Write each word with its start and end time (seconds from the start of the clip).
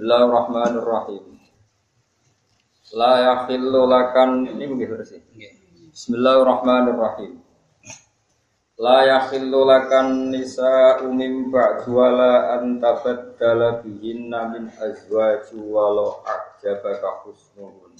Bismillahirrahmanirrahim. 0.00 1.36
La 2.96 3.12
yakhillu 3.20 3.84
lakan 3.84 4.48
ini 4.48 4.64
mungkin 4.64 4.96
versi. 4.96 5.20
Bismillahirrahmanirrahim. 5.92 7.36
La 8.80 9.04
yakhillu 9.04 9.60
lakan 9.68 10.32
nisa 10.32 11.04
umim 11.04 11.52
ba'du 11.52 12.00
wala 12.00 12.56
an 12.56 12.80
tabaddala 12.80 13.84
bihinna 13.84 14.48
min 14.48 14.72
azwaji 14.72 15.60
walau 15.68 16.24
a'jabaka 16.24 17.20
husnuhun. 17.28 17.92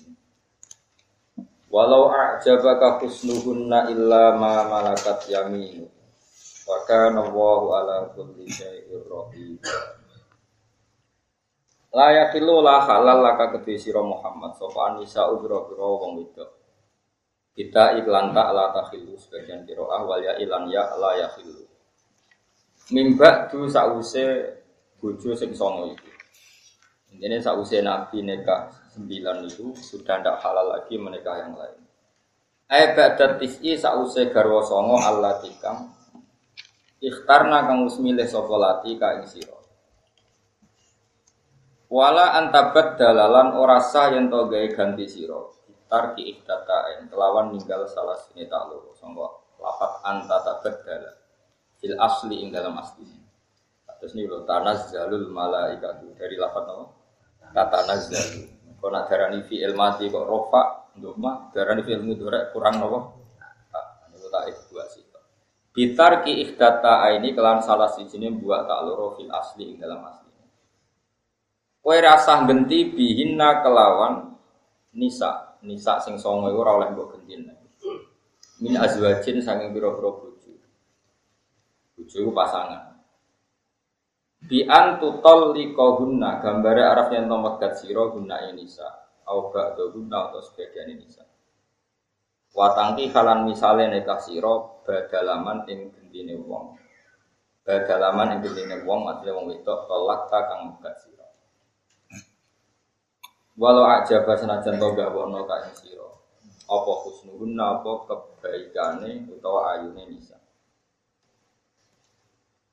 Walau 1.69 2.09
a'jabaka 2.17 3.05
husnuhunna 3.05 3.93
illa 3.93 4.41
ma 4.41 4.73
malakat 4.73 5.29
yaminu. 5.29 5.85
Wa 6.65 6.81
kana 6.89 7.29
Allahu 7.29 7.77
ala 7.77 8.09
kulli 8.17 8.49
syai'ir 8.49 9.05
rahim. 9.05 9.61
Layakilu 11.91 12.63
la 12.63 12.87
halal 12.87 13.19
laka 13.19 13.59
kedhe 13.59 13.75
sira 13.75 13.99
Muhammad 13.99 14.55
sapa 14.55 14.95
anisa 14.95 15.27
ubra-ubra 15.27 15.83
wong 15.83 16.23
wedok. 16.23 16.51
Kita 17.51 17.99
iklan 17.99 18.31
tak 18.31 18.49
la 18.55 18.71
takhilu 18.71 19.19
sebagian 19.19 19.67
qiraah 19.67 20.07
wal 20.07 20.23
ya 20.23 20.39
ilan 20.39 20.71
ya 20.71 20.87
la 20.95 21.19
yakhilu. 21.19 21.67
Mimba 22.95 23.51
du 23.51 23.67
sause 23.67 24.25
bojo 25.03 25.35
sing 25.35 25.51
songo 25.51 25.91
itu. 25.91 26.11
Ini 27.21 27.43
sause 27.43 27.83
Nabi 27.83 28.23
nikah 28.23 28.71
sembilan 28.95 29.51
itu 29.51 29.75
sudah 29.75 30.23
tidak 30.23 30.39
halal 30.47 30.79
lagi 30.79 30.95
menikah 30.95 31.37
yang 31.43 31.59
lain. 31.59 31.83
Ai 32.71 32.95
ba'da 32.95 33.35
tis'i 33.35 33.75
sause 33.75 34.31
garwa 34.31 34.63
songo 34.63 34.95
Allah 34.95 35.43
tikam 35.43 35.91
ikhtarna 37.01 37.65
kang 37.65 37.89
wis 37.89 37.97
milih 37.99 38.29
sapa 38.29 38.55
lati 38.57 38.95
ka 38.95 39.21
ing 39.21 39.27
sira. 39.27 39.60
Wala 41.91 42.39
antabat 42.39 42.95
dalalan 42.95 43.59
ora 43.59 43.83
sah 43.83 44.15
yen 44.15 44.31
to 44.31 44.47
gawe 44.47 44.67
ganti 44.71 45.11
sira. 45.11 45.43
Tarki 45.91 46.23
ikhtataen 46.23 47.11
kelawan 47.11 47.51
ninggal 47.51 47.83
salah 47.91 48.15
sini 48.15 48.47
tak 48.47 48.71
loro 48.71 48.95
sangka 48.95 49.27
lafat 49.59 49.93
anta 50.07 50.39
tabaddala 50.39 51.11
fil 51.83 51.99
asli 51.99 52.47
ing 52.47 52.55
dalam 52.55 52.79
asli. 52.79 53.03
Terus 53.99 54.15
ini 54.15 54.31
lho 54.31 54.47
tanazzalul 54.47 55.35
malaikatu 55.35 56.15
dari 56.15 56.39
lafat 56.39 56.63
apa? 56.63 56.85
Tatanazzalu. 57.59 58.43
Kok 58.79 58.91
nak 58.95 59.11
darani 59.11 59.43
fi 59.45 59.59
ilmati 59.61 60.07
kok 60.09 60.25
rofa 60.31 60.95
nduk 60.95 61.19
mah 61.19 61.51
darani 61.51 61.83
fi 61.83 61.99
ilmu 61.99 62.15
kurang 62.55 62.81
apa? 62.87 62.99
Niku 64.15 64.29
tak 64.31 64.47
dua 64.71 64.87
sih. 64.87 65.03
Bitar 65.75 66.23
ki 66.23 66.39
ikhtata 66.43 67.03
ini 67.19 67.35
kelan 67.35 67.63
salah 67.67 67.91
sini 67.91 68.31
buat 68.31 68.71
tak 68.71 68.79
loro 68.87 69.19
fil 69.19 69.31
asli 69.31 69.75
ing 69.75 69.79
dalam 69.83 70.07
asli. 70.07 70.20
Kowe 71.81 71.97
rasah 71.97 72.45
genti 72.45 72.93
bihinna 72.93 73.65
kelawan 73.65 74.37
nisa, 74.93 75.57
nisa 75.65 75.97
sing 76.05 76.21
songo 76.21 76.53
iku 76.53 76.61
ora 76.61 76.77
oleh 76.77 76.89
mbok 76.93 77.25
gentin. 77.25 77.57
Min 78.61 78.77
azwajin 78.77 79.41
saking 79.41 79.73
pira-pira 79.73 80.13
bojo. 80.13 80.53
Bojo 81.97 82.29
pasangan. 82.37 83.01
Bi 84.45 84.69
an 84.69 85.01
tutol 85.01 85.57
liqahunna 85.57 86.45
gambare 86.45 86.85
araf 86.85 87.09
yen 87.17 87.25
to 87.25 87.37
megat 87.41 87.81
guna 87.89 88.37
nisa. 88.53 88.89
Au 89.25 89.49
ba'da 89.49 89.89
guna 89.95 90.29
atau 90.29 90.45
sebagian 90.45 90.93
nisa. 90.93 91.25
Watangki 92.53 93.09
halan 93.15 93.49
misale 93.49 93.89
nekah 93.89 94.21
sira 94.21 94.85
badalaman 94.85 95.65
ing 95.71 95.89
gentine 95.97 96.37
wong. 96.45 96.77
Badalaman 97.65 98.37
ing 98.37 98.39
gentine 98.45 98.85
wong 98.85 99.09
maksudnya 99.09 99.33
wong 99.33 99.49
wedok 99.49 99.89
tolak 99.89 100.29
ta 100.29 100.45
kang 100.45 100.77
megat. 100.77 101.01
Walau 103.61 103.85
aja 103.85 104.25
senajan 104.25 104.81
to 104.81 104.89
gak 104.97 105.13
wono 105.13 105.45
ka 105.45 105.69
ing 105.69 105.77
sira. 105.77 106.09
Apa 106.65 106.93
husnuhunna 107.05 107.85
apa 107.85 108.09
kebaikane 108.09 109.29
utawa 109.29 109.77
ayune 109.77 110.09
nisa. 110.09 110.41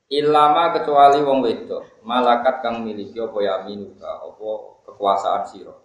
Ilama 0.08 0.72
kecuali 0.72 1.20
wong 1.20 1.44
wedok, 1.44 2.00
malakat 2.08 2.64
kang 2.64 2.88
miliki 2.88 3.20
apa 3.20 3.36
yaminuka, 3.36 4.08
apa 4.24 4.50
kekuasaan 4.88 5.44
sira. 5.44 5.76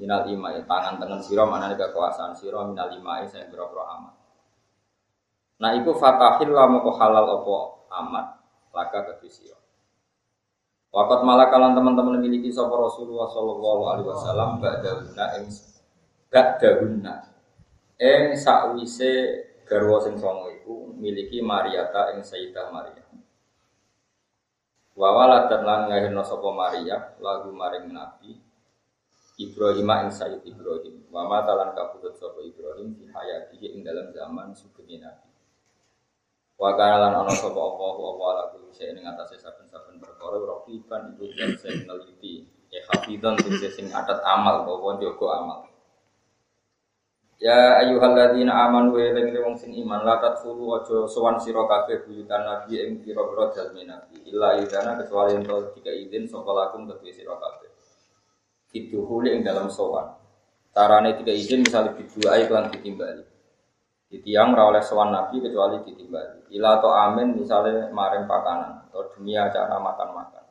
Minal 0.00 0.24
ima 0.32 0.56
tangan 0.64 0.96
tangan 0.96 1.20
sira 1.20 1.44
mana 1.44 1.76
kekuasaan 1.76 2.32
sira 2.32 2.64
minal 2.64 2.88
ima 2.96 3.20
saya 3.28 3.52
berapa 3.52 3.76
amat. 4.00 4.16
Nah 5.60 5.76
itu 5.76 5.92
fatahil 5.92 6.56
lamu 6.56 6.88
halal 6.88 7.44
apa 7.44 7.56
amat 8.00 8.26
laka 8.72 9.20
ke 9.20 9.28
sira. 9.28 9.60
Wakat 10.94 11.20
malakalan 11.26 11.76
teman-teman 11.76 12.18
memiliki 12.22 12.48
sapa 12.48 12.72
Rasulullah 12.72 13.28
Shallallahu 13.28 13.82
Alaihi 13.92 14.08
Wasallam 14.08 14.50
ba'dahuna 14.62 15.24
ing 15.42 15.46
ba'dahuna 16.32 17.14
ing 18.00 18.22
sakwise 18.36 19.12
garwa 19.66 19.98
sing 20.00 20.16
songo 20.16 20.48
iku 20.52 20.94
miliki 20.96 21.42
Mariata 21.44 22.16
ing 22.16 22.22
Sayyidah 22.22 22.70
Maria. 22.72 23.04
Wa 24.96 25.12
waladat 25.12 25.60
lan 25.60 25.92
ngahirna 25.92 26.24
sapa 26.24 26.48
Maria 26.56 27.12
lagu 27.20 27.52
maring 27.52 27.92
Nabi 27.92 28.32
Ibrahim 29.36 30.08
ing 30.08 30.08
Sayyid 30.08 30.40
Ibrahim. 30.48 31.04
Wa 31.12 31.28
matalan 31.28 31.76
kabudut 31.76 32.16
sapa 32.16 32.40
Ibrahim 32.40 32.96
di 32.96 33.04
hayatihi 33.04 33.76
ing 33.76 33.84
dalam 33.84 34.08
zaman 34.16 34.56
sugeng 34.56 34.88
Nabi. 35.04 35.35
Wa 36.56 36.72
kana 36.72 36.96
lan 37.04 37.12
ana 37.20 37.32
sapa 37.36 37.60
Allah 37.60 37.94
wa 38.00 38.26
ala 38.32 38.42
kulli 38.48 38.72
shay'in 38.72 38.96
ing 38.96 39.04
atase 39.04 39.36
saben-saben 39.36 40.00
perkara 40.00 40.40
raqiban 40.40 41.12
iku 41.12 41.28
sing 41.36 41.52
sing 41.60 41.74
neliti. 41.84 42.48
Ya 42.72 42.80
hafidhan 42.88 43.36
sing 43.44 43.60
sing 43.60 43.86
adat 43.92 44.24
amal 44.24 44.64
bahwa 44.64 44.96
jaga 44.96 45.28
amal. 45.36 45.60
Ya 47.36 47.84
ayyuhalladzina 47.84 48.48
amanu 48.48 48.96
wa 48.96 49.04
eling 49.04 49.36
wong 49.36 49.60
sing 49.60 49.76
iman 49.84 50.00
la 50.00 50.16
tadkhulu 50.16 50.80
aja 50.80 51.04
sowan 51.04 51.36
sira 51.36 51.68
kabeh 51.68 52.08
buyutan 52.08 52.48
nabi 52.48 52.80
ing 52.80 53.04
pira-pira 53.04 53.52
dalme 53.52 53.84
nabi 53.84 54.24
illa 54.24 54.56
idana 54.56 54.96
kecuali 54.96 55.36
ento 55.36 55.76
tiga 55.76 55.92
izin 55.92 56.24
sapa 56.24 56.48
lakum 56.56 56.88
kedue 56.88 57.12
sira 57.12 57.36
kabeh. 57.36 57.68
Fiduhuli 58.72 59.36
ing 59.36 59.44
dalam 59.44 59.68
sowan. 59.68 60.16
Carane 60.72 61.20
tiga 61.20 61.36
izin 61.36 61.68
misalnya 61.68 61.92
bidua 61.92 62.40
iklan 62.40 62.72
ditimbali. 62.72 63.35
Di 64.06 64.22
tiang 64.22 64.54
oleh 64.54 64.82
sowan 64.82 65.10
nabi 65.10 65.42
kecuali 65.42 65.82
ditimbali. 65.82 66.54
Ila 66.54 66.78
atau 66.78 66.94
amin 66.94 67.34
misalnya 67.34 67.90
maring 67.90 68.24
pakanan 68.30 68.86
atau 68.86 69.10
dunia 69.10 69.50
acara 69.50 69.82
makan-makan. 69.82 70.44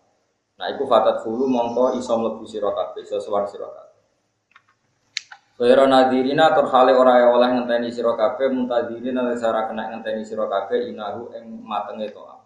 Nah, 0.55 0.67
itu 0.71 0.83
fatat 0.87 1.23
hulu 1.23 1.47
mongko 1.47 1.99
iso 1.99 2.15
mlebu 2.15 2.43
sira 2.47 2.71
kabeh, 2.71 3.03
iso 3.03 3.19
sowan 3.19 3.47
sira 3.47 3.67
kabeh. 3.67 3.85
Khaira 5.55 5.87
nadirina 5.87 6.51
tur 6.51 6.67
hale 6.67 6.91
ora 6.91 7.31
oleh 7.31 7.47
ngenteni 7.55 7.87
sira 7.87 8.11
kabeh 8.11 8.51
muntadirina 8.51 9.23
sara 9.39 9.71
kena 9.71 9.87
ngenteni 9.87 10.27
sira 10.27 10.51
kabeh 10.51 10.91
inahu 10.91 11.31
ing 11.31 11.63
matenge 11.63 12.11
toa. 12.11 12.43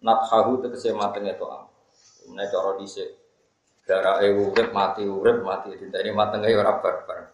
Nathahu 0.00 0.64
tegese 0.64 0.96
matenge 0.96 1.36
toa. 1.36 1.68
Menawa 2.32 2.48
cara 2.48 2.70
dhisik 2.80 3.10
darake 3.84 4.32
urip 4.32 4.72
mati 4.72 5.04
urip 5.04 5.44
mati 5.44 5.76
diteni 5.76 6.10
matenge 6.16 6.48
ora 6.56 6.80
barbar. 6.80 7.25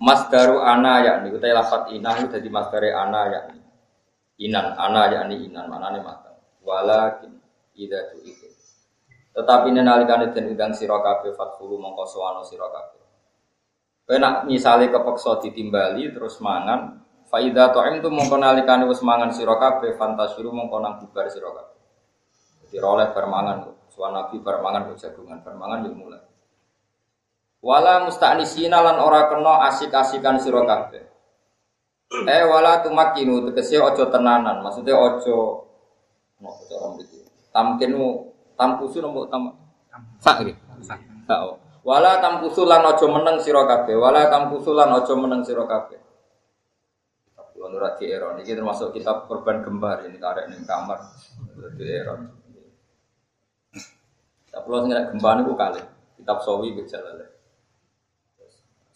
Masdaru 0.00 0.58
ana 0.58 1.02
ya 1.06 1.12
niku 1.22 1.38
te 1.38 1.54
lafat 1.54 1.94
inah 1.94 2.18
dadi 2.26 2.50
masdare 2.50 2.90
ana 2.90 3.22
ya. 3.30 3.40
Inan 4.42 4.74
ana 4.74 5.02
ya 5.10 5.20
ni 5.30 5.46
inan 5.46 5.70
manane 5.70 6.02
mateng. 6.02 6.34
Walakin 6.66 7.38
ida 7.78 8.10
tu 8.10 8.18
itu. 8.26 8.48
Tetapi 9.34 9.74
nenalikane 9.74 10.30
den 10.30 10.54
undang 10.54 10.74
sira 10.74 10.98
kabeh 11.02 11.34
fathulu 11.34 11.78
mongko 11.78 12.06
sowana 12.06 12.42
sira 12.46 12.70
kabeh. 12.70 13.02
Kowe 14.04 14.18
kepeksa 14.90 15.40
ditimbali 15.40 16.12
terus 16.12 16.36
mangan, 16.38 17.00
faida 17.26 17.72
ta'im 17.72 17.98
tu 18.04 18.12
mongko 18.12 18.36
nalikane 18.36 18.84
wis 18.86 19.00
mangan 19.00 19.32
fantasiru 19.96 20.54
mongko 20.54 20.76
nang 20.78 21.02
bubar 21.02 21.26
sira. 21.32 21.50
Jadi 22.68 22.78
oleh 22.78 23.10
permangan, 23.14 23.70
suwan 23.90 24.18
nabi 24.18 24.42
permangan 24.42 24.90
kok 24.90 24.98
jagungan, 24.98 25.38
permangan 25.46 25.86
yo 25.86 25.94
mulai. 25.94 26.33
Wala 27.64 28.04
musta'nisina 28.04 28.84
lan 28.84 29.00
ora 29.00 29.32
kena 29.32 29.64
asik-asikan 29.72 30.36
sira 30.36 30.68
kabeh. 30.68 31.00
Eh 32.28 32.44
wala 32.44 32.84
tumakinu 32.84 33.48
tegese 33.48 33.80
aja 33.80 34.04
tenanan, 34.12 34.60
maksudnya 34.60 34.92
aja 34.92 35.64
mau 36.44 36.60
cara 36.68 36.86
mriki. 36.92 37.24
Tamkinu 37.48 38.28
tampusu 38.52 39.00
nopo 39.00 39.32
tam 39.32 39.56
sak 40.20 40.44
iki. 40.44 40.52
Sak. 40.84 41.00
Wala 41.80 42.20
tampusu 42.20 42.68
lan 42.68 42.84
aja 42.84 43.08
meneng 43.08 43.40
sira 43.40 43.64
kabeh, 43.64 43.96
wala 43.96 44.28
tampusu 44.28 44.76
lan 44.76 44.92
aja 44.92 45.16
meneng 45.16 45.40
sira 45.40 45.64
kabeh. 45.64 45.96
Kulo 47.54 47.66
nurat 47.72 47.96
di 47.96 48.12
Eron 48.12 48.44
iki 48.44 48.52
termasuk 48.52 48.92
kitab 48.92 49.24
korban 49.24 49.64
gembar 49.64 50.04
ini 50.04 50.20
karek 50.20 50.52
ning 50.52 50.68
kamar 50.68 51.00
di 51.80 51.84
Eron. 51.88 52.28
Tapi 54.52 54.66
lo 54.68 54.78
ngira 54.84 55.10
gembar 55.16 55.40
niku 55.40 55.56
kali 55.56 55.80
kitab 56.20 56.44
sawi 56.44 56.76
gejalale. 56.76 57.33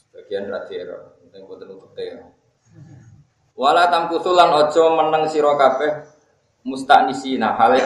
Sebagian 0.09 0.49
ra 0.49 0.65
di 0.65 0.75
Eron, 0.81 1.21
penting 1.23 1.43
boten 1.45 1.69
untuk 1.69 1.93
teh. 1.93 2.17
Wala 3.59 3.93
tamkusulan 3.93 4.55
ojo 4.55 4.83
meneng 4.97 5.29
sira 5.29 5.53
kabeh 5.59 5.93
musta'nisina 6.65 7.59
hale 7.59 7.83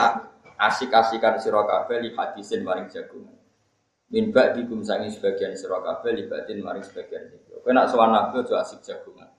asik-asikan 0.60 1.40
sira 1.40 1.64
kabeh 1.64 1.96
li 1.98 2.10
hadisin 2.14 2.62
maring 2.62 2.86
jagungan. 2.92 3.42
min 4.12 4.28
ba'dikum 4.28 4.84
sangi 4.84 5.08
sebagian 5.08 5.56
sira 5.56 5.80
kabeh 5.80 6.12
libatin 6.12 6.60
maring 6.60 6.84
sebagian 6.84 7.32
itu. 7.32 7.56
Kowe 7.64 7.72
nak 7.72 7.88
nabi 7.88 8.44
asik 8.44 8.84
jagungan. 8.84 9.32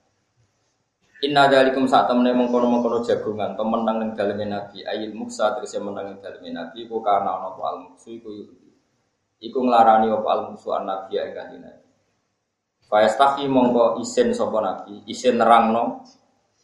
Inna 1.22 1.46
dalikum 1.46 1.86
saat 1.86 2.10
temene 2.10 2.34
mengkono-mengkono 2.34 3.00
jagungan 3.06 3.54
temen 3.54 3.86
nang 3.86 3.96
ning 4.02 4.10
daleme 4.18 4.44
nabi 4.50 4.82
ayil 4.82 5.14
muksa 5.14 5.54
terus 5.56 5.72
menang 5.78 6.10
ning 6.10 6.18
daleme 6.18 6.50
nabi 6.50 6.84
iku 6.84 6.98
karena 7.00 7.38
apa 7.38 7.62
al 7.64 7.76
muksu 7.86 8.18
iku 8.18 8.28
iku 9.38 9.58
nglarani 9.62 10.10
apa 10.10 10.28
al 10.28 10.40
muksu 10.52 10.74
an 10.74 10.90
nabi 10.90 11.22
nabi. 11.22 11.83
Fayastahi 12.88 13.48
mongko 13.48 13.98
isin 14.04 14.30
sapa 14.36 14.58
nabi, 14.60 15.02
isin 15.08 15.40
nerangno, 15.40 16.04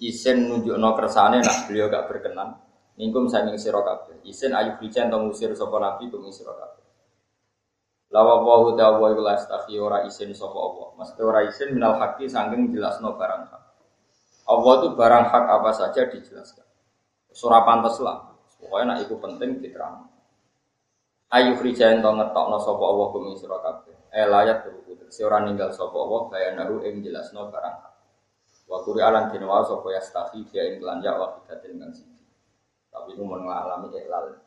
isin 0.00 0.48
nunjukno 0.48 0.88
kersane 0.96 1.40
nak 1.40 1.68
beliau 1.68 1.88
gak 1.88 2.06
berkenan. 2.08 2.60
Mingkum 3.00 3.32
sanging 3.32 3.56
sira 3.56 3.80
kabeh. 3.80 4.20
Isin 4.28 4.52
ayu 4.52 4.76
bican 4.76 5.08
to 5.08 5.16
ngusir 5.16 5.56
sapa 5.56 5.80
nabi 5.80 6.12
kum 6.12 6.28
sira. 6.28 6.52
Lawa 8.10 8.42
wahu 8.42 8.74
dawa 8.74 9.14
iku 9.14 9.22
lastafi 9.22 9.78
ora 9.78 10.02
isin 10.02 10.34
sapa 10.34 10.58
Allah. 10.58 10.88
Mesti 10.98 11.20
ora 11.22 11.40
isin 11.46 11.72
minal 11.72 11.94
haqi 11.96 12.26
saking 12.26 12.74
jelasno 12.74 13.14
barang 13.14 13.42
hak. 13.48 13.62
Allah 14.50 14.72
itu 14.82 14.88
barang 14.98 15.24
hak 15.30 15.44
apa 15.46 15.70
saja 15.70 16.10
dijelaskan. 16.10 16.66
Surah 17.30 17.62
pantas 17.62 18.02
lah. 18.02 18.34
Pokoknya 18.58 18.98
nak 18.98 18.98
itu 19.06 19.14
penting 19.14 19.62
diterang. 19.62 20.09
Ayu 21.30 21.54
krijain 21.54 22.02
to 22.02 22.10
ngetokno 22.10 22.58
sapa 22.58 22.82
Allah 22.82 23.06
kum 23.14 23.30
sira 23.38 23.58
kabeh. 23.62 23.94
Eh 24.10 24.26
layat 24.26 24.66
teruku. 24.66 24.98
Seorang 25.10 25.46
ninggal 25.46 25.70
sapa 25.70 25.94
Allah 25.94 26.20
bayanaru 26.26 26.82
ing 26.86 27.06
jelasno 27.06 27.50
barang. 27.50 27.76
Wa 28.66 28.78
quri 28.82 29.02
alan 29.02 29.30
dinwa 29.30 29.62
sapa 29.62 29.94
yastafi 29.94 30.42
dia 30.50 30.66
ing 30.74 30.82
lan 30.82 30.98
ya 31.02 31.14
wa 31.14 31.38
kidatin 31.38 31.78
kang 31.78 31.94
siji. 31.94 32.22
Tapi 32.90 33.14
itu 33.14 33.22
mengalami 33.22 33.94
ihlal. 33.94 34.42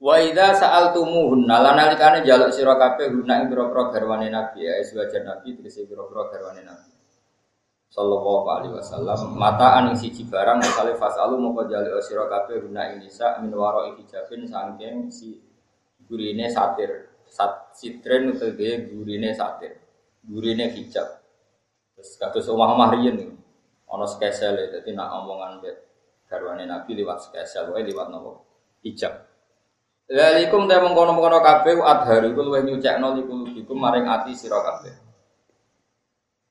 Wa 0.00 0.20
idza 0.20 0.60
sa'altumuhunna 0.60 1.56
lan 1.56 1.74
nalikane 1.80 2.20
njaluk 2.20 2.52
sira 2.52 2.76
kabeh 2.76 3.08
guna 3.08 3.40
ing 3.40 3.48
pira-pira 3.48 4.20
Nabi 4.28 4.68
ya 4.68 4.76
sewajan 4.84 5.24
Nabi 5.24 5.56
tegese 5.56 5.88
pira-pira 5.88 6.52
Nabi. 6.60 6.93
Sallallahu 7.94 8.46
alaihi 8.50 8.74
wasallam 8.74 9.38
mataan 9.38 9.94
ing 9.94 9.96
siji 10.02 10.26
barang 10.26 10.58
misale 10.58 10.98
fasalu 10.98 11.38
moko 11.38 11.62
njaluk 11.62 12.02
sira 12.02 12.26
kabeh 12.26 12.66
guna 12.66 12.90
ing 12.90 13.06
nisa 13.06 13.38
min 13.38 13.54
waro 13.54 13.86
hijabin 13.94 14.50
sangking 14.50 15.14
si 15.14 15.38
gurine 16.10 16.50
satir 16.50 17.14
sat 17.30 17.70
sitren 17.70 18.34
utawa 18.34 18.50
gurine 18.90 19.30
satir 19.30 19.78
gurine 20.26 20.74
hijab. 20.74 21.06
Terus 21.94 22.18
kados 22.18 22.50
omah-omah 22.50 22.98
riyen 22.98 23.38
ana 23.86 24.06
skesel 24.10 24.58
dadi 24.74 24.90
nak 24.90 25.14
omongan 25.22 25.62
garwane 26.26 26.66
Nabi 26.66 26.98
liwat 26.98 27.30
skesel 27.30 27.70
wae 27.70 27.86
liwat 27.86 28.10
nopo 28.10 28.42
hijab. 28.82 29.22
Lalikum 30.10 30.66
ta 30.66 30.82
mengkono-mengkono 30.82 31.38
kabeh 31.38 31.78
adharu 31.78 32.34
iku 32.34 32.42
luwih 32.42 32.66
nyucekno 32.66 33.22
likulubikum 33.22 33.78
maring 33.78 34.10
ati 34.10 34.34
sira 34.34 34.58
kabeh. 34.58 35.03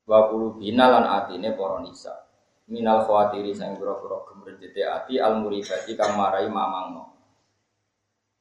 Wa 0.04 0.28
qulubina 0.28 0.88
lan 0.92 1.04
atine 1.08 1.56
para 1.56 1.80
nisa. 1.80 2.12
Minal 2.68 3.04
khawatiri 3.04 3.52
sang 3.52 3.76
pira-pira 3.76 4.24
gemrejete 4.24 4.82
ati 4.84 5.20
al 5.20 5.40
muribati 5.40 5.92
kang 5.96 6.16
marai 6.16 6.48
mamangno. 6.48 7.12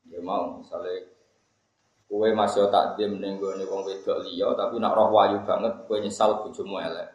Ya 0.07 0.19
mau 0.23 0.59
misale 0.59 1.11
kowe 2.07 2.29
masih 2.29 2.69
takdim 2.69 3.17
ning 3.17 3.41
gone 3.41 3.63
wong 3.65 3.83
wedok 3.89 4.21
liya 4.21 4.53
tapi 4.53 4.77
nak 4.77 4.93
roh 4.93 5.09
wayu 5.11 5.41
banget 5.43 5.73
kowe 5.87 5.97
nyesal 5.99 6.43
bojomu 6.43 6.79
elek. 6.79 7.09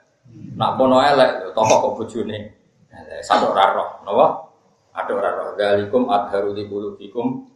Nak 0.56 0.76
kono 0.76 1.00
elek 1.00 1.52
toh 1.52 1.64
kok 1.64 1.94
bojone 1.96 2.38
elek. 2.92 3.20
Sadok 3.24 3.56
ora 3.56 3.66
roh, 3.72 3.88
napa? 4.04 4.26
Ada 4.96 5.12
ora 5.12 5.30
roh. 5.32 5.48
Dalikum 5.56 6.08
adharu 6.08 6.52
likulubikum 6.52 7.48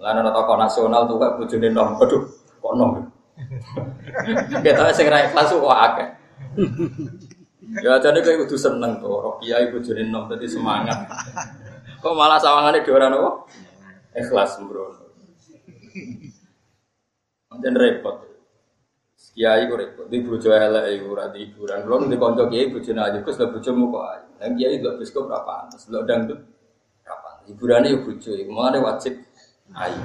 Lan 0.00 0.16
ana 0.16 0.32
tokoh 0.32 0.56
nasional 0.56 1.04
tuh 1.04 1.20
kok 1.20 1.36
bojone 1.36 1.68
nom. 1.76 2.00
Aduh, 2.00 2.24
kok 2.56 2.72
nom. 2.72 3.09
Kita 4.60 4.90
sing 4.92 5.06
ra 5.06 5.24
ikhlas 5.26 5.52
kok 5.54 5.70
akeh. 5.70 6.08
Ya 7.80 7.94
jadi 8.02 8.18
kayak 8.18 8.44
kudu 8.44 8.58
seneng 8.58 8.98
tuh, 8.98 9.14
roh 9.22 9.38
kiai 9.38 9.70
bojone 9.70 10.02
nom 10.10 10.26
tadi 10.26 10.50
semangat. 10.50 11.06
Kok 12.02 12.16
malah 12.18 12.42
sawangane 12.42 12.82
dhewe 12.82 12.98
ora 12.98 13.06
nopo? 13.06 13.46
Ikhlas 14.10 14.58
bro. 14.66 14.90
Dan 17.62 17.74
repot. 17.78 18.26
Kiai 19.36 19.70
kok 19.70 19.78
repot. 19.78 20.06
Di 20.10 20.18
bojo 20.26 20.50
elek 20.50 20.84
iku 20.98 21.06
ora 21.14 21.30
di 21.30 21.46
hiburan. 21.46 21.86
Belum 21.86 22.10
di 22.10 22.18
kanca 22.18 22.50
kiai 22.50 22.74
bojone 22.74 23.00
aja 23.00 23.18
Gus 23.22 23.38
lha 23.38 23.46
bojomu 23.54 23.94
kok 23.94 24.04
aja. 24.08 24.26
Lah 24.42 24.48
kiai 24.50 24.82
lho 24.82 24.90
biskop 24.98 25.30
berapa 25.30 25.46
pantes. 25.46 25.86
Lho 25.86 26.02
dangdut. 26.02 26.40
Hiburane 27.46 27.86
yo 27.94 28.02
bojo 28.02 28.30
iku. 28.34 28.50
Mulane 28.50 28.82
wajib 28.82 29.29
ayo. 29.74 29.98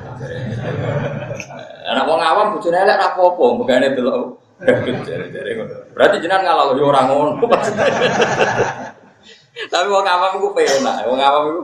Anak 1.90 2.06
wong 2.06 2.22
awam 2.22 2.54
bojone 2.58 2.78
elek 2.78 2.98
ra 3.00 3.08
apa-apa, 3.14 3.44
mbegane 3.58 3.98
delok. 3.98 4.38
Berarti 5.92 6.24
jenengan 6.24 6.46
ngalah 6.46 6.76
yo 6.78 6.86
ora 6.88 7.02
ngono. 7.10 7.42
Tapi 9.66 9.88
wong 9.88 10.06
awam 10.06 10.32
iku 10.38 10.50
penak, 10.54 11.08
wong 11.10 11.20
awam 11.20 11.44
iku 11.50 11.64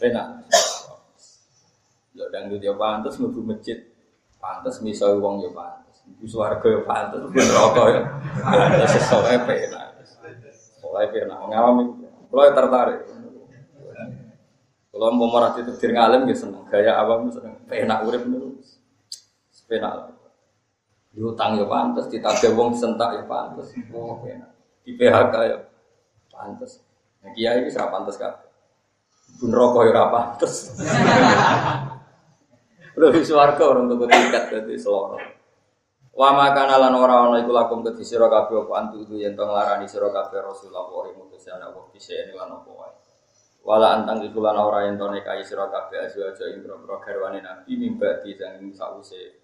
penak. 0.00 0.26
Yo 2.12 2.28
dangdut 2.28 2.60
yo 2.60 2.74
pantes 2.76 3.16
mlebu 3.16 3.40
masjid. 3.46 3.78
Pantes 4.42 4.82
miso 4.82 5.06
wong 5.22 5.40
yo 5.46 5.54
pantes. 5.54 6.02
Ibu 6.02 6.26
swarga 6.26 6.66
yo 6.66 6.82
pantes, 6.82 7.22
neraka 7.30 7.82
yo. 7.88 8.02
Pantes 8.42 8.90
sesuai 8.98 9.46
penak. 9.46 10.02
Soalnya 10.82 11.08
penak 11.14 11.38
wong 11.38 11.52
awam 11.54 11.74
iku. 11.86 11.92
Kulo 12.28 12.42
tertarik. 12.52 13.00
Kalau 14.92 15.08
mau 15.16 15.32
marah 15.32 15.56
itu 15.56 15.72
dir 15.80 15.96
ngalim 15.96 16.28
ya 16.28 16.36
seneng, 16.36 16.68
gaya 16.68 16.92
awam 17.00 17.32
seneng, 17.32 17.56
penak 17.64 18.04
urip 18.04 18.28
terus, 18.28 18.76
penak. 19.64 20.12
Diutang 21.16 21.56
ya 21.56 21.64
pantas, 21.64 22.12
ditagih 22.12 22.52
wong 22.52 22.76
sentak 22.76 23.16
ya 23.16 23.24
pantas, 23.24 23.72
oh 23.88 24.20
penak. 24.20 24.52
Di 24.84 24.92
PHK 24.92 25.34
ya 25.48 25.56
pantas. 26.28 26.84
Nah, 27.24 27.32
kiai 27.32 27.64
bisa 27.64 27.88
pantas 27.88 28.20
kan? 28.20 28.36
Bun 29.40 29.48
rokok 29.48 29.88
ya 29.88 30.12
pantas. 30.12 30.76
Lebih 32.92 33.24
suarga 33.28 33.64
orang 33.64 33.88
tuh 33.88 34.04
tiket 34.04 34.44
jadi 34.52 34.76
seloro. 34.76 35.16
Wa 36.12 36.36
makana 36.36 36.76
lan 36.76 36.92
ora 36.92 37.24
ana 37.24 37.40
iku 37.40 37.56
lakum 37.56 37.80
kedhi 37.80 38.04
sira 38.04 38.28
kabeh 38.28 38.68
apa 38.68 38.72
antu 38.76 39.00
itu 39.00 39.16
yen 39.16 39.32
to 39.32 39.48
nglarani 39.48 39.88
sira 39.88 40.12
kabeh 40.12 40.44
Rasulullah 40.44 40.84
wa 40.84 41.08
mutus 41.16 41.48
ana 41.48 41.72
wa 41.72 41.88
bisa. 41.88 42.12
Wala 43.62 44.02
antang 44.02 44.26
iku 44.26 44.42
lan 44.42 44.58
ora 44.58 44.90
yen 44.90 44.98
to 44.98 45.06
nekai 45.06 45.46
sira 45.46 45.70
kabeh 45.70 46.10
aja 46.10 46.44
ing 46.50 46.66
boro 46.66 46.98
garwane 46.98 47.38
Nabi 47.38 47.78
mimba 47.78 48.18
di 48.18 48.34
sang 48.34 48.58
sause 48.74 49.38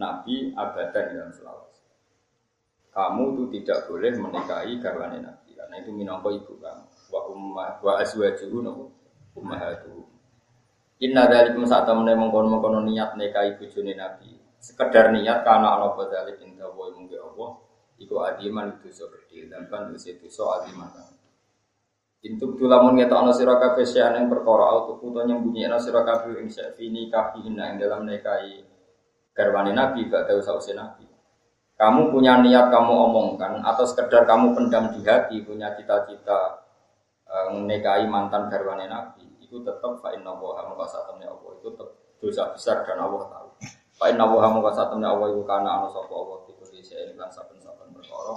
Nabi 0.00 0.56
abadan 0.56 1.12
dalam 1.12 1.28
selawat. 1.28 1.76
Kamu 2.88 3.36
itu 3.36 3.44
tidak 3.60 3.84
boleh 3.84 4.16
menikahi 4.16 4.80
garwane 4.80 5.20
Nabi 5.20 5.52
karena 5.52 5.76
itu 5.76 5.90
minangka 5.92 6.32
ibu 6.32 6.56
kamu. 6.56 6.86
Wa 7.12 7.20
ummah 7.28 7.84
wa 7.84 7.92
azwajuhu 8.00 8.64
nopo 8.64 8.84
ummahatu. 9.36 10.08
Inna 11.04 11.28
dzalikum 11.28 11.68
saat 11.68 11.84
temene 11.84 12.16
mengkono-mengkono 12.16 12.80
niat 12.86 13.12
nikahi 13.20 13.60
bojone 13.60 13.92
Nabi. 13.92 14.40
Sekedar 14.56 15.12
niat 15.12 15.44
karena 15.44 15.76
ana 15.76 15.92
badalik 15.92 16.40
inda 16.40 16.64
wa 16.72 16.88
mungge 16.96 17.20
Allah 17.20 17.60
iku 18.00 18.24
adiman 18.24 18.80
dosa 18.80 19.04
gede 19.12 19.52
dan 19.52 19.68
kan 19.68 19.92
dosa 19.92 20.16
dosa 20.16 20.64
adiman. 20.64 21.13
Intuk 22.24 22.56
tulamun 22.56 22.96
ngetokno 22.96 23.36
sira 23.36 23.60
kabeh 23.60 23.84
syan 23.84 24.16
ing 24.16 24.32
perkara 24.32 24.64
auto 24.64 24.96
kuto 24.96 25.28
nyembunyikan 25.28 25.76
sira 25.76 26.08
kabeh 26.08 26.40
ing 26.40 26.48
syafini 26.48 27.12
kahina 27.12 27.68
ing 27.68 27.76
dalam 27.76 28.08
nikahi 28.08 28.64
garwane 29.36 29.76
Nabi 29.76 30.08
gak 30.08 30.24
tahu 30.24 30.40
sause 30.40 30.72
Nabi. 30.72 31.04
Kamu 31.76 32.08
punya 32.08 32.40
niat 32.40 32.72
kamu 32.72 32.92
omongkan 33.12 33.60
atau 33.60 33.84
sekedar 33.84 34.24
kamu 34.24 34.56
pendam 34.56 34.96
di 34.96 35.04
hati 35.04 35.44
punya 35.44 35.76
cita-cita 35.76 36.64
menikahi 37.52 38.08
mantan 38.08 38.48
garwane 38.48 38.88
Nabi 38.88 39.28
itu 39.44 39.60
tetap 39.60 40.00
fa 40.00 40.16
inna 40.16 40.32
wa 40.32 40.88
satamnya 40.88 41.28
Allah 41.28 41.50
itu 41.60 41.68
tetap 41.76 41.92
dosa 42.24 42.48
besar 42.56 42.88
dan 42.88 43.04
Allah 43.04 43.28
tahu. 43.28 43.48
Fa 44.00 44.08
inna 44.08 44.24
wa 44.24 44.72
satamnya 44.72 45.12
Allah 45.12 45.28
itu 45.28 45.44
karena 45.44 45.76
ana 45.76 45.92
sapa 45.92 46.08
Allah 46.08 46.40
itu 46.48 46.64
sini 46.64 47.12
lan 47.20 47.28
saben-saben 47.28 47.92
perkara 47.92 48.32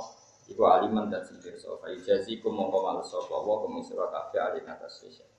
iku 0.48 0.63
aliman 0.68 1.12
dan 1.12 1.24
sing 1.24 1.38
pirsa 1.39 1.72
fa 1.77 1.92
yajazikum 1.92 2.51
mongko 2.51 2.80
males 2.84 3.08
sapa 3.08 3.36
wa 3.36 3.62
kum 3.63 3.80
sira 3.84 4.08
kabeh 4.08 4.39
alin 4.39 4.66
atas 4.68 5.00
spesial 5.04 5.30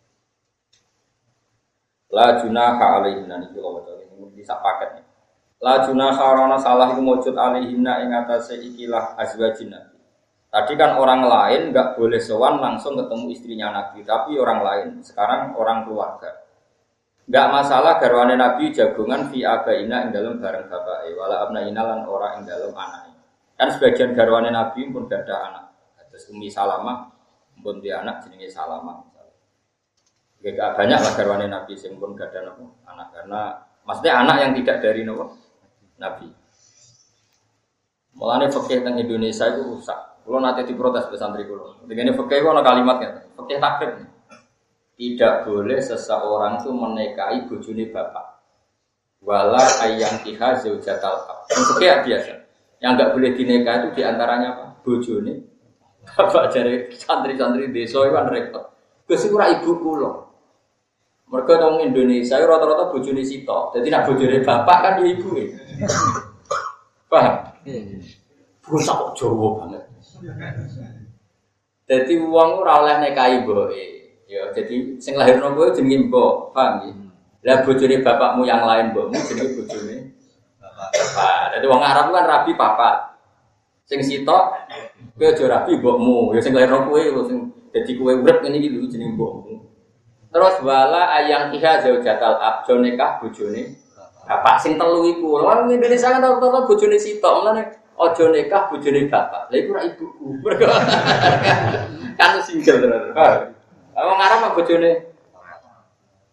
la 2.13 2.41
junaha 2.41 3.01
alaihi 3.01 3.25
nan 3.29 3.49
iki 3.49 3.61
lho 3.61 3.85
ini 3.85 4.33
bisa 4.33 4.57
paket 4.61 5.09
la 5.59 5.83
junaha 5.83 6.23
ora 6.39 6.59
salah 6.63 6.95
iku 6.95 7.03
mujud 7.03 7.35
alaihi 7.35 7.75
ing 7.75 8.11
atase 8.15 8.63
ikilah 8.63 9.19
azwajin 9.19 9.75
nabi. 9.75 9.99
Tadi 10.49 10.73
kan 10.81 10.97
orang 10.97 11.29
lain 11.29 11.75
nggak 11.75 11.99
boleh 11.99 12.23
sowan 12.23 12.63
langsung 12.63 12.97
ketemu 12.97 13.27
istrinya 13.35 13.69
nabi 13.75 14.01
tapi 14.07 14.39
orang 14.39 14.61
lain. 14.63 14.89
Sekarang 15.03 15.53
orang 15.59 15.85
keluarga. 15.85 16.31
Nggak 17.29 17.47
masalah 17.53 18.01
garwane 18.01 18.39
nabi 18.39 18.73
jagungan 18.73 19.29
fi 19.29 19.45
abaina 19.45 20.09
ing 20.09 20.15
dalam 20.15 20.41
bareng 20.41 20.71
bapak 20.71 21.05
wala 21.19 21.45
abnaina 21.45 21.83
lan 21.85 22.01
ora 22.09 22.39
ing 22.41 22.49
dalam 22.49 22.73
anak 22.73 23.18
Kan 23.59 23.69
sebagian 23.75 24.15
garwane 24.15 24.55
Nabi 24.55 24.87
pun 24.95 25.11
gak 25.11 25.27
ada 25.27 25.37
anak. 25.51 25.65
Terus 26.15 26.31
Umi 26.31 26.47
Salamah 26.47 27.11
pun 27.59 27.83
dia 27.83 28.01
anak 28.01 28.23
jenenge 28.23 28.49
Salamah. 28.55 29.03
Gak 30.39 30.79
banyak 30.79 30.99
lah 31.03 31.13
garwane 31.19 31.51
Nabi 31.51 31.75
sing 31.75 31.99
pun 31.99 32.15
gak 32.15 32.31
ada 32.31 32.55
anak 32.87 33.11
karena 33.11 33.69
Maksudnya 33.89 34.21
anak 34.21 34.37
yang 34.45 34.53
tidak 34.53 34.77
dari 34.85 35.01
Nabi. 35.01 35.33
Nabi. 35.97 36.29
Mulanya 38.21 38.53
fakih 38.53 38.85
tentang 38.85 39.01
Indonesia 39.01 39.49
itu 39.49 39.65
rusak. 39.65 39.97
Kalau 40.29 40.45
nanti 40.45 40.69
diprotes 40.69 41.09
pesantri 41.09 41.49
kulo. 41.49 41.81
Dengan 41.89 42.13
itu 42.13 42.21
ada 42.21 42.61
kalimatnya. 42.61 43.25
Fakih 43.33 43.57
takrib. 43.57 43.93
Tidak 44.99 45.35
boleh 45.49 45.81
seseorang 45.81 46.61
itu 46.61 46.69
menikahi 46.69 47.49
bojone 47.49 47.89
bapak. 47.89 48.27
Wala 49.25 49.65
ayang 49.89 50.21
kiha 50.21 50.61
zaujatal 50.61 51.25
ab. 51.25 51.49
Fakih 51.49 52.05
biasa. 52.05 52.35
Yang 52.79 52.93
nggak 52.95 53.11
boleh 53.15 53.31
dinikah 53.35 53.75
itu 53.83 53.89
di 53.99 54.03
antaranya 54.07 54.49
apa? 54.55 54.65
Bojone. 54.87 55.35
Bapak 56.09 56.55
jadi 56.55 56.89
santri-santri 56.95 57.69
desa 57.75 58.07
itu 58.07 58.15
kan 58.15 58.31
repot. 58.31 58.65
Gus 59.05 59.29
ibu 59.29 59.71
kulo. 59.83 60.11
Mereka 61.29 61.61
orang 61.61 61.85
Indonesia 61.85 62.41
rata-rata 62.41 62.89
bojone 62.89 63.21
sitok. 63.21 63.77
Jadi 63.77 63.87
nak 63.93 64.09
bojone 64.09 64.41
bapak 64.41 64.79
kan 64.81 64.93
ya 65.05 65.07
ibu. 65.13 65.29
Paham? 67.09 67.35
Bangsa 68.65 68.93
kok 68.97 69.13
Jawa 69.17 69.49
banget. 69.65 69.83
Jadi 71.89 72.13
uang 72.21 72.51
ora 72.65 72.85
oleh 72.85 72.97
nikahi 73.01 73.45
mboke. 73.45 73.85
Ya, 74.29 74.45
jadi 74.53 75.01
sing 75.01 75.17
lahirno 75.17 75.57
kowe 75.57 75.73
jenenge 75.73 76.05
mbok, 76.05 76.53
paham 76.53 76.85
ya? 76.85 76.93
Lah 77.49 77.65
bojone 77.65 78.05
bapakmu 78.05 78.45
yang 78.45 78.61
lain 78.61 78.93
mbokmu 78.93 79.17
jenenge 79.25 79.57
bojone 79.57 79.97
bapak. 80.93 81.57
Jadi 81.57 81.65
wong 81.69 81.83
Arab 81.83 82.11
kan 82.11 82.25
rabi 82.25 82.53
papa. 82.57 83.19
Sing 83.89 84.05
sitok 84.05 84.53
kowe 85.17 85.27
aja 85.27 85.45
rabi 85.49 85.81
mbokmu, 85.81 86.37
ya 86.37 86.41
sing 86.45 86.53
lahirno 86.53 86.85
kowe 86.87 87.01
sing 87.25 87.49
dadi 87.73 87.97
kowe 87.97 88.13
urip 88.13 88.45
ngene 88.45 88.57
iki 88.61 88.69
lho 88.69 88.85
jenenge 88.85 89.17
mbokmu. 89.17 89.55
Terus 90.29 90.61
wala 90.61 91.09
ayang 91.17 91.51
iha 91.57 91.81
zaujatal 91.81 92.37
abjo 92.37 92.85
nikah 92.85 93.17
bojone 93.17 93.81
bapak 94.29 94.61
sing 94.61 94.77
telu 94.77 95.09
iku. 95.09 95.41
Wong 95.41 95.73
Indonesia 95.73 96.13
kan 96.13 96.21
rata-rata 96.21 96.69
bojone 96.69 96.97
sitok, 97.01 97.33
mulane 97.41 97.63
ojo 97.97 98.25
nikah 98.29 98.69
bojone 98.69 99.01
bapak. 99.09 99.49
Lah 99.49 99.57
iku 99.57 99.71
ora 99.73 99.83
ibuku. 99.89 100.27
kan 102.21 102.37
single 102.45 102.79
tenan. 102.85 103.03
Wong 103.97 104.19
Arab 104.21 104.39
mah 104.45 104.53
bojone 104.53 104.91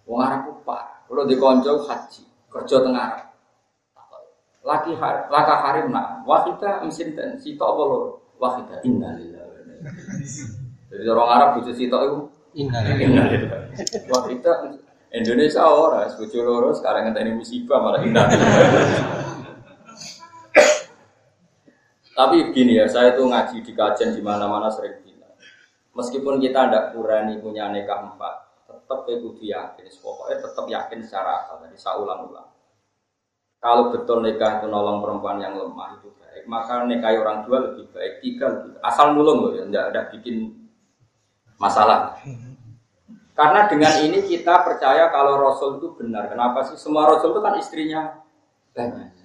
wong 0.06 0.20
Arab 0.22 0.40
ku 0.46 0.52
pak. 0.68 0.84
Kulo 1.06 1.30
di 1.30 1.38
kanca 1.38 1.70
haji, 1.70 2.26
kerja 2.50 2.82
teng 2.82 2.98
Arab. 2.98 3.25
Laki 4.66 4.98
har, 4.98 5.30
laka 5.30 5.62
harim 5.62 5.94
nak, 5.94 6.26
wahida 6.26 6.82
mesin 6.82 7.14
ten, 7.14 7.38
sitok 7.38 7.70
apa 7.70 7.82
loro? 7.86 8.10
Wahida 8.42 8.82
innalillahi 8.82 9.78
Jadi 10.90 11.06
orang 11.06 11.30
Arab 11.30 11.50
bojo 11.62 11.70
sitok 11.70 12.02
itu 12.02 12.18
innalillahi. 12.66 13.46
Wahida 14.10 14.74
Indonesia 15.14 15.70
ora, 15.70 16.10
bojo 16.10 16.40
loro 16.42 16.74
sekarang 16.74 17.14
ngenteni 17.14 17.38
musibah 17.38 17.78
malah 17.78 18.02
innalillahi. 18.02 19.26
Tapi 22.16 22.48
begini 22.50 22.80
ya, 22.80 22.88
saya 22.90 23.14
itu 23.14 23.28
ngaji 23.28 23.60
di 23.60 23.72
kajian 23.76 24.18
di 24.18 24.24
mana-mana 24.24 24.72
sering 24.72 25.04
bilang. 25.04 25.36
Meskipun 25.94 26.40
kita 26.40 26.72
tidak 26.72 26.96
kurani 26.96 27.38
punya 27.44 27.68
nikah 27.70 28.08
empat, 28.08 28.66
tetap 28.66 29.04
itu 29.14 29.36
yakin. 29.44 29.84
Pokoknya 30.00 30.40
tetap 30.40 30.66
yakin 30.66 31.00
secara 31.04 31.44
akal. 31.44 31.68
Jadi 31.68 31.76
saya 31.76 32.00
ulang-ulang. 32.00 32.55
Kalau 33.60 33.90
betul 33.90 34.22
nikah 34.22 34.62
itu 34.62 34.68
nolong 34.70 35.02
perempuan 35.02 35.42
yang 35.42 35.58
lemah 35.58 35.98
itu 35.98 36.14
baik, 36.22 36.46
maka 36.46 36.86
nikah 36.86 37.18
orang 37.18 37.42
dua 37.44 37.58
lebih 37.72 37.90
baik, 37.90 38.22
tiga 38.22 38.46
lebih 38.52 38.78
baik. 38.78 38.84
Asal 38.86 39.18
nolong 39.18 39.38
loh 39.42 39.52
ya, 39.58 39.64
tidak 39.66 39.86
ada 39.90 40.02
bikin 40.14 40.36
masalah. 41.58 42.20
Karena 43.36 43.68
dengan 43.68 43.94
ini 44.00 44.24
kita 44.24 44.64
percaya 44.64 45.12
kalau 45.12 45.36
Rasul 45.36 45.84
itu 45.84 45.92
benar. 46.00 46.32
Kenapa 46.32 46.64
sih? 46.72 46.80
Semua 46.80 47.04
Rasul 47.04 47.36
itu 47.36 47.42
kan 47.44 47.54
istrinya. 47.60 48.02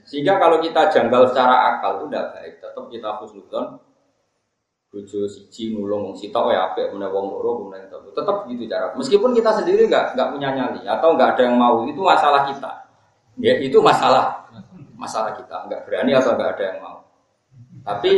Sehingga 0.02 0.42
kalau 0.42 0.58
kita 0.58 0.90
janggal 0.90 1.30
secara 1.30 1.78
akal 1.78 2.02
itu 2.02 2.04
tidak 2.10 2.26
baik. 2.34 2.52
Tetap 2.58 2.84
kita 2.90 3.08
khusnudon 3.22 3.66
bojo 4.90 5.22
siji 5.30 5.70
nulung 5.70 6.10
wong 6.10 6.14
sitok 6.18 6.50
ya 6.50 6.74
apik 6.74 6.90
meneh 6.90 7.06
wong 7.06 7.30
loro 7.30 7.70
itu. 7.70 8.10
Tetap 8.10 8.50
gitu 8.50 8.66
cara. 8.66 8.90
Meskipun 8.98 9.30
kita 9.30 9.62
sendiri 9.62 9.86
nggak 9.86 10.18
nggak 10.18 10.28
punya 10.34 10.48
nyali 10.50 10.82
atau 10.82 11.14
nggak 11.14 11.38
ada 11.38 11.42
yang 11.46 11.54
mau 11.54 11.86
itu 11.86 12.02
masalah 12.02 12.50
kita. 12.50 12.89
Ya 13.38 13.54
itu 13.62 13.78
masalah 13.78 14.50
masalah 14.98 15.38
kita 15.38 15.70
nggak 15.70 15.86
berani 15.86 16.12
atau 16.12 16.34
nggak 16.34 16.50
ada 16.58 16.64
yang 16.64 16.78
mau. 16.82 16.98
Tapi 17.86 18.12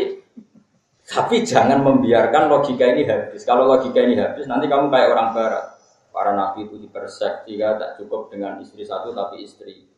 tapi 1.03 1.43
jangan 1.45 1.83
membiarkan 1.83 2.49
logika 2.49 2.89
ini 2.89 3.05
habis. 3.05 3.43
Kalau 3.45 3.69
logika 3.69 4.01
ini 4.01 4.17
habis 4.17 4.49
nanti 4.49 4.71
kamu 4.71 4.89
kayak 4.89 5.13
orang 5.13 5.29
barat. 5.35 5.67
Para 6.13 6.37
nabi 6.37 6.69
itu 6.69 6.77
dipersepsi 6.77 7.57
tak 7.57 7.97
cukup 7.97 8.29
dengan 8.29 8.61
istri 8.61 8.85
satu 8.85 9.17
tapi 9.17 9.49
istri 9.49 9.89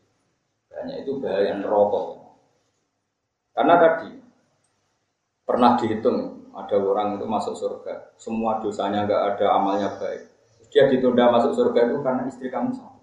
hanya 0.75 1.03
itu 1.03 1.19
bahaya 1.19 1.59
rokok. 1.63 2.23
Karena 3.55 3.75
tadi 3.79 4.11
pernah 5.43 5.75
dihitung 5.79 6.51
ada 6.55 6.77
orang 6.79 7.19
itu 7.19 7.27
masuk 7.27 7.55
surga, 7.59 8.15
semua 8.15 8.63
dosanya 8.63 9.07
nggak 9.11 9.23
ada 9.35 9.47
amalnya 9.59 9.91
baik. 9.99 10.23
Dia 10.71 10.91
ditunda 10.91 11.31
masuk 11.31 11.55
surga 11.55 11.91
itu 11.91 11.99
karena 12.03 12.23
istri 12.31 12.47
kamu 12.51 12.75
sama. 12.75 12.94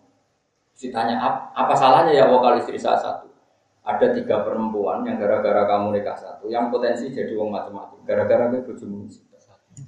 Ditanya 0.82 1.22
apa 1.54 1.74
salahnya 1.78 2.18
ya 2.18 2.26
wakal 2.26 2.58
istri 2.58 2.82
saya 2.82 2.98
satu. 2.98 3.30
Ada 3.86 4.14
tiga 4.18 4.42
perempuan 4.46 5.06
yang 5.06 5.18
gara-gara 5.18 5.66
kamu 5.66 5.98
nikah 5.98 6.14
satu, 6.14 6.46
yang 6.50 6.70
potensi 6.70 7.10
jadi 7.10 7.34
wong 7.34 7.50
macam-macam. 7.50 7.98
Gara-gara 8.06 8.50
gue 8.54 8.62
bojomu 8.62 9.10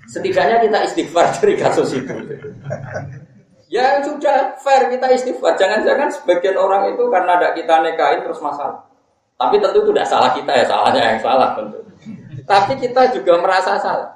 Setidaknya 0.10 0.58
kita 0.64 0.78
istighfar 0.90 1.30
dari 1.38 1.54
kasus 1.58 1.90
itu. 1.98 2.14
Ya 3.70 4.02
sudah 4.06 4.58
fair 4.62 4.90
kita 4.90 5.10
istighfar. 5.14 5.58
Jangan-jangan 5.58 6.10
sebagian 6.10 6.58
orang 6.58 6.94
itu 6.94 7.04
karena 7.10 7.42
ada 7.42 7.50
kita 7.58 7.82
nikahin 7.82 8.22
terus 8.26 8.42
masalah. 8.42 8.86
Tapi 9.38 9.58
tentu 9.58 9.82
itu 9.82 9.92
tidak 9.92 10.08
salah 10.10 10.32
kita 10.34 10.52
ya, 10.54 10.66
salahnya 10.66 11.02
yang 11.14 11.20
salah 11.22 11.50
tentu. 11.58 11.80
Tapi 12.46 12.74
kita 12.78 13.14
juga 13.18 13.34
merasa 13.42 13.78
salah. 13.82 14.10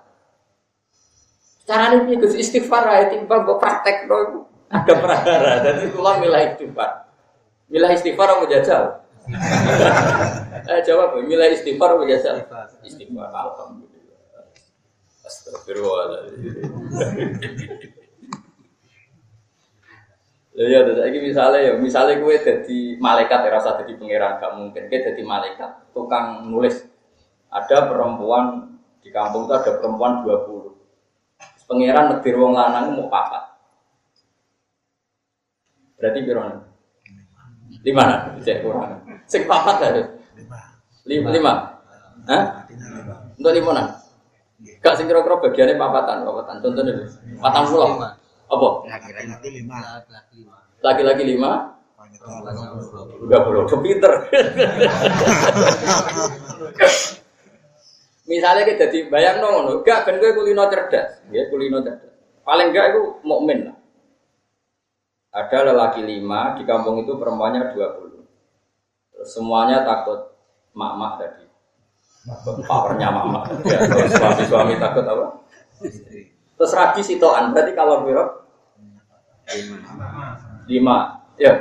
Cara 1.68 1.92
ini 2.00 2.16
istighfar 2.16 2.86
ya 2.88 3.12
timbang 3.12 3.44
gue 3.44 3.58
praktek 3.60 4.08
dong. 4.08 4.48
Ada 4.68 4.94
perkara 5.00 5.64
dan 5.64 5.76
itu 5.88 6.00
lah 6.04 6.20
milah 6.20 6.44
istighfar. 6.44 7.08
Milah 7.72 7.92
istighfar 7.96 8.28
apa 8.28 8.46
jajal? 8.52 8.84
eh 10.72 10.80
jawab, 10.84 11.20
milah 11.24 11.48
istighfar 11.52 11.96
apa 11.96 12.04
jajal? 12.04 12.36
Istighfar. 12.84 13.32
Alhamdulillah. 13.32 14.48
Astagfirullahaladzim. 15.24 16.44
Ya 20.58 20.66
ya, 20.74 20.82
lagi 20.90 21.22
misalnya 21.22 21.60
ya, 21.70 21.74
misalnya 21.78 22.18
gue 22.18 22.36
jadi 22.42 22.80
malaikat 22.98 23.46
ya 23.46 23.50
rasa 23.54 23.78
jadi 23.78 23.94
pangeran 23.94 24.42
gak 24.42 24.58
mungkin 24.58 24.90
gue 24.90 25.00
jadi 25.06 25.22
malaikat 25.22 25.94
tukang 25.94 26.50
nulis. 26.50 26.82
Ada 27.54 27.86
perempuan 27.86 28.76
di 29.00 29.14
kampung 29.14 29.46
itu 29.46 29.54
ada 29.54 29.78
perempuan 29.78 30.26
20 30.26 30.68
Pangeran 31.68 32.06
negeri 32.16 32.36
wong 32.40 32.56
lanang 32.56 32.96
mau 32.96 33.12
papat. 33.12 33.47
Berarti 35.98 36.20
berapa? 36.26 36.62
Lima. 37.84 38.04
Cek 38.42 38.58
kurang. 38.64 39.02
Sing 39.26 39.44
papat 39.50 39.78
ada. 39.82 40.04
Lima. 41.06 41.30
Lima. 41.34 41.54
Hah? 42.28 42.68
Untuk 43.38 43.54
lima 43.54 43.72
nan? 43.74 43.88
Gak 44.82 44.98
sing 44.98 45.06
kira-kira 45.06 45.38
bagiannya 45.38 45.78
papatan, 45.78 46.26
papatan. 46.26 46.56
Contohnya, 46.66 46.94
patang 47.38 47.66
pulau. 47.70 48.02
Apa? 48.48 48.68
Laki-laki 48.90 49.50
lima. 49.54 49.78
Laki-laki 50.82 51.24
lima. 51.24 51.78
Udah 53.22 53.40
bro, 53.46 53.68
pinter. 53.80 54.12
Misalnya 58.28 58.68
kita 58.68 58.92
jadi 58.92 59.08
bayang 59.08 59.40
nong, 59.40 59.88
gak 59.88 60.04
kan 60.04 60.20
gue 60.20 60.36
kulino 60.36 60.68
cerdas, 60.68 61.24
ya 61.32 61.48
kulino 61.48 61.80
cerdas. 61.80 62.12
Paling 62.44 62.76
gak 62.76 62.92
itu 62.92 63.24
mukmin 63.24 63.72
lah. 63.72 63.77
Ada 65.38 65.70
lelaki 65.70 66.02
lima 66.02 66.58
di 66.58 66.66
kampung 66.66 67.06
itu 67.06 67.14
perempuannya 67.14 67.70
dua 67.78 67.94
puluh. 67.94 68.26
Semuanya 69.22 69.86
takut 69.86 70.34
mak-mak 70.74 71.22
tadi. 71.22 71.46
Powernya 72.66 73.14
mak-mak. 73.14 73.44
Ya, 73.70 73.86
suami-suami 74.18 74.82
takut 74.82 75.06
apa? 75.06 75.26
Terus 76.58 76.74
rabi 76.74 77.02
sitoan, 77.06 77.54
berarti 77.54 77.78
kalau 77.78 78.02
berok 78.02 78.50
lima. 80.66 81.22
Ya. 81.38 81.54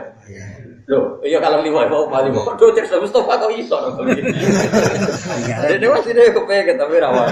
Loh, 0.87 1.19
iya 1.21 1.37
kalau 1.43 1.61
lima 1.61 1.85
mau 1.91 2.09
lima. 2.09 2.41
Kok 2.47 2.57
tuh 2.57 2.73
cek 2.73 2.89
Mustafa 2.97 3.43
kok 3.43 3.53
iso 3.59 3.77
Jadi 5.67 5.85
masih 5.85 6.15
deh 6.15 6.31
kepengen 6.33 6.79
tapi 6.79 6.97
rawan. 6.97 7.29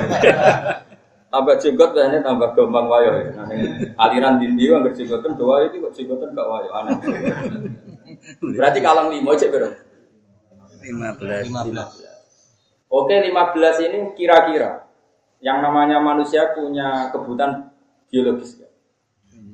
Tambah 1.35 1.59
jenggot 1.59 1.91
biasanya 1.99 2.23
tambah 2.23 2.55
gampang 2.55 2.87
wayo. 2.87 3.11
Nah, 3.35 3.51
aliran 4.07 4.39
dindi 4.39 4.71
kan 4.71 4.87
berjenggotan 4.87 5.35
doa 5.35 5.67
itu 5.67 5.83
kok 5.83 5.91
jenggotan 5.99 6.31
gak 6.31 6.47
wayo 6.47 6.71
aneh. 6.71 6.95
Berarti 8.55 8.79
kalau 8.79 9.11
lima 9.11 9.35
cek 9.35 9.51
berapa? 9.51 9.75
Lima 10.87 11.11
belas. 11.19 11.91
Oke, 12.87 13.19
lima 13.19 13.51
belas 13.51 13.83
ini 13.83 14.15
kira-kira 14.15 14.87
yang 15.43 15.59
namanya 15.59 15.99
manusia 15.99 16.55
punya 16.55 17.11
kebutuhan 17.11 17.75
biologis 18.07 18.63
ya? 18.63 18.71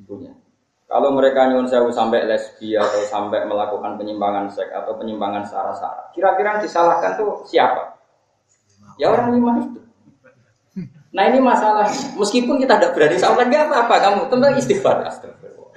punya 0.05 0.37
Kalau 0.85 1.15
mereka 1.15 1.49
nyuwun 1.49 1.71
sewu 1.71 1.89
sampai 1.95 2.27
lesbi 2.27 2.75
atau 2.75 3.01
sampai 3.07 3.47
melakukan 3.47 3.95
penyimpangan 3.95 4.51
seks 4.51 4.75
atau 4.75 4.99
penyimpangan 4.99 5.47
sara-sara, 5.47 6.11
kira-kira 6.13 6.59
yang 6.59 6.63
disalahkan 6.67 7.15
tuh 7.15 7.47
siapa? 7.47 7.95
Ya 8.99 9.09
orang 9.09 9.33
lima 9.33 9.57
itu. 9.63 9.81
Nah 11.11 11.23
ini 11.27 11.39
masalah. 11.43 11.91
Meskipun 12.15 12.63
kita 12.63 12.79
tidak 12.79 12.95
berani 12.95 13.19
salah 13.19 13.43
nggak 13.43 13.67
apa-apa. 13.67 13.95
Kamu 13.99 14.21
tentang 14.31 14.53
istighfar. 14.55 15.03
Astagfirullah. 15.07 15.75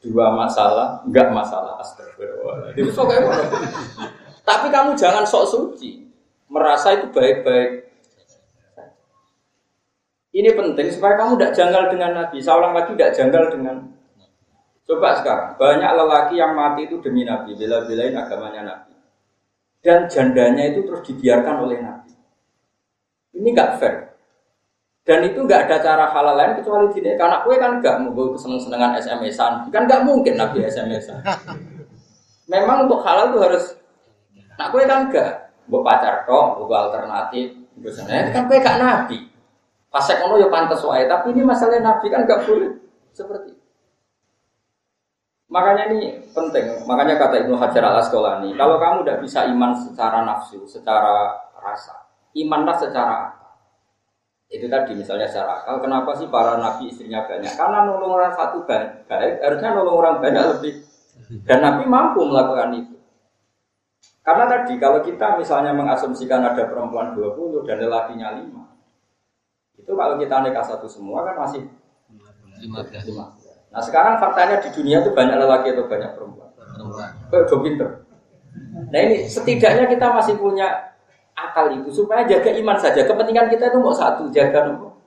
Dua 0.00 0.26
masalah, 0.32 1.02
nggak 1.06 1.28
masalah. 1.34 1.78
Astagfirullah. 1.82 2.72
Itu 2.78 2.90
Tapi 4.46 4.66
kamu 4.70 4.94
jangan 4.94 5.26
sok 5.26 5.44
suci. 5.50 6.06
Merasa 6.50 6.98
itu 6.98 7.06
baik-baik 7.14 7.90
ini 10.30 10.54
penting 10.54 10.94
supaya 10.94 11.18
kamu 11.18 11.38
tidak 11.38 11.52
janggal 11.58 11.84
dengan 11.90 12.10
Nabi. 12.14 12.38
Seorang 12.38 12.70
lagi 12.70 12.94
tidak 12.94 13.14
janggal 13.18 13.44
dengan 13.50 13.76
Coba 14.90 15.14
sekarang, 15.22 15.54
banyak 15.54 15.86
lelaki 15.86 16.34
yang 16.34 16.58
mati 16.58 16.90
itu 16.90 16.98
demi 16.98 17.22
Nabi, 17.22 17.54
bela-belain 17.54 18.10
agamanya 18.10 18.62
Nabi. 18.74 18.98
Dan 19.78 20.10
jandanya 20.10 20.66
itu 20.66 20.82
terus 20.82 21.06
dibiarkan 21.06 21.62
oleh 21.62 21.78
Nabi. 21.78 22.09
Ini 23.34 23.48
nggak 23.54 23.70
fair. 23.78 23.94
Dan 25.06 25.26
itu 25.26 25.42
nggak 25.42 25.66
ada 25.66 25.76
cara 25.80 26.04
halal 26.12 26.34
lain 26.36 26.52
kecuali 26.60 26.90
tidak. 26.94 27.18
Karena 27.18 27.42
kue 27.42 27.56
kan 27.56 27.80
nggak 27.80 27.96
mau 28.04 28.36
seneng-senengan 28.36 28.98
SMS-an. 29.00 29.52
Kan 29.72 29.88
nggak 29.88 30.04
mungkin 30.06 30.38
Nabi 30.38 30.66
SMS-an. 30.66 31.24
Memang 32.50 32.90
untuk 32.90 33.00
halal 33.02 33.34
itu 33.34 33.38
harus. 33.42 33.64
Nah 34.58 34.68
kue 34.70 34.84
kan 34.84 35.08
nggak. 35.08 35.50
Gue 35.70 35.80
pacar 35.86 36.26
kok, 36.26 36.66
gue 36.66 36.76
alternatif. 36.76 37.46
Gue 37.78 37.92
kan 37.94 38.42
kue 38.50 38.58
gak 38.58 38.78
Nabi. 38.82 39.30
Pasek 39.90 40.22
ono 40.22 40.38
ya 40.38 40.46
pantas 40.46 40.82
wae, 40.86 41.06
tapi 41.10 41.34
ini 41.34 41.42
masalah 41.42 41.82
Nabi 41.82 42.06
kan 42.10 42.22
gak 42.22 42.46
boleh 42.46 42.78
seperti 43.10 43.54
itu. 43.54 43.66
Makanya 45.50 45.90
ini 45.90 46.22
penting, 46.30 46.86
makanya 46.86 47.18
kata 47.18 47.42
Ibnu 47.42 47.58
Hajar 47.58 47.82
al 47.82 47.98
Asqalani, 47.98 48.54
kalau 48.54 48.78
kamu 48.78 49.02
tidak 49.02 49.18
bisa 49.26 49.50
iman 49.50 49.74
secara 49.74 50.22
nafsu, 50.22 50.62
secara 50.62 51.42
rasa, 51.58 52.06
imanlah 52.34 52.76
secara. 52.78 53.40
Itu 54.50 54.66
tadi 54.66 54.98
misalnya 54.98 55.30
secara 55.30 55.62
akal, 55.62 55.78
kenapa 55.78 56.10
sih 56.18 56.26
para 56.26 56.58
nabi 56.58 56.90
istrinya 56.90 57.22
banyak? 57.22 57.54
Karena 57.54 57.86
nolong 57.86 58.18
orang 58.18 58.34
satu 58.34 58.66
baik, 58.66 59.06
harusnya 59.38 59.70
nolong 59.78 59.94
orang 59.94 60.16
banyak 60.18 60.44
lebih. 60.58 60.74
Dan 61.46 61.62
Nabi 61.62 61.86
mampu 61.86 62.26
melakukan 62.26 62.74
itu. 62.74 62.96
Karena 64.26 64.50
tadi 64.50 64.74
kalau 64.82 64.98
kita 65.00 65.38
misalnya 65.38 65.70
mengasumsikan 65.70 66.42
ada 66.42 66.66
perempuan 66.66 67.14
20 67.14 67.62
dan 67.62 67.78
lelakinya 67.78 68.34
5, 68.42 69.80
itu 69.80 69.92
kalau 69.94 70.14
kita 70.18 70.34
nikah 70.42 70.64
satu 70.66 70.90
semua 70.90 71.22
kan 71.24 71.38
masih 71.38 71.62
15. 72.58 73.06
Nah 73.70 73.82
sekarang 73.86 74.18
faktanya 74.18 74.58
di 74.58 74.68
dunia 74.74 74.98
itu 75.00 75.14
banyak 75.14 75.36
lelaki 75.38 75.72
atau 75.72 75.86
banyak 75.86 76.10
perempuan. 76.18 76.50
Perempuan. 77.30 77.60
pinter. 77.62 77.88
Nah 78.90 78.98
ini 78.98 79.30
setidaknya 79.30 79.86
kita 79.86 80.06
masih 80.10 80.34
punya 80.36 80.89
akal 81.48 81.72
itu 81.72 81.88
supaya 81.92 82.26
jaga 82.28 82.50
iman 82.52 82.76
saja. 82.76 83.06
Kepentingan 83.06 83.48
kita 83.48 83.72
itu 83.72 83.78
mau 83.80 83.94
satu 83.94 84.28
jaga 84.28 84.68
nopo. 84.68 85.00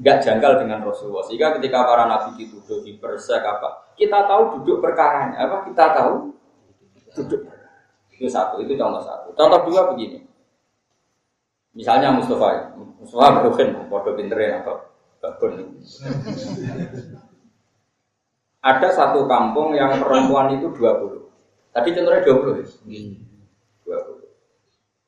Gak 0.00 0.24
janggal 0.24 0.64
dengan 0.64 0.80
Rasulullah. 0.80 1.22
Sehingga 1.28 1.60
ketika 1.60 1.84
para 1.84 2.08
nabi 2.08 2.32
dituduh 2.40 2.80
di 2.80 2.96
persek 2.96 3.44
apa, 3.44 3.92
kita 4.00 4.24
tahu 4.24 4.60
duduk 4.60 4.80
perkaranya 4.80 5.44
apa, 5.44 5.68
kita 5.68 5.84
tahu 5.92 6.32
duduk. 7.20 7.44
Itu 8.16 8.26
satu, 8.32 8.64
itu 8.64 8.74
contoh 8.80 9.04
satu. 9.04 9.28
Contoh 9.36 9.60
dua 9.68 9.92
begini. 9.92 10.24
Misalnya 11.76 12.10
Mustafa, 12.16 12.74
Mustafa 12.74 13.44
Broken, 13.44 13.86
bodoh 13.86 14.16
pinterin 14.18 14.64
atau 14.64 14.88
babon. 15.22 15.78
Ada 18.60 18.88
satu 18.92 19.24
kampung 19.24 19.72
yang 19.72 20.00
perempuan 20.00 20.52
itu 20.52 20.68
20. 20.74 21.20
Tadi 21.72 21.88
contohnya 21.96 22.20
20 22.26 22.60
ya? 22.60 22.66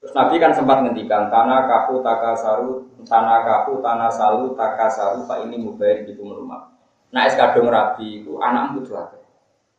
20. 0.02 0.10
Terus 0.10 0.18
Nabi 0.18 0.34
kan 0.42 0.50
sempat 0.50 0.82
ngendikan 0.82 1.30
tanah 1.30 1.70
kaku 1.70 2.02
takasaru, 2.02 2.90
tanah 3.06 3.38
kaku 3.46 3.78
tanah 3.78 4.10
salu 4.10 4.50
takasaru, 4.58 5.30
pak 5.30 5.46
ini 5.46 5.62
mubair 5.62 6.02
di 6.02 6.18
rumah. 6.18 6.74
Nah 7.14 7.22
es 7.30 7.38
kadung 7.38 7.70
rabi 7.70 8.26
itu 8.26 8.34
anakmu 8.42 8.82
tuh? 8.82 8.98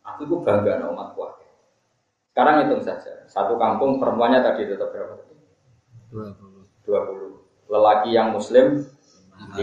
Aku 0.04 0.24
itu 0.24 0.39
bangga 0.39 0.80
no 0.80 0.95
umat 0.95 1.12
kuat. 1.12 1.43
Sekarang 2.32 2.63
hitung 2.63 2.82
saja, 2.82 3.28
satu 3.28 3.60
kampung 3.60 4.00
perempuannya 4.00 4.39
tadi 4.39 4.65
tetap 4.65 4.95
berapa? 4.95 5.19
20. 6.10 6.88
20. 6.88 7.67
Lelaki 7.67 8.10
yang 8.15 8.32
muslim 8.32 8.80
5. 9.54 9.60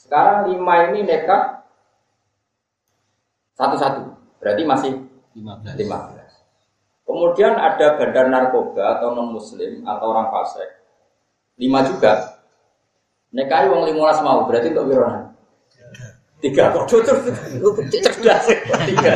Sekarang 0.00 0.48
5 0.48 0.88
ini 0.90 1.00
nekat 1.04 1.60
satu-satu. 3.52 4.16
Berarti 4.40 4.62
masih 4.64 4.92
15. 5.36 5.76
15. 5.76 6.19
Kemudian 7.10 7.58
ada 7.58 7.98
bandar 7.98 8.30
narkoba 8.30 8.94
atau 8.94 9.18
non 9.18 9.34
muslim 9.34 9.82
atau 9.82 10.14
orang 10.14 10.30
fasik. 10.30 10.70
5 11.58 11.90
juga. 11.90 12.38
Nekai 13.34 13.66
wong 13.66 13.90
15 13.90 14.22
mau, 14.22 14.46
berarti 14.46 14.70
untuk 14.70 14.86
wirona. 14.94 15.34
Tiga 16.40 16.72
kok 16.72 16.88
cocok 16.88 17.18
cerdas 17.92 18.46
tiga. 18.88 19.12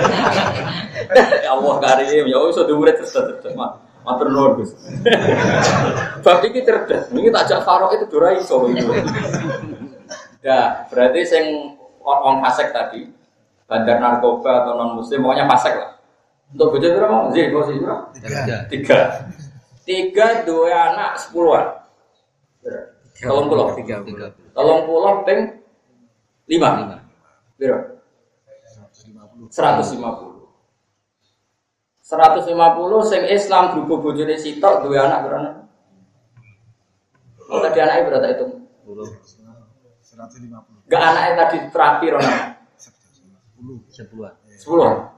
Ya 1.41 1.57
Allah 1.57 1.75
karim 1.81 2.29
ya 2.29 2.37
wis 2.45 2.59
murid 2.69 3.01
cerdas 3.01 3.15
cerdas. 3.15 3.55
Matur 4.05 4.29
nuwun 4.29 4.61
Gus. 4.61 4.77
Bab 6.21 6.45
iki 6.45 6.61
cerdas. 6.67 7.09
Ini 7.09 7.33
tak 7.33 7.49
jak 7.49 7.65
farok 7.65 7.97
itu 7.97 8.05
dora 8.13 8.37
iso 8.37 8.69
itu. 8.69 8.93
Ya, 10.45 10.85
berarti 10.93 11.25
sing 11.25 11.73
orang 12.05 12.45
fasik 12.45 12.69
tadi, 12.77 13.09
bandar 13.65 13.97
narkoba 13.97 14.61
atau 14.61 14.77
non 14.77 15.01
muslim, 15.01 15.25
pokoknya 15.25 15.49
fasik 15.49 15.73
lah. 15.73 15.94
Untuk 16.53 16.77
bojo 16.77 16.87
berapa 16.87 17.09
mau? 17.09 17.33
Zin, 17.33 17.49
kau 17.51 17.65
sih 17.65 17.81
Tiga. 18.21 18.57
Tiga. 18.69 18.99
Tiga 19.85 20.27
dua 20.45 20.93
anak 20.93 21.11
sepuluhan. 21.23 21.67
Tolong 23.23 23.47
pulau. 23.49 23.67
Tiga. 23.79 24.03
Tolong 24.53 24.81
pulau 24.85 25.25
peng 25.25 25.63
lima. 26.51 27.01
Berapa? 27.57 27.97
Seratus 29.49 29.97
lima 29.97 30.11
puluh. 30.19 30.35
150 32.05 32.53
sing 33.09 33.25
Islam 33.33 33.73
berhubung 33.73 34.05
bojone 34.05 34.37
sitok 34.37 34.85
dua 34.85 35.09
anak 35.09 35.25
berapa? 35.25 35.65
Oh, 37.49 37.65
tadi 37.65 37.81
anaknya 37.81 38.13
berapa 38.13 38.29
itu? 38.29 38.45
150. 38.85 40.85
Gak 40.85 41.01
anaknya 41.01 41.33
tadi 41.41 41.65
terakhir 41.73 42.21
orang. 42.21 42.61
10. 42.77 43.89
10. 43.89 44.37
10. 44.69 45.17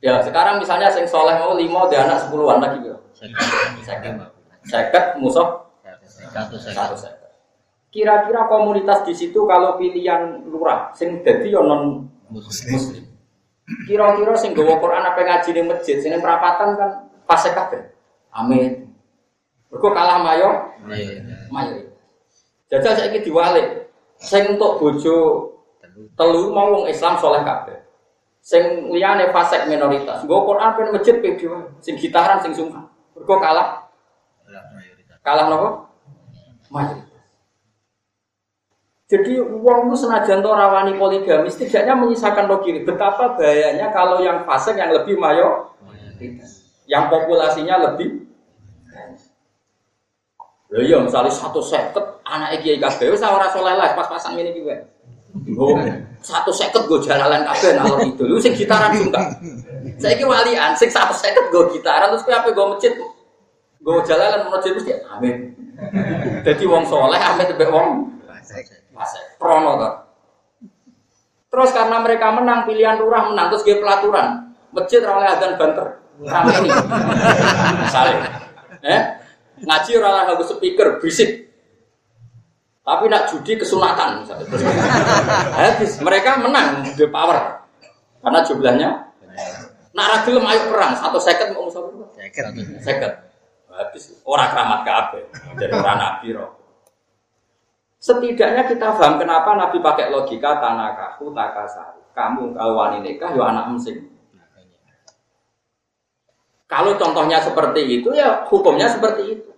Ya, 0.00 0.24
sekarang 0.24 0.64
misalnya 0.64 0.88
sing 0.88 1.04
soleh 1.04 1.36
mau 1.36 1.52
lima 1.52 1.84
dia 1.92 2.08
anak 2.08 2.24
sepuluhan 2.24 2.56
lagi 2.56 2.88
ya. 2.88 2.96
Seket. 3.84 4.16
Seket 4.64 5.04
musuh 5.20 5.68
satu 6.32 6.56
seket. 6.96 7.30
Kira-kira 7.90 8.48
komunitas 8.48 9.02
di 9.04 9.12
situ 9.12 9.44
kalau 9.44 9.76
pilihan 9.76 10.46
lurah 10.48 10.88
sing 10.96 11.20
jadi 11.20 11.52
ya 11.52 11.60
non 11.60 12.08
muslim. 12.32 13.04
Kira-kira 13.84 14.32
sing 14.40 14.56
gawa 14.56 14.80
Quran 14.80 15.04
apa 15.04 15.20
ngaji 15.20 15.48
ning 15.52 15.66
masjid, 15.68 16.00
sing 16.00 16.16
perapatan 16.16 16.80
kan 16.80 16.90
fase 17.28 17.52
kabeh. 17.52 17.92
Amin. 18.32 18.94
Mergo 19.68 19.90
kalah 19.92 20.22
mayo. 20.22 20.70
Mayo. 21.50 21.92
Jajal 22.70 22.94
saiki 22.94 23.26
diwalik. 23.26 23.90
Sing 24.16 24.56
untuk 24.56 24.78
bojo 24.78 25.16
telu 26.14 26.54
mau 26.54 26.70
wong 26.72 26.84
Islam 26.88 27.18
soleh 27.18 27.42
kabeh. 27.42 27.89
Sing 28.40 28.88
liyane 28.88 29.28
fasik 29.30 29.68
minoritas. 29.68 30.24
Nggo 30.24 30.48
Quran 30.48 30.70
pen 30.72 30.88
masjid 30.96 31.16
pe 31.20 31.36
Sing 31.84 31.94
gitaran 32.00 32.40
sing 32.40 32.56
sungkan. 32.56 32.88
Mergo 33.12 33.36
kalah. 33.36 33.92
Kalah 35.20 35.46
napa? 35.52 35.68
Mayoritas. 36.72 37.08
Jadi 39.10 39.42
uang 39.42 39.90
itu 39.90 40.06
senajan 40.06 40.38
to 40.38 40.50
rawani 40.54 40.94
poligami, 40.94 41.50
setidaknya 41.50 41.98
menyisakan 41.98 42.46
logika. 42.46 42.94
Betapa 42.94 43.34
bahayanya 43.34 43.90
kalau 43.90 44.22
yang 44.22 44.46
fase 44.46 44.70
yang 44.78 44.94
lebih 44.94 45.18
mayo, 45.18 45.74
yang 46.86 47.10
populasinya 47.10 47.90
lebih. 47.90 48.30
Loh 50.70 50.82
iya, 50.86 51.02
misalnya 51.02 51.34
satu 51.34 51.58
seket 51.58 52.22
anak 52.22 52.62
kiai 52.62 52.78
kabeh, 52.78 53.10
saya 53.18 53.34
orang 53.34 53.50
soleh 53.50 53.74
lah 53.74 53.90
pas 53.98 54.06
pasang 54.06 54.38
ini 54.38 54.54
juga. 54.54 54.78
Satu 56.20 56.52
seket 56.52 56.84
gue 56.84 57.00
jalan 57.00 57.40
kabeh 57.48 57.70
nalor 57.80 58.00
itu, 58.04 58.22
lu 58.28 58.36
sing 58.36 58.52
gitaran 58.52 58.92
juga. 58.92 59.32
Saya 59.96 60.14
kira 60.20 60.28
walian, 60.28 60.76
sing 60.76 60.92
satu 60.92 61.16
seket 61.16 61.48
gue 61.48 61.64
gitaran 61.72 62.12
terus 62.12 62.28
apa 62.28 62.52
gue 62.52 62.66
masjid, 62.76 62.92
gue 63.80 63.96
jalan 64.04 64.52
masjid 64.52 64.72
mesti 64.76 64.92
amin. 65.08 65.34
Jadi 66.44 66.64
wong 66.68 66.84
soleh 66.84 67.16
amin 67.16 67.44
tebe 67.48 67.66
wong 67.72 67.88
Prono 69.40 69.72
kan. 69.80 69.94
Terus 71.50 71.70
karena 71.74 71.98
mereka 72.04 72.30
menang 72.30 72.62
pilihan 72.68 73.00
lurah 73.00 73.32
menang 73.32 73.50
terus 73.50 73.64
dia 73.66 73.80
pelaturan 73.80 74.54
masjid 74.70 75.02
oleh 75.02 75.26
adzan 75.26 75.58
banter 75.58 75.98
ramai 76.22 76.54
ini. 76.62 76.70
Misalnya, 77.82 78.28
eh 78.86 79.02
ngaji 79.64 79.90
orang 79.98 80.30
harus 80.30 80.46
speaker 80.52 81.02
bisik. 81.02 81.49
Tapi 82.80 83.04
nak 83.12 83.28
judi 83.28 83.60
kesunatan 83.60 84.24
misalnya. 84.24 84.46
Habis 85.56 86.00
mereka 86.00 86.40
menang 86.40 86.84
the 86.96 87.06
power. 87.12 87.60
Karena 88.20 88.40
jumlahnya 88.44 88.90
Nak 89.90 90.06
ra 90.06 90.18
gelem 90.22 90.46
ayo 90.46 90.70
perang 90.70 90.94
satu 90.94 91.18
seket 91.18 91.50
mau 91.50 91.66
musuh 91.66 91.82
Seket. 92.14 92.46
Seket. 92.78 93.12
Habis 93.70 94.14
orang 94.22 94.48
keramat 94.54 94.80
kabeh. 94.86 95.24
Jadi 95.58 95.72
orang 95.74 95.98
nabi 95.98 96.28
roh. 96.34 96.50
Setidaknya 98.00 98.64
kita 98.64 98.96
paham 98.96 99.20
kenapa 99.20 99.52
Nabi 99.60 99.76
pakai 99.84 100.08
logika 100.08 100.56
tanakahu 100.56 101.36
takasari. 101.36 102.00
Kamu 102.16 102.56
kalau 102.56 102.80
wani 102.80 103.04
nikah 103.04 103.28
ya 103.36 103.52
anak 103.52 103.76
mesing. 103.76 104.08
Kalau 106.64 106.94
contohnya 106.96 107.42
seperti 107.42 108.00
itu 108.00 108.14
ya 108.14 108.46
hukumnya 108.46 108.88
seperti 108.88 109.36
itu. 109.36 109.49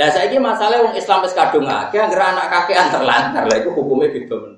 Lah 0.00 0.08
saya 0.08 0.32
ini 0.32 0.40
masalah 0.40 0.80
wong 0.80 0.96
Islam 0.96 1.20
wis 1.20 1.36
kadung 1.36 1.68
akeh 1.68 2.00
anggere 2.00 2.24
anak 2.24 2.48
kakean 2.48 2.88
terlantar. 2.88 3.44
Lah 3.44 3.56
itu 3.60 3.68
hukumnya 3.68 4.08
beda 4.08 4.32
men. 4.32 4.54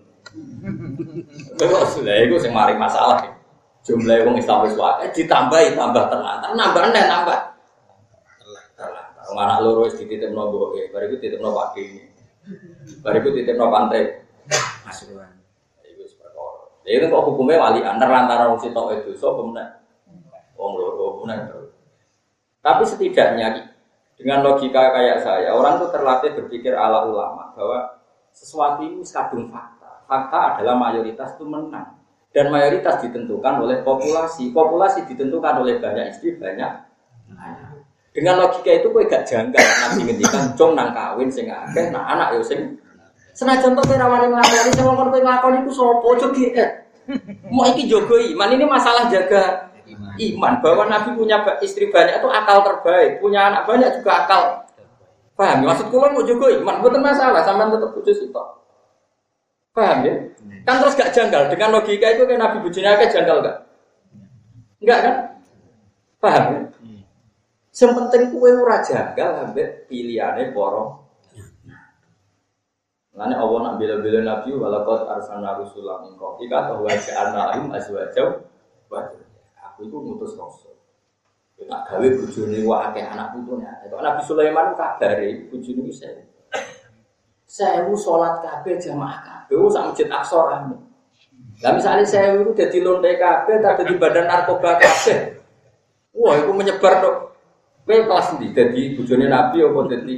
Lah 2.07 2.17
itu 2.23 2.35
sing 2.39 2.55
mari 2.55 2.79
masalah. 2.79 3.27
Jumlah 3.83 4.23
wong 4.23 4.39
Islam 4.39 4.63
wis 4.63 4.79
akeh 4.79 5.11
ditambahi 5.19 5.75
tambah 5.75 6.07
terlantar, 6.07 6.55
nambah 6.55 6.95
neh 6.95 7.05
tambah. 7.11 7.39
Terlantar. 8.79 9.23
Wong 9.35 9.39
anak 9.43 9.59
loro 9.67 9.91
wis 9.91 9.99
dititipno 9.99 10.47
mboke, 10.47 10.95
bar 10.95 11.11
iku 11.11 11.19
titipno 11.19 11.51
Pak 11.51 11.69
Ki. 11.75 11.87
Bar 13.03 13.15
iku 13.19 13.35
titipno 13.35 13.67
pantai. 13.67 14.23
Masukan. 14.87 15.43
Iku 15.83 16.07
wis 16.07 16.15
perkara. 16.23 16.71
Lah 16.71 16.91
itu 16.95 17.07
kok 17.11 17.25
hukumnya 17.27 17.59
wali 17.59 17.83
antar 17.83 18.07
lantaran 18.07 18.55
wong 18.55 18.63
sitok 18.63 18.95
itu 18.95 19.19
so 19.19 19.35
pemenang. 19.35 19.83
Wong 20.55 20.79
loro 20.79 21.27
Tapi 22.63 22.87
setidaknya 22.87 23.72
dengan 24.23 24.39
logika 24.47 24.95
kayak 24.95 25.19
saya, 25.27 25.51
orang 25.51 25.83
tuh 25.83 25.91
terlatih 25.91 26.31
berpikir 26.39 26.79
ala 26.79 27.11
ulama 27.11 27.51
bahwa 27.59 27.99
sesuatu 28.31 28.87
ini 28.87 29.03
kadung 29.03 29.51
fakta. 29.51 30.07
Fakta 30.07 30.39
adalah 30.55 30.79
mayoritas 30.79 31.35
itu 31.35 31.43
menang. 31.43 31.99
Dan 32.31 32.49
mayoritas 32.49 33.03
ditentukan 33.03 33.61
oleh 33.61 33.83
populasi. 33.83 34.55
Populasi 34.55 35.05
ditentukan 35.11 35.59
oleh 35.61 35.83
banyak 35.83 36.15
istri, 36.15 36.39
banyak 36.39 36.71
Dengan 38.13 38.45
logika 38.47 38.71
itu 38.73 38.89
kue 38.95 39.05
gak 39.11 39.27
janggal. 39.27 39.59
Nanti 39.61 40.01
ngendikan 40.07 40.55
cong 40.55 40.73
nang 40.79 40.95
kawin 40.95 41.27
sing 41.27 41.51
akeh, 41.51 41.91
nah 41.91 42.07
anak 42.15 42.39
yo 42.39 42.45
sing 42.47 42.79
Senajan 43.33 43.73
to 43.73 43.83
kira 43.89 44.05
wani 44.05 44.29
nglakoni 44.29 44.71
sing 44.77 44.85
ngomong 44.85 45.09
kowe 45.09 45.21
nglakoni 45.25 45.65
iku 45.65 45.73
sapa 45.73 46.05
aja 46.13 46.29
Mau 47.49 47.65
iki 47.73 47.89
jogo 47.89 48.21
iman 48.21 48.53
ini 48.53 48.69
masalah 48.69 49.09
jaga 49.09 49.72
iman 50.19 50.53
bahwa 50.63 50.85
Nabi 50.89 51.17
punya 51.19 51.43
istri 51.61 51.91
banyak 51.91 52.23
itu 52.23 52.29
akal 52.31 52.63
terbaik, 52.63 53.19
punya 53.19 53.51
anak 53.51 53.63
banyak 53.67 53.91
juga 54.01 54.13
akal. 54.25 54.43
Paham? 55.33 55.65
Maksud 55.65 55.89
kula 55.89 56.13
mau 56.13 56.23
juga 56.23 56.53
iman, 56.53 56.85
bukan 56.85 57.01
masalah, 57.01 57.43
sama 57.43 57.73
tetap 57.73 57.91
putus 57.97 58.21
itu. 58.21 58.43
Paham 59.73 60.05
ya? 60.05 60.15
Kan 60.69 60.85
terus 60.85 60.95
gak 60.95 61.13
janggal 61.17 61.49
dengan 61.49 61.81
logika 61.81 62.13
itu 62.13 62.29
kan 62.29 62.37
Nabi 62.37 62.57
bujunya 62.61 62.93
kayak 62.95 63.13
janggal 63.13 63.41
gak? 63.41 63.57
Enggak 64.85 64.99
kan? 65.01 65.15
Paham 66.21 66.45
ya? 66.53 66.61
Yang 67.73 67.93
penting 67.97 68.23
kue 68.37 68.51
ora 68.53 68.85
janggal 68.85 69.31
ambek 69.49 69.89
pilihannya 69.89 70.53
borong. 70.53 71.01
Lainnya 73.13 73.41
Allah 73.41 73.59
nak 73.61 73.75
bila-bila 73.77 74.21
Nabi 74.25 74.57
walakot 74.57 75.05
arsana 75.05 75.61
rusulah 75.61 76.01
min 76.05 76.17
qablika 76.17 76.69
atau 76.69 76.81
wajah 76.81 77.13
anahim 77.29 77.69
azwajau 77.69 78.41
wajah 78.89 79.21
aku 79.73 79.89
itu 79.89 79.97
ngutus 79.97 80.37
rasul. 80.37 80.77
Ya 81.57 81.65
tak 81.69 81.81
gawe 81.89 82.07
bojone 82.21 82.59
wae 82.69 83.01
anak 83.01 83.33
putune. 83.33 83.65
Kok 83.89 84.03
Nabi 84.05 84.21
Sulaiman 84.29 84.77
kabare 84.77 85.49
bojone 85.49 85.81
wis 85.89 86.05
saya. 86.05 86.21
Sewu 87.49 87.97
sholat 87.97 88.41
kabeh 88.41 88.77
jamaah 88.81 89.49
kabeh 89.49 89.57
sak 89.73 89.85
masjid 89.93 90.09
Aqsa. 90.09 90.41
Lah 91.63 91.73
misalnya 91.77 92.05
saya 92.05 92.41
itu 92.41 92.53
jadi 92.57 92.79
lonte 92.81 93.13
kabeh 93.17 93.61
tak 93.61 93.85
di 93.85 93.97
badan 93.97 94.29
narkoba 94.29 94.81
kabeh. 94.81 95.43
Wah, 96.13 96.37
itu 96.37 96.53
menyebar 96.53 97.01
dok. 97.01 97.17
Kowe 97.83 97.99
kelas 97.99 98.39
ndi 98.39 98.55
dadi 98.55 98.95
bojone 98.95 99.27
Nabi 99.27 99.59
apa 99.59 99.81
dadi 99.91 100.17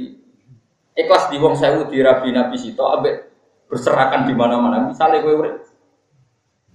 ikhlas 0.93 1.33
di 1.33 1.41
wong 1.41 1.57
sewu 1.57 1.89
di 1.89 1.97
rabi 1.97 2.29
Nabi 2.29 2.61
Sito 2.61 2.85
ambek 2.85 3.25
berserakan 3.65 4.29
di 4.29 4.37
mana-mana. 4.37 4.85
Misalnya 4.85 5.25
kowe 5.25 5.33
urip 5.33 5.65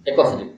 ikhlas 0.03 0.35
di 0.35 0.50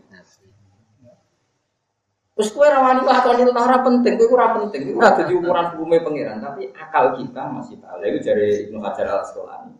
Terus 2.32 2.48
kue 2.56 2.64
rawani 2.64 3.04
lakoni 3.04 3.44
itu 3.44 3.52
ora 3.52 3.84
penting, 3.84 4.12
kue 4.16 4.28
ora 4.32 4.56
penting, 4.56 4.88
itu 4.88 4.98
ada 5.00 5.22
di 5.28 5.36
umuran 5.36 5.76
bumi 5.76 6.00
pangeran. 6.00 6.40
Tapi 6.40 6.72
akal 6.72 7.20
kita 7.20 7.42
masih 7.52 7.76
tahu. 7.76 8.00
Lalu 8.00 8.18
dari 8.24 8.46
Ibnu 8.68 8.80
Hajar 8.80 9.06
al 9.12 9.20
Asqalani, 9.20 9.76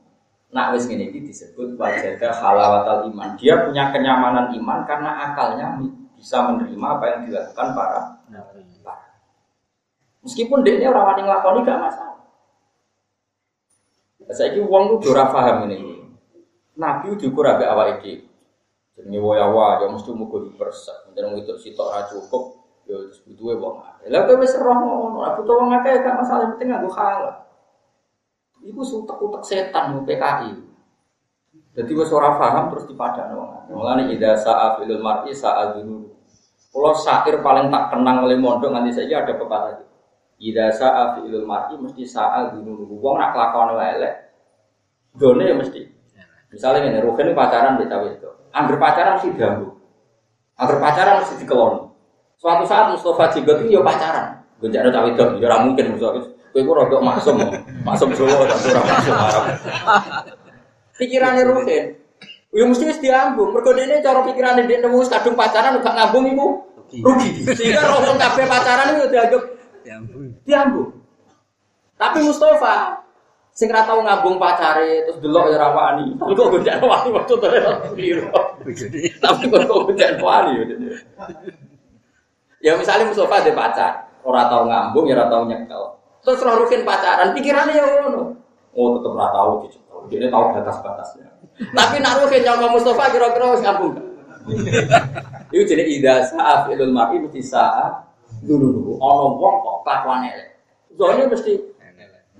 nak 0.52 0.76
wis 0.76 0.84
ini 0.92 1.08
disebut 1.08 1.80
wajadah 1.80 2.32
halawatal 2.36 3.08
iman. 3.08 3.40
Dia 3.40 3.64
punya 3.64 3.88
kenyamanan 3.88 4.52
iman 4.52 4.84
karena 4.84 5.32
akalnya 5.32 5.80
bisa 6.12 6.44
menerima 6.44 6.86
apa 6.86 7.04
yang 7.08 7.20
dilakukan 7.24 7.68
para 7.72 8.00
nabi. 8.28 8.62
Meskipun 10.22 10.62
dia 10.62 10.86
orang 10.86 11.04
wani 11.12 11.20
ngelakoni 11.26 11.66
gak 11.66 11.82
masalah. 11.82 12.18
Saya 14.30 14.54
ini 14.54 14.62
uang 14.62 15.02
tuh 15.02 15.10
ora 15.10 15.26
paham 15.34 15.66
ini. 15.66 15.98
Nabi 16.78 17.18
diukur 17.18 17.42
agak 17.42 17.74
awal 17.74 17.98
ini. 18.00 18.22
Jenenge 18.94 19.18
wayawa 19.18 19.82
ya 19.82 19.86
mesti 19.90 20.14
mugo 20.14 20.46
dipersak. 20.46 21.01
Dan 21.12 21.36
itu 21.36 21.52
sitok 21.60 21.88
ra 21.92 22.04
cukup 22.08 22.62
ya 22.86 22.96
terus 22.98 23.20
butuhe 23.24 23.54
wong 23.58 23.78
akeh. 23.82 24.08
Lah 24.10 24.26
kowe 24.26 24.36
wis 24.42 24.54
roh 24.58 24.74
ngono, 24.74 25.22
ora 25.22 25.30
butuh 25.38 25.54
wong 25.54 25.70
akeh 25.80 26.02
gak 26.02 26.16
masalah 26.18 26.46
penting 26.54 26.68
nganggo 26.74 26.90
halal. 26.92 27.34
Iku 28.62 28.82
sutek-utek 28.82 29.42
setan 29.42 30.02
PKI. 30.06 30.52
Jadi 31.72 31.92
wis 31.96 32.10
ora 32.12 32.36
paham 32.36 32.74
terus 32.74 32.84
dipadakno 32.90 33.34
wong 33.38 33.50
akeh. 33.62 33.72
Mulane 33.72 34.02
ida 34.12 34.34
sa'a 34.36 34.78
fil 34.78 34.98
mar'i 34.98 35.32
sa'a 35.32 35.78
dulu. 35.78 36.10
Kalau 36.72 36.92
syair 36.96 37.36
paling 37.44 37.68
tak 37.68 37.92
kenang 37.92 38.24
oleh 38.24 38.40
mondok 38.40 38.72
nanti 38.72 38.96
saja 38.96 39.24
ada 39.24 39.36
pepatah 39.36 39.70
itu. 39.76 39.86
Ida 40.52 40.72
sa'a 40.74 41.20
fil 41.20 41.44
mar'i 41.46 41.78
mesti 41.78 42.02
sa'a 42.02 42.50
dulu. 42.56 42.98
Wong 42.98 43.16
nak 43.20 43.36
kelakuan 43.36 43.78
elek. 43.78 44.14
Done 45.12 45.44
ya 45.44 45.54
mesti. 45.54 45.82
Misalnya 46.52 46.84
ini, 46.84 47.00
Rukin 47.00 47.32
pacaran 47.32 47.80
cawe 47.80 48.08
itu. 48.12 48.30
Angger 48.52 48.76
pacaran 48.76 49.16
mesti 49.16 49.32
diganggu. 49.32 49.81
Angger 50.62 50.78
pacaran 50.78 51.26
mesti 51.26 51.34
dikelon. 51.42 51.90
Suatu 52.38 52.62
saat 52.70 52.94
Mustafa 52.94 53.34
Jigot 53.34 53.66
itu 53.66 53.74
ya 53.74 53.82
pacaran. 53.82 54.46
Gonjak 54.62 54.94
cawe 54.94 55.08
itu, 55.10 55.24
ya 55.42 55.58
mungkin 55.58 55.98
Mustafa. 55.98 56.22
Kowe 56.52 56.60
ku 56.62 56.72
rodok 56.76 57.00
maksum. 57.02 57.40
Maksum 57.82 58.14
Jawa 58.14 58.46
tak 58.46 58.60
ora 58.70 58.80
maksum 58.84 59.14
Arab. 59.16 59.44
Pikirane 61.00 61.42
Rukin. 61.48 61.84
Ya 62.52 62.64
mesti 62.68 62.84
wis 62.84 63.00
diambung. 63.00 63.56
Mergo 63.56 63.72
dene 63.72 64.04
cara 64.04 64.20
pikirane 64.22 64.68
dia 64.68 64.84
nemu 64.84 65.00
kadung 65.08 65.34
pacaran 65.34 65.80
gak 65.80 65.96
ngambung 65.96 66.28
iku 66.28 66.46
rugi. 66.92 67.48
Sehingga 67.56 67.88
roh 67.88 68.04
kabeh 68.20 68.44
pacaran 68.44 69.00
itu 69.00 69.08
dianggap 69.08 69.42
diambung. 69.80 70.22
Diambung. 70.44 70.88
Tapi 71.96 72.18
Mustafa 72.20 73.00
Sing 73.52 73.68
ra 73.68 73.84
tau 73.84 74.00
ngabung 74.00 74.40
pacare 74.40 75.04
terus 75.04 75.20
delok 75.20 75.52
ya 75.52 75.60
ra 75.60 75.76
wani. 75.76 76.16
Kok 76.16 76.32
gonjak 76.32 76.80
wani 76.80 77.08
waktu 77.12 77.34
to 77.36 77.48
Tapi 79.20 79.42
kok 79.52 79.68
gonjak 79.68 80.16
wani 80.24 80.52
ya. 82.64 82.72
misalnya 82.78 83.10
Mustafa 83.10 83.42
ada 83.42 83.52
pacar, 83.52 83.92
ora 84.24 84.48
tau 84.48 84.64
ngambung 84.64 85.04
ya 85.04 85.20
ora 85.20 85.26
tau 85.28 85.44
nyekel. 85.44 85.84
Terus 86.22 86.40
rukin 86.40 86.86
pacaran, 86.86 87.34
pikirannya 87.34 87.74
ya 87.76 87.84
ngono. 88.06 88.38
Oh 88.72 88.96
tetep 88.96 89.12
ora 89.12 89.28
tau 89.34 89.50
dicekel. 89.66 89.98
Dia 90.08 90.32
tahu 90.32 90.44
batas-batasnya. 90.56 91.26
Tapi 91.76 91.96
nak 92.00 92.24
rukin 92.24 92.40
nyawa 92.46 92.72
Mustafa 92.72 93.12
kira-kira 93.12 93.52
wis 93.52 93.60
ngambung. 93.60 93.94
Itu 95.52 95.62
jadi 95.68 95.84
ida 95.84 96.24
saat 96.24 96.72
ilmu 96.72 96.96
mar'i 96.96 97.20
mesti 97.20 97.44
saat 97.44 98.08
dulu 98.40 98.80
dulu. 98.80 98.92
Ono 98.96 99.36
wong 99.36 99.54
kok 99.60 99.76
kelakuan 99.84 100.24
elek. 100.24 100.48
Soalnya 100.96 101.28
mesti 101.28 101.52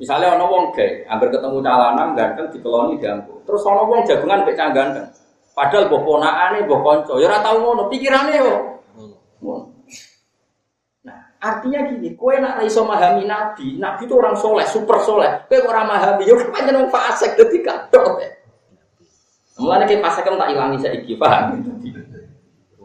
Misalnya 0.00 0.40
ono 0.40 0.44
wong 0.48 0.64
gay, 0.72 1.05
hampir 1.05 1.28
ketemu 1.28 1.61
calanan 1.61 2.16
ganteng 2.16 2.48
dikeloni 2.48 2.96
diampu. 2.96 3.44
Terus 3.44 3.62
ono 3.68 3.85
wong 3.85 4.00
jagungan 4.09 4.42
cah 4.48 4.70
ganteng. 4.72 5.07
Padahal 5.52 5.85
mbok 5.85 6.00
ponakane, 6.09 6.64
mbok 6.64 6.81
kanca, 6.81 7.12
ya 7.20 7.28
ora 7.28 7.44
tau 7.44 7.61
ngono, 7.61 7.92
pikirane 7.92 8.33
yo. 8.40 8.57
Nah, 11.05 11.18
artinya 11.44 11.85
gini, 11.92 12.16
kowe 12.16 12.33
nak 12.40 12.64
iso 12.64 12.88
memahami 12.88 13.28
nabi, 13.28 13.76
nabi 13.76 14.09
itu 14.09 14.16
orang 14.16 14.33
soleh, 14.33 14.64
super 14.64 14.96
soleh. 15.05 15.44
Kowe 15.52 15.68
ora 15.68 15.85
memahami, 15.85 16.24
yo 16.24 16.40
pancen 16.48 16.72
wong 16.72 16.88
fasik 16.88 17.37
dadi 17.37 17.61
kadok. 17.61 18.16
Mulane 19.61 19.85
ki 19.85 20.00
fasik 20.00 20.24
tak 20.24 20.48
ilangi 20.57 20.81
saiki, 20.81 21.20
paham? 21.20 21.61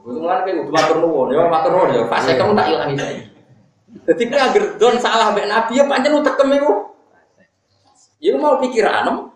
Mulane 0.04 0.44
ki 0.44 0.60
kudu 0.60 0.72
matur 0.76 1.00
nuwun, 1.00 1.32
yo 1.32 1.48
matur 1.48 1.72
nuwun 1.72 1.96
yo 1.96 2.04
fasik 2.12 2.36
kamu 2.36 2.52
tak 2.52 2.68
ilangi 2.68 2.96
saiki. 3.00 3.24
Kowe 4.28 4.40
anggere 4.44 4.76
don 4.76 5.00
salah 5.00 5.32
mbek 5.32 5.48
nabi 5.48 5.80
ya 5.80 5.88
pancen 5.88 6.20
utekem 6.20 6.52
iku. 6.52 6.87
Ya 8.18 8.34
mau 8.38 8.58
pikiran, 8.58 9.30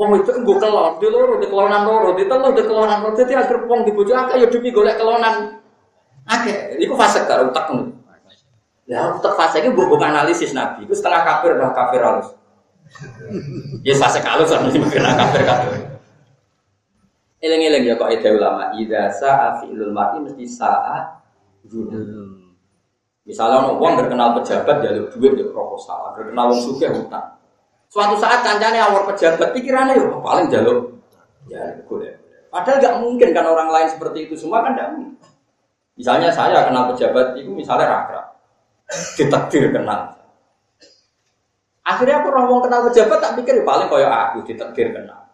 Wong 0.00 0.16
itu 0.16 0.32
gue 0.32 0.56
kelon, 0.56 0.96
di 0.96 1.08
loro, 1.12 1.36
di 1.36 1.44
kelonan 1.44 1.84
loro, 1.84 2.16
di 2.16 2.24
telu, 2.24 2.56
di 2.56 2.64
kelonan 2.64 3.04
loro. 3.04 3.12
Jadi 3.20 3.36
agar 3.36 3.68
wong 3.68 3.84
di 3.84 3.92
bojo 3.92 4.16
akeh 4.16 4.40
ya 4.40 4.48
demi 4.48 4.72
golek 4.72 4.96
kelonan 4.96 5.60
akeh. 6.24 6.80
Iku 6.80 6.96
fase 6.96 7.20
karo 7.28 7.52
utak 7.52 7.68
ngono. 7.68 7.92
Ya 8.88 9.12
utak 9.12 9.36
fase 9.36 9.60
iki 9.60 9.68
mbok 9.68 10.00
analisis 10.00 10.56
Nabi. 10.56 10.88
Iku 10.88 10.96
setengah 10.96 11.20
kafir 11.20 11.52
dah 11.52 11.76
kafir 11.76 12.00
halus. 12.00 12.32
Ya 13.84 13.92
fase 14.00 14.24
kalau 14.24 14.48
sama 14.48 14.72
sing 14.72 14.80
kafir 14.88 15.44
kafir. 15.44 16.00
Eleng-eleng 17.44 17.84
ya 17.84 17.96
kok 17.96 18.12
ide 18.12 18.36
ulama, 18.36 18.72
ida 18.76 19.08
sa'a 19.12 19.60
fi'lul 19.60 19.92
mar'i 19.92 20.20
mesti 20.20 20.44
sa'a. 20.48 20.96
Misalnya 23.24 23.68
orang 23.68 24.00
terkenal 24.00 24.32
pejabat 24.40 24.76
jalur 24.80 25.12
duit 25.12 25.36
ya 25.40 25.44
proposal, 25.52 26.16
terkenal 26.16 26.52
wong 26.52 26.60
suke 26.60 26.88
hutang. 26.88 27.39
Suatu 27.90 28.14
saat 28.22 28.46
kancane 28.46 28.78
awal 28.78 29.02
pejabat 29.10 29.50
pikirannya 29.50 29.98
ya 29.98 30.14
paling 30.22 30.46
jalur 30.46 30.94
ya 31.50 31.58
boleh. 31.90 32.14
Padahal 32.46 32.78
nggak 32.78 32.96
mungkin 33.02 33.28
kan 33.34 33.46
orang 33.50 33.70
lain 33.74 33.88
seperti 33.90 34.30
itu 34.30 34.34
semua 34.38 34.62
kan 34.62 34.78
tidak. 34.78 34.94
Misalnya 35.98 36.30
saya 36.30 36.70
kenal 36.70 36.94
pejabat 36.94 37.34
itu 37.34 37.50
misalnya 37.50 37.90
rakyat, 37.90 38.26
ditakdir 39.18 39.74
kenal. 39.74 40.16
Akhirnya 41.82 42.22
aku 42.22 42.30
orang 42.30 42.62
kenal 42.62 42.80
pejabat 42.86 43.18
tak 43.18 43.34
pikir 43.42 43.58
ya 43.58 43.64
paling 43.66 43.90
kaya 43.90 44.08
aku 44.30 44.46
ditakdir 44.46 44.94
kenal. 44.94 45.26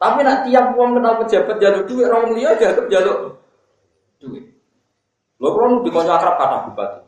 Tapi 0.00 0.24
nak 0.24 0.48
tiap 0.48 0.72
uang 0.72 0.96
kenal 0.96 1.14
pejabat 1.20 1.56
jalur 1.60 1.82
duit 1.84 2.08
orang 2.08 2.32
liya 2.32 2.56
jalur 2.56 2.88
jalur 2.88 3.18
duit. 4.16 4.56
Lo 5.36 5.52
kalau 5.52 5.84
di 5.84 5.90
kota 5.92 6.16
akrab 6.16 6.34
kata 6.40 6.56
bupati. 6.72 7.00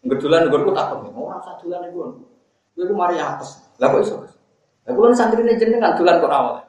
Kebetulan 0.00 0.48
gue 0.48 0.72
tak 0.72 0.86
tahu, 0.96 1.12
mau 1.12 1.30
rasa 1.30 1.60
dulan. 1.62 1.92
Gue 1.94 2.10
gue 2.74 2.96
mari 2.96 3.20
atas. 3.20 3.69
Lah 3.80 3.88
kok 3.88 4.00
iso? 4.04 4.16
Lah 4.20 4.92
kalau 4.92 5.16
santri 5.16 5.40
ini 5.40 5.56
jenengan 5.56 5.96
dulan 5.96 6.20
kok. 6.20 6.68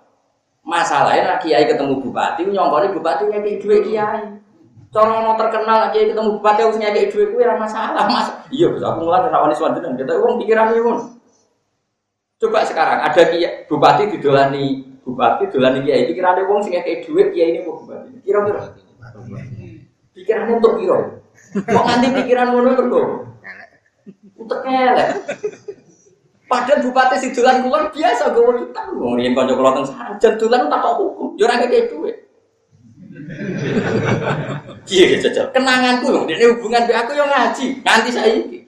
Masalahnya 0.62 1.26
nak 1.26 1.40
kiai 1.44 1.66
ketemu 1.66 2.00
bupati, 2.00 2.46
nyongkoni 2.48 2.94
bupati 2.96 3.28
kayak 3.28 3.60
dua 3.60 3.78
kiai. 3.84 4.24
Cara 4.94 5.24
mau 5.26 5.36
terkenal 5.36 5.92
kiai 5.92 6.14
ketemu 6.14 6.40
bupati 6.40 6.60
harus 6.64 6.78
kayak 6.80 7.10
dua 7.12 7.26
gue 7.28 7.44
ramah 7.44 7.66
masalah 7.68 8.06
mas. 8.08 8.28
Iya, 8.54 8.72
bisa 8.72 8.94
aku 8.94 9.04
ngelar 9.04 9.28
rawani 9.28 9.56
swanten 9.58 9.98
kita 9.98 10.14
uang 10.22 10.40
pikiran 10.40 10.72
pun. 10.80 10.98
Coba 12.40 12.64
sekarang 12.64 13.00
ada 13.04 13.22
kiai 13.28 13.66
bupati 13.68 14.04
didolani 14.16 14.86
bupati 15.02 15.50
dolani 15.50 15.82
kiai 15.82 16.08
pikirannya 16.14 16.46
uang 16.46 16.62
sing 16.62 16.78
kayak 16.78 17.10
dua 17.10 17.24
kiai 17.34 17.58
ini 17.58 17.66
kok 17.66 17.76
bupati. 17.84 18.10
Kira-kira 18.22 18.62
Pikirannya 20.12 20.54
untuk 20.62 20.78
kira. 20.78 20.98
Kok 21.58 21.86
nanti 21.90 22.08
pikiran 22.22 22.54
ngono 22.54 22.70
mergo? 22.78 23.02
Untuk 24.38 24.60
elek. 24.62 25.10
Padahal 26.52 26.84
bupati 26.84 27.16
si 27.16 27.32
dolan 27.32 27.64
kulon 27.64 27.88
biasa 27.96 28.36
gue 28.36 28.68
utang. 28.68 28.92
Wong 29.00 29.16
riyen 29.16 29.32
kanca 29.32 29.56
kula 29.56 29.72
teng 30.20 30.36
dolan 30.36 30.68
tak 30.68 30.84
kok 30.84 31.00
hukum. 31.00 31.28
Yo 31.40 31.48
ora 31.48 31.64
kek 31.64 31.88
duwe. 31.88 32.12
Iya 34.92 35.24
jajal. 35.24 35.56
Kenanganku 35.56 36.12
lho, 36.12 36.28
dene 36.28 36.52
hubungan 36.52 36.84
be 36.84 36.92
aku 36.92 37.16
yo 37.16 37.24
ngaji 37.24 37.80
nganti 37.86 38.10
saiki. 38.12 38.60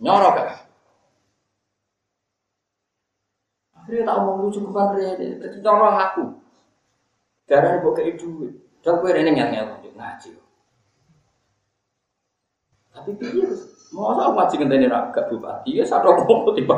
Nyorok 0.00 0.40
gak? 0.40 0.56
Akhirnya 3.76 4.08
tak 4.08 4.16
omong 4.24 4.48
lucu 4.48 4.64
bukan 4.64 4.96
rene, 4.96 5.36
dadi 5.36 5.58
nyorok 5.60 6.00
aku. 6.00 6.24
Darah 7.44 7.76
mbok 7.82 7.92
kei 7.98 8.16
duit. 8.16 8.56
Dan 8.80 9.04
gue 9.04 9.10
ini 9.12 9.36
ngel-ngel 9.36 9.92
ngaji. 9.92 10.30
Tapi 12.96 13.10
piye 13.20 13.44
mau 13.90 14.14
aku 14.14 14.38
ngaji 14.38 14.54
ngenteni 14.62 14.86
ra 14.86 15.10
bupati 15.10 15.70
ya 15.78 15.84
satu 15.86 16.14
ngomong 16.14 16.54
tiba. 16.54 16.74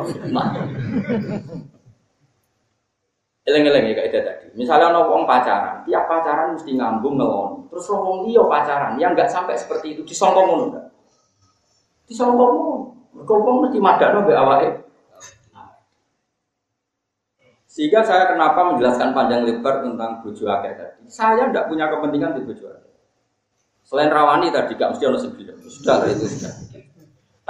Eleng-eleng 3.43 3.91
ya 3.91 3.95
kayak 3.99 4.23
tadi. 4.23 4.47
Misalnya 4.55 4.95
ono 4.95 5.11
wong 5.11 5.23
pacaran, 5.27 5.83
tiap 5.83 6.07
pacaran 6.07 6.55
mesti 6.55 6.79
ngambung 6.79 7.19
ngelon. 7.19 7.67
Terus 7.75 7.91
wong 7.91 8.31
liya 8.31 8.47
pacaran 8.47 8.95
yang 8.97 9.19
nggak 9.19 9.27
sampai 9.27 9.59
seperti 9.59 9.99
itu 9.99 10.07
disongkong 10.07 10.47
ngono 10.47 10.65
enggak? 10.71 10.87
Disongkong 12.07 12.51
ngono. 12.55 12.77
Mergo 13.13 13.35
wong 13.43 13.57
mesti 13.67 13.79
madakno 13.83 14.25
mbek 14.25 14.39
awake 14.41 14.71
sehingga 17.73 18.05
saya 18.05 18.29
kenapa 18.29 18.69
menjelaskan 18.69 19.17
panjang 19.17 19.49
lebar 19.49 19.81
tentang 19.81 20.21
bojo 20.21 20.45
akeh 20.45 20.77
tadi. 20.77 21.09
Saya 21.09 21.49
tidak 21.49 21.73
punya 21.73 21.89
kepentingan 21.89 22.37
di 22.37 22.45
bojo 22.45 22.69
akeh. 22.69 22.93
Selain 23.81 24.13
rawani 24.13 24.53
tadi 24.53 24.77
gak 24.77 24.93
mesti 24.93 25.09
ono 25.09 25.17
sembilan. 25.17 25.57
Sudah 25.73 26.05
itu 26.05 26.29
sudah. 26.29 26.53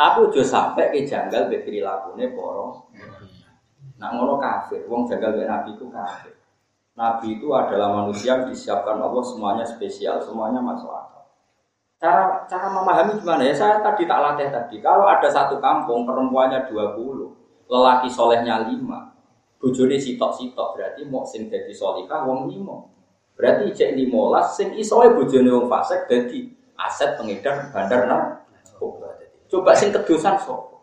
Tapi 0.02 0.18
ojo 0.18 0.42
sampai 0.42 0.90
ke 0.90 1.06
janggal 1.06 1.46
be 1.46 1.62
prilakune 1.62 2.34
poro. 2.34 2.90
Nah 4.02 4.10
ngono 4.10 4.34
kafir, 4.42 4.82
wong 4.90 5.06
janggal 5.06 5.38
be 5.38 5.46
nabi 5.46 5.78
itu 5.78 5.86
kafir. 5.94 6.34
Nabi 6.98 7.38
itu 7.38 7.46
adalah 7.54 8.02
manusia 8.02 8.34
yang 8.34 8.50
disiapkan 8.50 8.98
Allah 8.98 9.22
semuanya 9.22 9.62
spesial, 9.62 10.18
semuanya 10.18 10.58
masuk 10.58 10.90
akal. 10.90 11.22
Cara 12.02 12.42
cara 12.50 12.66
memahami 12.74 13.14
gimana 13.22 13.46
ya? 13.46 13.54
Saya 13.54 13.78
tadi 13.78 14.02
tak 14.02 14.18
latih 14.18 14.50
tadi. 14.50 14.82
Kalau 14.82 15.06
ada 15.06 15.30
satu 15.30 15.62
kampung 15.62 16.02
perempuannya 16.02 16.66
20, 16.66 17.70
lelaki 17.70 18.10
solehnya 18.10 18.66
5, 18.66 18.74
bojone 19.62 19.94
sitok-sitok 20.02 20.74
berarti 20.74 21.06
mau 21.06 21.22
sing 21.22 21.46
dadi 21.46 21.70
solika 21.70 22.26
wong 22.26 22.50
limo. 22.50 22.90
Berarti 23.38 23.70
cek 23.70 23.94
limolas 23.94 24.58
sing 24.58 24.74
isoe 24.74 25.14
bojone 25.14 25.46
wong 25.46 25.70
fasik 25.70 26.10
dadi 26.10 26.50
aset 26.74 27.14
pengedar 27.14 27.70
bandar 27.70 28.02
narkoba. 28.10 28.41
Coba 29.52 29.76
sing 29.76 29.92
kedosan 29.92 30.40
sapa? 30.40 30.80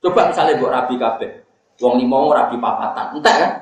Coba 0.00 0.32
misalnya 0.32 0.56
buat 0.56 0.72
rabi 0.72 0.96
kabeh. 0.96 1.44
Wong 1.84 2.00
limo 2.00 2.32
rabi 2.32 2.56
papatan, 2.56 3.20
entek 3.20 3.36
kan? 3.36 3.52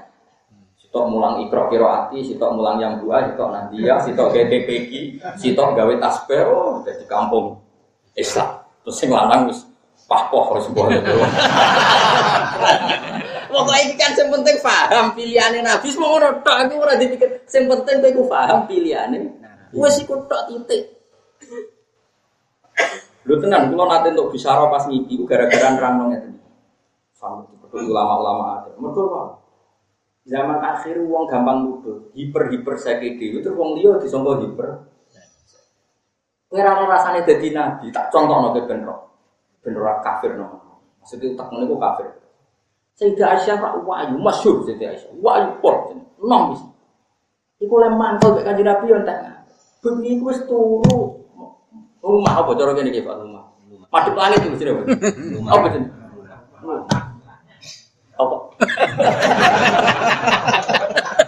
Sitok 0.79 1.11
mulang 1.11 1.43
ikro 1.43 1.67
kiro 1.67 1.91
ati, 1.91 2.23
sitok 2.23 2.55
mulang 2.55 2.79
yang 2.79 3.03
dua, 3.03 3.27
sitok 3.27 3.51
nandia, 3.51 3.99
sitok 4.07 4.31
GTPG, 4.31 5.19
sitok 5.35 5.75
gawe 5.75 5.95
tasbih, 5.99 6.47
oh, 6.47 6.81
di 6.87 7.05
kampung 7.11 7.59
Islam. 8.15 8.63
Terus 8.87 8.97
sing 9.03 9.11
lanang 9.11 9.51
wis 9.51 9.67
pahpoh 10.07 10.55
harus 10.55 10.71
buat 10.79 10.95
Pokoknya 13.51 13.83
ini 13.83 13.95
kan 13.99 14.13
yang 14.15 14.29
penting 14.31 14.57
paham 14.63 15.07
pilihannya 15.17 15.61
Nabi. 15.65 15.87
Semua 15.91 16.13
orang 16.13 16.45
tak 16.45 16.69
aku 16.69 16.77
orang 16.77 17.01
dipikir. 17.01 17.41
Yang 17.49 17.65
penting 17.73 17.97
aku 18.05 18.23
paham 18.31 18.69
pilihannya. 18.69 19.21
Wes 19.75 19.97
ikut 19.99 20.29
tak 20.31 20.53
titik. 20.53 20.83
Lu 23.27 23.35
tenang, 23.43 23.75
kalau 23.75 23.91
nanti 23.91 24.15
untuk 24.15 24.31
bisa 24.31 24.55
pas 24.71 24.87
ngipi, 24.87 25.19
gara-gara 25.27 25.75
nerang 25.75 25.95
nongnya 25.99 26.19
tadi. 26.23 26.39
Sama 27.11 27.43
itu 27.51 27.77
ulama-ulama 27.91 28.63
ada. 28.63 28.71
Mereka? 28.79 29.03
Zaman 30.27 30.59
akhir 30.59 30.99
uang 31.07 31.31
gampang 31.31 31.63
nuduh, 31.63 32.11
hiper 32.11 32.51
hiper 32.51 32.75
sakit 32.75 33.15
itu 33.15 33.39
terus 33.47 33.55
uang 33.55 33.79
dia 33.79 33.95
disangka 34.03 34.43
hiper. 34.43 34.69
Ngerana 36.51 36.83
rasanya 36.87 37.23
jadi 37.23 37.55
nabi, 37.55 37.95
tak 37.95 38.11
contoh 38.11 38.35
nabi 38.43 38.67
benro, 38.67 39.07
benro 39.63 39.87
kafir 40.03 40.35
no. 40.35 40.67
Maksudnya 40.99 41.39
tak 41.39 41.47
menengok 41.55 41.79
kafir. 41.79 42.07
Sayyidah 42.99 43.39
Aisyah 43.39 43.57
rak 43.61 43.75
wahyu 43.87 44.17
masyhur 44.19 44.67
Sayyidah 44.67 44.99
Aisyah. 44.99 45.11
Wahyu 45.23 45.63
pol 45.63 45.95
nom 46.19 46.57
wis. 46.57 46.63
Iku 47.63 47.79
le 47.79 47.93
mantel 47.95 48.35
mek 48.35 48.45
kanjeng 48.51 48.67
Nabi 48.67 48.87
entek. 48.91 49.19
Bengi 49.79 50.19
iku 50.19 50.33
wis 50.33 50.41
turu. 50.49 51.16
Rumah 52.07 52.35
apa 52.39 52.51
cara 52.55 52.71
kene 52.79 52.95
iki 52.95 53.03
Pak 53.03 53.19
rumah. 53.19 53.51
Madhep 53.91 54.15
langit 54.15 54.47
itu 54.47 54.63
jenenge. 54.63 54.87
Apa 55.51 55.67
jenenge? 55.75 55.91
Apa? 58.17 58.37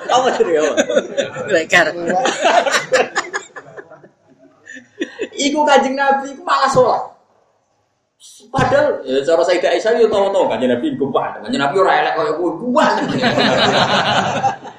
Apa 0.08 0.28
jenenge 0.38 0.58
apa? 0.62 0.74
Lekar. 1.50 1.86
Iku 5.34 5.58
kanjeng 5.66 5.98
Nabi 5.98 6.30
iku 6.32 6.42
malah 6.46 6.70
sholat. 6.70 7.02
Padahal 8.48 9.04
ya 9.06 9.20
cara 9.22 9.42
Sayyidah 9.46 9.70
Aisyah 9.76 9.92
yo 10.00 10.08
tau-tau 10.10 10.48
kan 10.48 10.62
Nabi 10.62 10.96
gumpal. 10.96 11.42
Kan 11.42 11.50
Nabi 11.50 11.76
ora 11.78 11.92
elek 12.02 12.14
koyo 12.16 12.32
kuwi 12.40 12.52
kuat. 12.62 12.92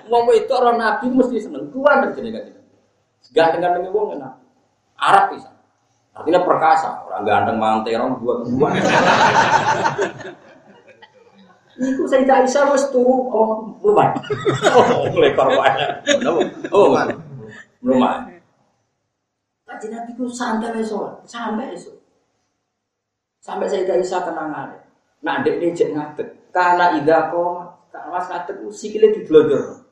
Ngomong 0.09 0.35
itu 0.35 0.53
orang 0.55 0.77
Nabi 0.79 1.05
mesti 1.11 1.37
seneng 1.43 1.69
kuat 1.69 2.15
jenenge 2.15 2.39
kan. 2.39 2.45
Ganteng-ganteng 3.35 3.93
wong 3.93 4.17
enak. 4.17 4.33
Arab 4.97 5.25
bisa. 5.35 5.58
Artinya 6.19 6.43
perkasa, 6.43 6.99
orang 7.07 7.23
ganteng 7.23 7.55
manterong 7.55 8.19
dua 8.19 8.43
dua. 8.43 8.69
Iku 11.79 12.03
Sayyidah 12.03 12.43
Aisyah 12.43 12.75
wis 12.75 12.91
turu 12.91 13.31
oh 13.31 13.71
rumah. 13.79 14.11
Oh, 14.75 15.07
lekor 15.15 15.47
wae. 15.55 15.71
Oh, 16.75 16.91
rumah. 17.79 18.27
Kanjeng 19.63 19.95
Nabi 19.95 20.11
ku 20.19 20.27
santai 20.27 20.75
esok, 20.83 21.23
sampai 21.23 21.71
esok. 21.71 21.95
Sampai 23.39 23.71
saya 23.71 23.87
tidak 23.87 24.03
bisa 24.03 24.19
kenangan. 24.19 24.75
Nak 25.23 25.47
dek 25.47 25.63
ini 25.63 25.71
cek 25.71 25.95
ngadek. 25.95 26.27
Karena 26.51 26.99
ida 26.99 27.31
koma, 27.31 27.79
ngadek 27.95 28.59
sikile 28.75 29.15
di 29.15 29.23
blodor. 29.23 29.87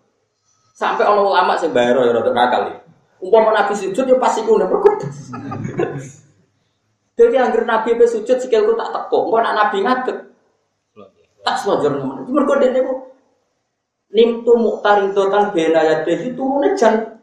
Sampai 0.75 1.07
orang 1.07 1.23
ulama 1.23 1.55
sih 1.55 1.71
bayar 1.71 2.03
ya 2.03 2.11
rada 2.19 2.31
kakal 2.35 2.61
ya. 2.67 2.77
Umpama 3.17 3.49
nabi 3.53 3.73
sujud 3.73 4.05
ya 4.05 4.17
pasti 4.21 4.45
kuno 4.45 4.69
berkut. 4.69 5.01
Jadi 7.17 7.35
angger 7.37 7.65
nabi 7.65 7.97
be 7.97 8.05
sujud 8.05 8.37
sikilku 8.37 8.77
tak 8.77 8.93
tekuk. 8.93 9.29
Engko 9.29 9.37
nak 9.41 9.55
nabi 9.57 9.77
ngadek. 9.81 10.17
Tak 11.41 11.55
sewajar 11.63 11.97
nyaman. 11.97 12.29
Mergo 12.29 12.53
dene 12.61 12.79
ku 12.85 12.93
nimtu 14.13 14.53
muqtaridotan 14.55 15.51
bena 15.51 15.81
yadeh 15.83 16.31
turune 16.37 16.77
jan 16.79 17.17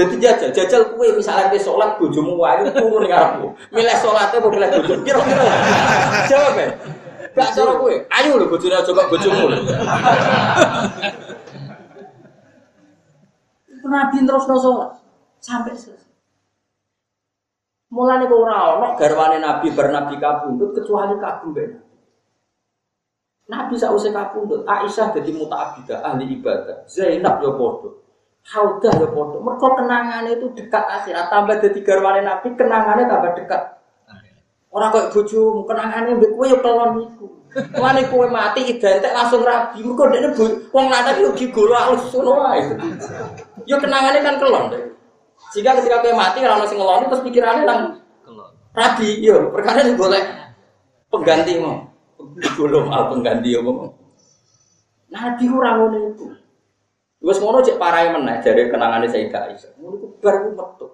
jadi 0.00 0.16
jajal, 0.16 0.48
jajal 0.56 0.82
kue 0.96 1.12
misalnya 1.12 1.52
ke 1.52 1.60
sholat 1.60 2.00
bojomu 2.00 2.40
wayu 2.40 2.72
turun 2.72 3.04
ning 3.04 3.12
arepmu. 3.12 3.52
Milih 3.68 3.96
sholatnya 4.00 4.40
mau 4.40 4.48
milih 4.48 4.68
bojo. 4.80 4.94
Kira-kira. 5.04 5.44
Jawab 6.24 6.56
ya. 6.56 6.66
Gak 7.36 7.52
cara 7.52 7.72
kowe. 7.76 7.94
Ayo 8.08 8.32
lho 8.40 8.48
bojone 8.48 8.80
aja 8.80 8.90
kok 8.96 9.08
bojomu. 9.12 9.44
Nabi 13.86 14.16
terus 14.24 14.44
sholat 14.44 14.90
sampai 15.40 15.72
selesai. 15.72 16.10
Mulane 17.90 18.30
kok 18.30 18.38
ora 18.38 18.78
ana 18.78 18.88
garwane 18.94 19.42
Nabi 19.42 19.74
bar 19.74 19.90
Nabi 19.90 20.14
kabundut 20.22 20.78
kecuali 20.78 21.18
kabundut. 21.18 21.82
Nabi 23.50 23.74
sausé 23.74 24.14
kabundut, 24.14 24.62
Aisyah 24.62 25.10
dadi 25.10 25.34
muta'abbidah 25.34 25.98
ahli 26.06 26.38
ibadah. 26.38 26.86
Zainab 26.86 27.42
yo 27.42 27.58
padha. 27.58 27.90
Haudah 28.46 28.94
yo 28.94 29.10
padha. 29.10 29.36
Mergo 29.42 29.68
kenangane 29.74 30.38
itu 30.38 30.46
dekat 30.54 30.86
akhirat 30.86 31.26
tambah 31.34 31.58
dadi 31.58 31.82
garwane 31.82 32.22
Nabi 32.22 32.54
kenangannya 32.54 33.10
tambah 33.10 33.34
dekat. 33.42 33.62
Ora 34.70 34.94
kok 34.94 35.10
bojomu 35.10 35.66
kenangane 35.66 36.14
mbek 36.14 36.30
kowe 36.30 36.46
yo 36.46 36.62
kelon 36.62 36.94
iku. 37.10 37.26
Mulane 37.74 38.06
kowe 38.06 38.26
mati 38.30 38.70
identik 38.70 39.10
langsung 39.10 39.42
rabi. 39.42 39.82
Mergo 39.82 40.06
dekne 40.06 40.30
wong 40.70 40.86
lanang 40.86 41.18
yo 41.18 41.34
gigolo 41.34 41.74
alus 41.74 42.06
ngono 42.14 42.38
wae. 42.38 42.62
Yo 43.66 43.76
kenangane 43.80 44.20
kan 44.22 44.36
kelon. 44.38 44.72
Jika 45.50 45.76
ketika 45.80 46.04
kowe 46.04 46.14
mati 46.14 46.44
ono 46.44 46.64
sing 46.68 46.78
ngeloni 46.78 47.08
terus 47.10 47.24
pikirannya 47.26 47.64
nang 47.66 47.80
rabi 48.70 49.18
yo 49.18 49.50
perkara 49.50 49.82
golek 49.96 50.24
pengganti 51.10 51.58
mau. 51.58 51.90
Belum 52.56 52.92
al 52.92 53.10
pengganti 53.10 53.56
apa 53.56 53.70
mau. 53.72 53.90
Nabi 55.10 55.44
ora 55.50 55.70
ngono 55.74 55.98
iku. 56.14 56.26
Wes 57.20 57.36
ngono 57.42 57.60
cek 57.60 57.76
parai 57.76 58.14
meneh 58.14 58.40
dari 58.40 58.70
kenangane 58.70 59.10
Sayyidah 59.10 59.42
Aisyah. 59.50 59.72
Ngono 59.82 59.94
iku 59.98 60.06
bar 60.22 60.36
metu. 60.46 60.86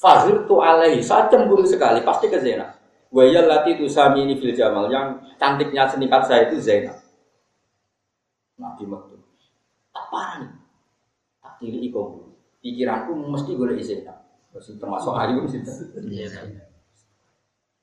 Fazil 0.00 0.48
tu 0.48 0.64
alaihi, 0.64 1.04
saya 1.04 1.28
cemburu 1.28 1.60
sekali, 1.68 2.00
pasti 2.00 2.32
ke 2.32 2.40
Zainab. 2.40 2.72
Wayal 3.12 3.44
lati 3.44 3.76
tu 3.76 3.84
ini 3.84 4.32
fil 4.40 4.56
jamal, 4.56 4.88
yang 4.88 5.20
cantiknya 5.36 5.84
senikat 5.92 6.24
saya 6.24 6.48
itu 6.48 6.56
Zainab. 6.56 6.96
Nabi 8.56 8.88
metu. 8.88 9.20
Tak 9.92 10.04
parah 10.08 10.40
nih. 10.40 10.59
Tiri 11.60 11.78
ikom. 11.92 12.32
Pikiranku 12.64 13.12
mesti 13.12 13.52
gue 13.52 13.76
Zainab. 13.84 14.20
Terus 14.50 14.74
termasuk 14.80 15.14
ayu 15.14 15.44
sih. 15.46 15.60
Iya. 16.08 16.42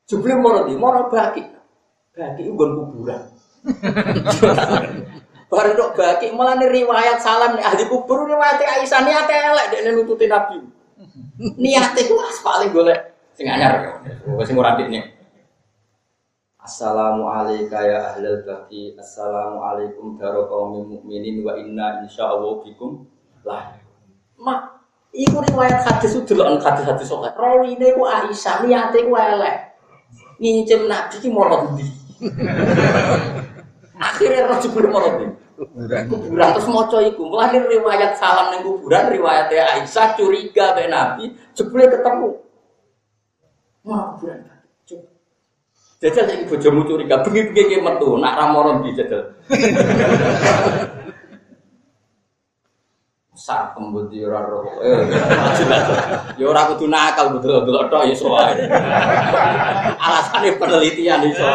Jebule 0.08 0.36
mau 0.40 0.66
di, 0.68 0.76
mau 0.76 1.08
baki. 1.08 1.44
Baki 2.18 2.42
itu 2.48 2.54
kuburan. 2.58 3.22
Baru 5.48 5.72
dok 5.80 5.96
baki 5.96 6.36
malah 6.36 6.60
nih 6.60 6.68
riwayat 6.68 7.24
salam 7.24 7.56
nih 7.56 7.64
ahli 7.64 7.88
kubur 7.88 8.28
riwayat 8.28 8.60
Aisyah 8.60 9.00
niat 9.00 9.32
elek 9.32 9.66
dia 9.72 9.96
nututin 9.96 10.28
Nabi. 10.28 10.60
Niatnya 11.56 12.04
itu 12.04 12.20
paling 12.44 12.74
boleh 12.76 12.98
sing 13.32 13.48
anyar 13.48 14.04
wis 14.36 14.52
murah 14.52 14.76
ini. 14.84 15.00
Assalamu 16.60 17.32
alayka 17.32 17.80
ya 17.80 18.12
ahlal 18.12 18.44
baki 18.44 19.00
Assalamu 19.00 19.64
alaikum 19.64 20.20
daro 20.20 20.52
kaum 20.52 20.84
mukminin 20.84 21.40
wa 21.40 21.56
inna 21.56 22.04
insyaallah 22.04 22.60
bikum 22.68 23.08
lah. 23.48 23.64
Mak, 24.38 24.60
iku 25.16 25.40
riwayat 25.40 25.88
hadis 25.88 26.20
itu 26.20 26.36
dulu 26.36 26.60
hadis-hadis 26.60 27.08
sokat. 27.08 27.34
Rawine 27.40 27.96
ku 27.96 28.04
Aisyah 28.04 28.68
niate 28.68 29.08
ku 29.08 29.16
elek. 29.16 29.56
Ngincim 30.38 30.86
Nabi 30.86 31.16
ki 31.18 31.30
molot 31.32 31.74
ndi. 31.74 31.88
Akhirnya 33.98 34.46
roh 34.46 34.62
jebule 34.62 34.94
marot 34.94 35.26
kuburan. 35.58 36.06
Kuburan 36.06 36.54
terus 36.54 36.70
maca 36.70 37.02
iku. 37.02 37.24
Mulane 37.34 37.66
riwayat 37.66 38.14
salam 38.22 38.54
ning 38.54 38.62
kuburan 38.62 39.10
riwayat 39.10 39.50
Aisyah 39.50 40.14
curiga 40.14 40.78
be 40.78 40.86
Nabi 40.86 41.34
jebule 41.58 41.90
ketemu. 41.90 42.30
Wah, 43.90 44.14
kuburan. 44.14 44.46
Jajal 45.98 46.30
saiki 46.30 46.46
bojomu 46.46 46.86
curiga 46.86 47.26
bengi-bengi 47.26 47.82
metu 47.82 48.22
nak 48.22 48.38
ra 48.38 48.54
moron 48.54 48.86
di 48.86 48.94
jajal. 48.94 49.34
sak 53.38 53.78
kembut 53.78 54.10
yo 54.10 54.34
ora 54.34 54.42
roh. 54.50 54.66
Eh, 54.82 55.06
yo 56.42 56.50
ora 56.50 56.74
kudu 56.74 56.90
nakal 56.90 57.38
betul-betul 57.38 57.86
tok 57.86 58.10
ya 58.10 58.16
soal. 58.18 58.58
Alasane 60.02 60.58
penelitian 60.58 61.22
iso. 61.30 61.46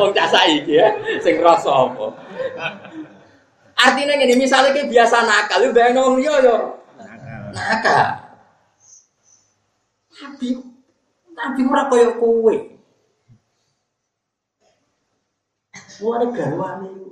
Wong 0.00 0.10
cah 0.16 0.28
saiki 0.32 0.80
ya 0.80 0.88
sing 1.20 1.44
rasa 1.44 1.68
apa. 1.68 2.08
Artinya 3.76 4.16
gini, 4.16 4.38
misalnya 4.38 4.72
kayak 4.72 4.88
biasa 4.88 5.28
nakal, 5.28 5.60
lu 5.60 5.76
bayang 5.76 6.00
ngomong 6.00 6.24
yo 6.24 6.34
yo 6.40 6.56
nakal. 7.52 8.24
Tapi, 10.08 10.56
tapi 11.36 11.60
ora 11.68 11.84
koyo 11.92 12.16
kowe. 12.16 12.56
Wah, 16.00 16.26
garwane 16.32 17.03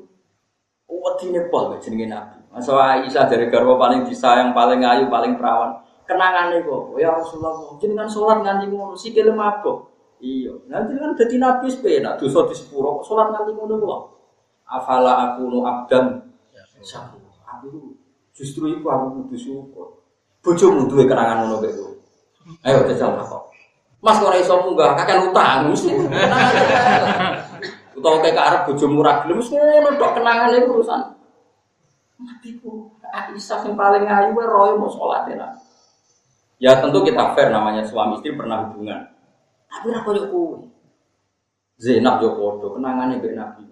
Wedi 0.92 1.40
pol 1.48 1.72
jenenge 1.81 2.07
Nabi. 2.12 2.37
Masa 2.52 2.76
Aisyah 2.76 3.24
dari 3.33 3.48
garwa 3.48 3.81
paling 3.81 4.05
disayang, 4.05 4.52
paling 4.52 4.85
ayu, 4.85 5.09
paling 5.09 5.40
perawan. 5.40 5.81
Kenangannya 6.05 6.61
kok, 6.61 7.00
ya 7.00 7.09
Rasulullah, 7.09 7.57
jenengan 7.81 8.05
sholat 8.05 8.44
nganti 8.44 8.68
ngono, 8.68 8.92
sikile 8.92 9.33
mabuk. 9.33 9.88
Iya, 10.20 10.52
nanti 10.68 10.92
kan 11.00 11.16
jadi 11.16 11.40
Nabi 11.40 11.72
sepena, 11.72 12.20
dosa 12.20 12.44
di 12.44 12.52
sepuro, 12.52 13.00
kok 13.00 13.05
sholat 13.09 13.33
nganti 13.33 13.57
ngono 13.57 13.74
kok. 13.81 14.00
Afala 14.68 15.33
aku 15.33 15.48
nu 15.48 15.64
abdam, 15.64 16.20
sabu. 16.85 17.16
Aku 17.48 17.96
justru 18.37 18.68
itu 18.68 18.85
aku 18.85 19.24
kudu 19.24 19.37
syukur. 19.38 19.88
Bojomu 20.44 20.90
duwe 20.90 21.09
kenangan 21.09 21.48
ngono 21.48 21.64
kok. 21.64 21.92
Ayo 22.68 22.85
jajal 22.92 23.16
kok. 23.16 23.48
Mas 24.02 24.18
kok 24.20 24.28
ora 24.28 24.37
iso 24.37 24.61
munggah, 24.61 24.92
kakek 24.98 25.31
utang. 25.31 25.72
Utawa 28.02 28.18
kayak 28.18 28.34
ke 28.34 28.42
Arab 28.42 28.62
bojo 28.66 28.86
murah 28.90 29.22
gelem 29.22 29.38
wis 29.38 29.54
ngono 29.54 29.94
tok 29.94 30.18
kenangane 30.18 30.58
urusan. 30.66 31.14
Matiku 32.18 32.90
Aisyah 33.14 33.62
yang 33.62 33.78
paling 33.78 34.10
ayu 34.10 34.34
roy 34.34 34.74
mau 34.74 34.90
sholat 34.90 35.30
ya. 35.30 35.54
Ya 36.58 36.82
tentu 36.82 37.06
kita 37.06 37.30
fair 37.38 37.54
namanya 37.54 37.86
suami 37.86 38.18
istri 38.18 38.34
pernah 38.34 38.66
hubungan. 38.66 39.06
Tapi 39.70 39.86
ora 39.94 40.02
koyo 40.02 40.22
kowe. 40.34 40.58
Zainab 41.78 42.18
yo 42.18 42.34
padha 42.34 42.74
kenangane 42.74 43.22
mbek 43.22 43.38
Nabi. 43.38 43.70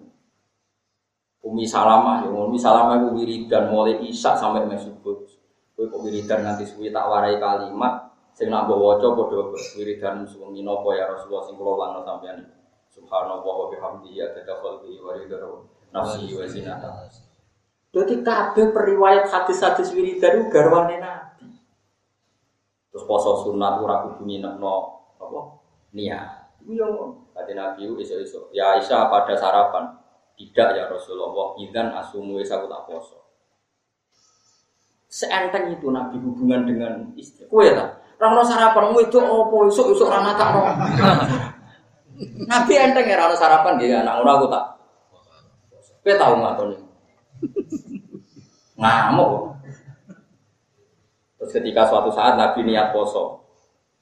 Umi 1.43 1.67
Salamah 1.67 2.23
yo 2.23 2.31
Umi 2.31 2.55
Salamah 2.55 3.03
ku 3.03 3.19
wiridan 3.19 3.67
mulai 3.67 3.99
Isya 3.99 4.39
sampai 4.39 4.63
mesubut. 4.63 5.27
Kowe 5.75 5.91
kok 5.91 6.07
wiridan 6.07 6.47
nanti 6.47 6.63
suwi 6.63 6.87
tak 6.87 7.03
warai 7.03 7.35
kalimat 7.35 8.15
sing 8.31 8.47
nak 8.47 8.63
mbok 8.63 8.79
waca 8.79 9.07
padha 9.11 9.59
wiridan 9.75 10.23
suwi 10.23 10.63
napa 10.63 10.87
ya 10.95 11.11
Rasulullah 11.11 11.43
sing 11.43 11.59
kula 11.59 11.99
sampeyan. 12.07 12.60
Subhanallah 12.91 13.47
wa 13.47 13.71
bihamdihi 13.71 14.19
adada 14.19 14.59
khalqihi 14.59 14.99
wa 14.99 15.15
ridha 15.15 15.39
nafsi 15.95 16.35
wa 16.35 16.43
zinata. 16.43 17.07
Jadi 17.91 18.23
kabeh 18.23 18.71
periwayat 18.71 19.27
hadis-hadis 19.27 19.91
wiridan 19.95 20.39
itu 20.39 20.45
garwane 20.47 20.99
Nabi. 20.99 21.47
Terus 22.91 23.03
poso 23.07 23.47
sunat 23.47 23.79
ora 23.83 24.07
kudu 24.07 24.27
nginepno 24.27 24.75
apa? 25.19 25.39
Niat. 25.95 26.59
Iku 26.63 26.71
yo 26.75 26.87
kate 27.35 27.55
Nabi 27.55 27.87
iso-iso. 27.99 28.51
Ya 28.55 28.75
Aisyah 28.75 29.07
pada 29.11 29.35
sarapan. 29.35 29.99
Tidak 30.31 30.73
ya 30.73 30.89
Rasulullah, 30.89 31.53
idan 31.61 31.93
asumu 31.93 32.41
wis 32.41 32.49
aku 32.49 32.65
tak 32.65 32.89
poso. 32.89 33.19
Seenteng 35.05 35.69
itu 35.69 35.91
Nabi 35.91 36.17
hubungan 36.17 36.65
dengan 36.65 37.13
istri. 37.13 37.45
Kue 37.45 37.75
ta? 37.75 37.99
Rano 38.17 38.41
sarapan 38.41 38.95
wedok 38.95 39.21
opo 39.21 39.67
isuk-isuk 39.69 40.07
ra 40.09 40.23
matakno. 40.23 40.63
Nabi 42.45 42.73
enteng 42.77 43.05
ya 43.07 43.17
rano 43.17 43.35
sarapan 43.37 43.77
dia 43.81 44.01
anak 44.01 44.21
ngono 44.21 44.31
aku 44.37 44.47
tak. 44.49 44.65
Kowe 46.01 46.13
tau 46.17 46.33
ngatoni. 46.37 46.77
Ngamuk. 48.77 49.31
Terus 51.37 51.51
ketika 51.53 51.89
suatu 51.89 52.09
saat 52.13 52.37
Nabi 52.37 52.65
niat 52.65 52.93
poso. 52.93 53.41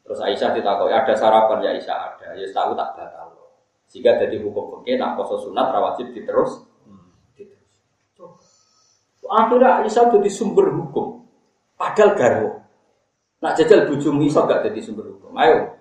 Terus 0.04 0.20
Aisyah 0.26 0.58
ditakoki 0.58 0.96
ada 0.96 1.14
sarapan 1.14 1.64
ya 1.64 1.70
Aisyah 1.76 1.98
ada. 1.98 2.28
Ya 2.36 2.48
tahu 2.52 2.74
tak 2.74 2.98
batal. 2.98 3.30
Jika 3.90 4.22
jadi 4.22 4.38
hukum 4.42 4.82
oke, 4.82 4.92
nak 4.98 5.18
poso 5.18 5.38
sunat 5.50 5.70
rawatib 5.72 6.14
diterus. 6.14 6.66
Akhirnya 9.30 9.86
Aisyah 9.86 10.10
jadi 10.10 10.30
sumber 10.32 10.74
hukum. 10.74 11.24
Padahal 11.80 12.12
garwo. 12.18 12.50
Nak 13.40 13.56
jajal 13.56 13.88
bujumu 13.88 14.28
iso 14.28 14.44
gak 14.44 14.68
jadi 14.68 14.84
sumber 14.84 15.16
hukum. 15.16 15.32
Ayo, 15.40 15.79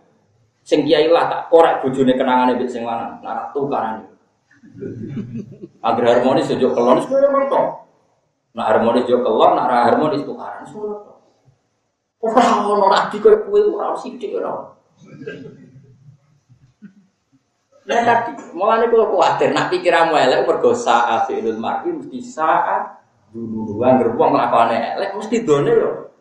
Sing 0.69 0.85
kiai 0.85 1.09
lah 1.09 1.33
tak 1.33 1.49
korek 1.49 1.81
bojone 1.81 2.13
kenangane 2.13 2.61
mbek 2.61 2.69
sing 2.69 2.85
lanang, 2.85 3.25
nak 3.25 3.57
tukaran. 3.57 4.05
Agar 5.81 6.05
harmonis 6.13 6.53
ojo 6.53 6.77
kelon 6.77 7.01
koyo 7.09 7.41
to. 7.49 7.63
Nak 8.53 8.67
harmonis 8.69 9.09
yo 9.09 9.25
kelon, 9.25 9.57
nak 9.57 9.89
harmonis 9.89 10.29
tukaran 10.29 10.69
to. 10.69 11.13
Ora 12.21 12.69
ono 12.69 12.85
rabi 12.93 13.17
koyo 13.17 13.49
kowe 13.49 13.61
ora 13.81 13.97
sithik 13.97 14.37
ora. 14.37 14.77
Ya 17.89 18.05
tadi, 18.05 18.37
mulane 18.53 18.93
kula 18.93 19.09
kuwatir 19.09 19.57
nak 19.57 19.73
pikiranmu 19.73 20.21
elek 20.21 20.45
mergo 20.45 20.77
saat 20.77 21.25
fi'lul 21.33 21.57
mar'i 21.57 21.89
mesti 21.97 22.21
saat 22.21 23.01
dulu 23.33 23.81
anggere 23.81 24.13
wong 24.13 24.37
nglakone 24.37 24.77
elek 25.01 25.17
mesti 25.17 25.49
done 25.49 25.73
yo. 25.73 26.13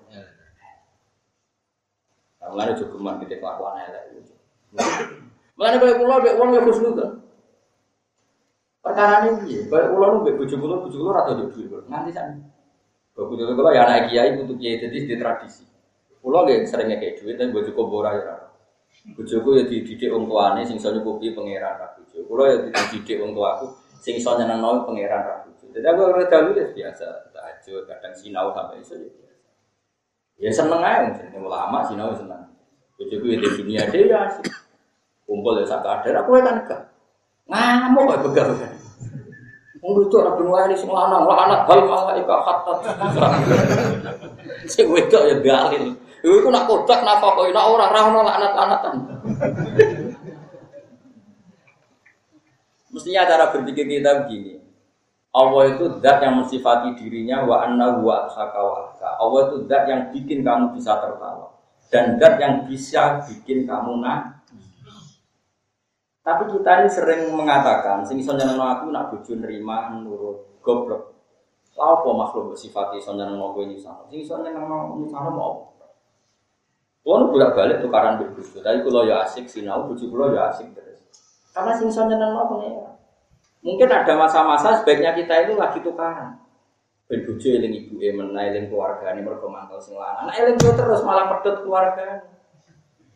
Mulane 2.47 2.79
cukup 2.79 3.19
kita 3.27 3.43
kelakuan 3.43 3.83
elek. 3.83 4.07
Mulane 5.57 5.77
kaya 5.81 5.93
kula 5.97 6.15
mbek 6.21 6.35
wong 6.37 6.49
ya 6.53 6.61
khusnudzon. 6.61 7.11
Perkara 8.83 9.15
ini 9.25 9.31
piye? 9.41 9.59
Kaya 9.71 9.89
kula 9.89 10.05
nu 10.11 10.17
mbek 10.21 10.35
bojo 10.37 10.55
kula, 10.59 10.75
bojo 10.83 10.97
kula 10.97 11.11
ora 11.15 11.21
tau 11.27 11.49
duwe 11.49 11.79
nganti 11.87 12.11
sakniki. 12.13 12.49
Bojo 13.15 13.43
kula 13.55 13.69
ya 13.73 13.81
anak 13.87 14.11
kiai 14.11 14.37
untuk 14.37 14.59
kiai 14.59 14.77
jadi 14.77 14.97
di 15.07 15.15
tradisi. 15.15 15.63
Kula 16.21 16.43
nggih 16.43 16.67
sering 16.67 16.91
ngekek 16.91 17.23
dhuwit 17.23 17.35
tapi 17.39 17.51
bojo 17.55 17.69
kok 17.71 17.89
ora 17.89 18.11
ya. 18.13 18.35
Bojoku 19.07 19.55
ya 19.55 19.63
dididik 19.63 20.11
wong 20.11 20.27
tuane 20.27 20.67
sing 20.67 20.75
iso 20.75 20.91
nyukupi 20.91 21.31
pangeran 21.31 21.79
ra 21.79 21.87
bojo. 21.95 22.17
Kula 22.27 22.43
ya 22.51 22.57
dididik 22.67 23.17
wong 23.23 23.31
tuaku 23.31 23.71
sing 24.03 24.19
iso 24.19 24.35
nyenengno 24.35 24.83
pangeran 24.83 25.23
ra 25.23 25.35
bojo. 25.47 25.65
Jadi 25.71 25.85
aku 25.87 26.01
ora 26.03 26.27
dalu 26.27 26.57
ya 26.57 26.67
biasa, 26.73 27.31
tahajud, 27.31 27.85
kadang 27.87 28.13
sinau 28.17 28.51
sampai 28.51 28.83
iso 28.83 28.99
ya 28.99 29.07
biasa. 29.07 29.47
Ya 30.37 30.51
seneng 30.51 30.81
ae 30.83 31.07
jenenge 31.15 31.39
ulama 31.39 31.79
sinau 31.87 32.11
seneng. 32.11 32.56
Bojoku 32.97 33.29
di 33.29 33.37
dunia 33.61 33.85
dia 33.93 34.25
asik. 34.25 34.49
Kumpul 35.29 35.61
ya 35.61 35.69
sak 35.69 35.85
kadar 35.85 36.25
aku 36.25 36.41
kan 36.41 36.65
enggak. 36.65 36.81
Ngamuk 37.45 38.03
kok 38.09 38.21
begal-begal. 38.25 38.73
Wong 39.85 39.93
itu 40.01 40.15
ora 40.17 40.33
ben 40.33 40.49
wae 40.49 40.73
sing 40.73 40.89
lanang, 40.89 41.29
lanang 41.29 41.61
bal 41.69 41.81
malaika 41.85 42.35
hatta. 42.41 42.73
Sing 44.65 44.89
wedok 44.89 45.23
ya 45.29 45.35
dalil. 45.37 45.93
Iku 46.25 46.49
nak 46.49 46.65
kodak 46.65 47.05
napa 47.05 47.37
kok 47.37 47.45
nak 47.53 47.67
ora 47.69 47.85
ra 47.93 48.01
ono 48.09 48.19
laknat-laknatan. 48.25 48.93
Mestinya 52.89 53.29
cara 53.29 53.53
berpikir 53.53 53.85
kita 53.85 54.25
begini. 54.25 54.57
Allah 55.37 55.63
itu 55.69 55.85
zat 56.01 56.17
yang 56.17 56.41
mensifati 56.41 56.97
dirinya 56.97 57.45
wa 57.45 57.61
anna 57.61 58.01
wa 58.01 58.25
wa 58.25 58.89
Allah 58.97 59.41
itu 59.53 59.69
zat 59.69 59.85
yang 59.85 60.09
bikin 60.09 60.41
kamu 60.41 60.73
bisa 60.73 60.97
tertawa 60.97 61.56
dan 61.87 62.19
zat 62.19 62.35
yang 62.39 62.67
bisa 62.67 63.23
bikin 63.23 63.63
kamu 63.63 64.03
nangis. 64.03 64.37
Tapi 66.27 66.43
kita 66.51 66.83
ini 66.83 66.89
sering 66.91 67.21
mengatakan, 67.31 68.03
sing 68.03 68.19
iso 68.19 68.35
aku 68.35 68.91
nak 68.91 69.15
bojo 69.15 69.31
nerima 69.39 69.95
nurut 69.95 70.59
goblok. 70.59 71.15
Lha 71.77 71.85
apa 71.93 72.09
makhluk 72.09 72.51
bersifat 72.51 72.91
iso 72.99 73.15
nyenengno 73.15 73.55
kowe 73.55 73.63
sama? 73.79 74.03
Sing 74.11 74.25
iso 74.25 74.35
nyenengno 74.41 74.97
nyusahno 74.99 75.31
mau. 75.31 75.53
Kulo 77.07 77.31
bolak-balik 77.31 77.79
tukaran 77.79 78.19
mbek 78.19 78.35
bojo, 78.35 78.59
tapi 78.59 78.83
kulo 78.83 79.07
ya 79.07 79.23
asik 79.23 79.47
sinau, 79.47 79.87
bojo 79.87 80.11
kulo 80.11 80.35
ya 80.35 80.51
asik 80.51 80.75
terus. 80.75 80.99
Karena 81.55 81.71
sing 81.79 81.87
iso 81.87 82.03
nyenengno 82.03 82.43
pengen. 82.51 82.91
Mungkin 83.63 83.87
ada 83.87 84.13
masa-masa 84.19 84.83
sebaiknya 84.83 85.15
kita 85.15 85.47
itu 85.47 85.55
lagi 85.55 85.79
tukaran. 85.79 86.35
Ben 87.07 87.23
bojo 87.23 87.47
eling 87.47 87.71
ibuke 87.71 88.07
meneh 88.19 88.43
eling 88.51 88.65
keluargane 88.67 89.23
mergo 89.23 89.47
mantel 89.47 89.79
sing 89.79 89.95
lanang. 89.95 90.27
Nek 90.27 90.37
eling 90.43 90.55
terus 90.59 91.01
malah 91.07 91.31
pedot 91.31 91.63
keluarga. 91.63 92.27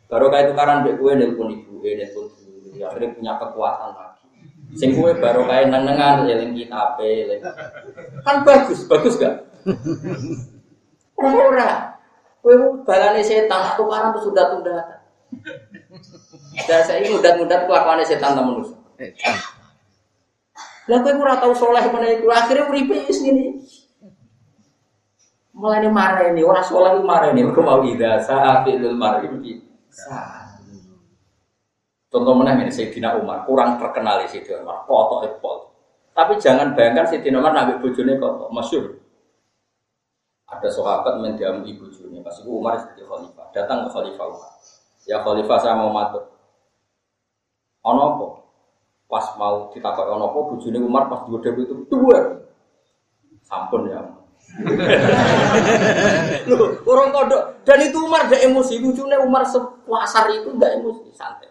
Baru 0.08 0.32
kayak 0.32 0.56
tukaran 0.56 0.88
mbek 0.88 0.96
kowe 0.96 1.12
nelpon 1.12 1.52
ibuke, 1.52 2.00
nelpon 2.00 2.32
ya 2.72 2.88
akhirnya 2.88 3.12
punya 3.12 3.34
kekuatan 3.36 3.90
lagi. 3.92 4.28
Sing 4.80 4.96
kue 4.96 5.12
baru 5.20 5.44
kayak 5.44 5.76
nenengan 5.76 6.24
eling 6.24 6.56
kita 6.56 6.96
kan 8.24 8.48
bagus 8.48 8.88
bagus 8.88 9.20
gak? 9.20 9.44
Ora. 11.20 12.00
Kue 12.40 12.56
balane 12.88 13.20
setan 13.20 13.76
tukaran 13.76 14.16
tuh 14.16 14.32
sudah 14.32 14.56
tunda 14.56 15.04
dan 16.68 16.84
saya 16.84 17.00
ini 17.00 17.16
mudat-mudat 17.16 17.68
kelakuan 17.68 18.04
setan 18.08 18.36
temen 18.40 18.56
manusia. 18.56 18.80
Lah 20.88 21.00
kue 21.04 21.12
ora 21.12 21.44
tau 21.44 21.52
soleh 21.52 21.84
itu 21.84 22.28
akhirnya 22.32 22.72
uripe 22.72 23.12
sini 23.12 23.60
mulai 25.52 25.84
ini 25.84 25.90
marah 25.92 26.26
ini 26.32 26.42
orang 26.44 26.64
soleh 26.64 26.96
itu 26.96 27.04
marah 27.04 27.30
ini 27.36 27.44
aku 27.44 27.60
mau 27.60 27.84
ida 27.84 28.20
saat 28.24 28.64
itu 28.68 28.88
marah 28.96 29.24
ini 29.28 29.68
Contoh 32.12 32.36
mana 32.36 32.60
ini 32.60 32.68
Sayyidina 32.68 33.16
Umar 33.24 33.48
kurang 33.48 33.80
terkenal 33.80 34.20
di 34.20 34.28
Sayyidina 34.28 34.68
Umar, 34.68 34.84
kotok 34.84 35.32
epol. 35.32 35.72
Tapi 36.12 36.36
jangan 36.44 36.76
bayangkan 36.76 37.08
Sayyidina 37.08 37.40
Umar 37.40 37.56
nabi 37.56 37.80
bojone 37.80 38.20
kotok, 38.20 38.52
masyur. 38.52 39.00
Ada 40.52 40.68
sahabat 40.68 41.24
mendiamu 41.24 41.64
ibu 41.64 41.88
bojone, 41.88 42.20
pas 42.20 42.36
itu 42.36 42.52
Umar 42.52 42.76
jadi 42.84 43.08
khalifah, 43.08 43.48
datang 43.56 43.88
ke 43.88 43.96
khalifah 43.96 44.28
Umar. 44.28 44.52
Ya 45.08 45.24
khalifah 45.24 45.58
saya 45.64 45.80
mau 45.80 45.88
matur. 45.88 46.36
Ono 47.88 48.02
apa? 48.04 48.28
Pas 49.08 49.26
mau 49.40 49.72
ditakok 49.72 50.12
ono 50.12 50.36
apa 50.36 50.40
bojone 50.52 50.80
Umar 50.84 51.08
pas 51.08 51.24
digodhog 51.24 51.64
itu 51.64 51.76
dua. 51.88 52.44
Sampun 53.48 53.88
ya. 53.88 54.04
Loh, 56.52 56.76
orang 56.84 57.10
kodok 57.16 57.44
dan 57.64 57.80
itu 57.82 57.98
Umar 58.04 58.28
ada 58.28 58.38
emosi, 58.42 58.84
lucunya 58.84 59.18
Umar 59.24 59.48
sepuasar 59.48 60.28
itu 60.34 60.52
enggak 60.52 60.82
emosi, 60.82 61.08
santai. 61.16 61.50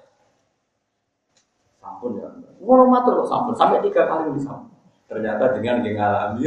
Sampun 1.80 2.20
ya. 2.20 2.28
Ngono 2.60 2.92
matur 2.92 3.24
kok 3.24 3.28
sampun 3.32 3.54
sampai 3.56 3.80
tiga 3.88 4.04
kali 4.04 4.36
di 4.36 4.42
sampun. 4.44 4.68
Ternyata 5.10 5.44
dengan 5.58 5.82
dia 5.82 5.92
ngalami. 5.96 6.44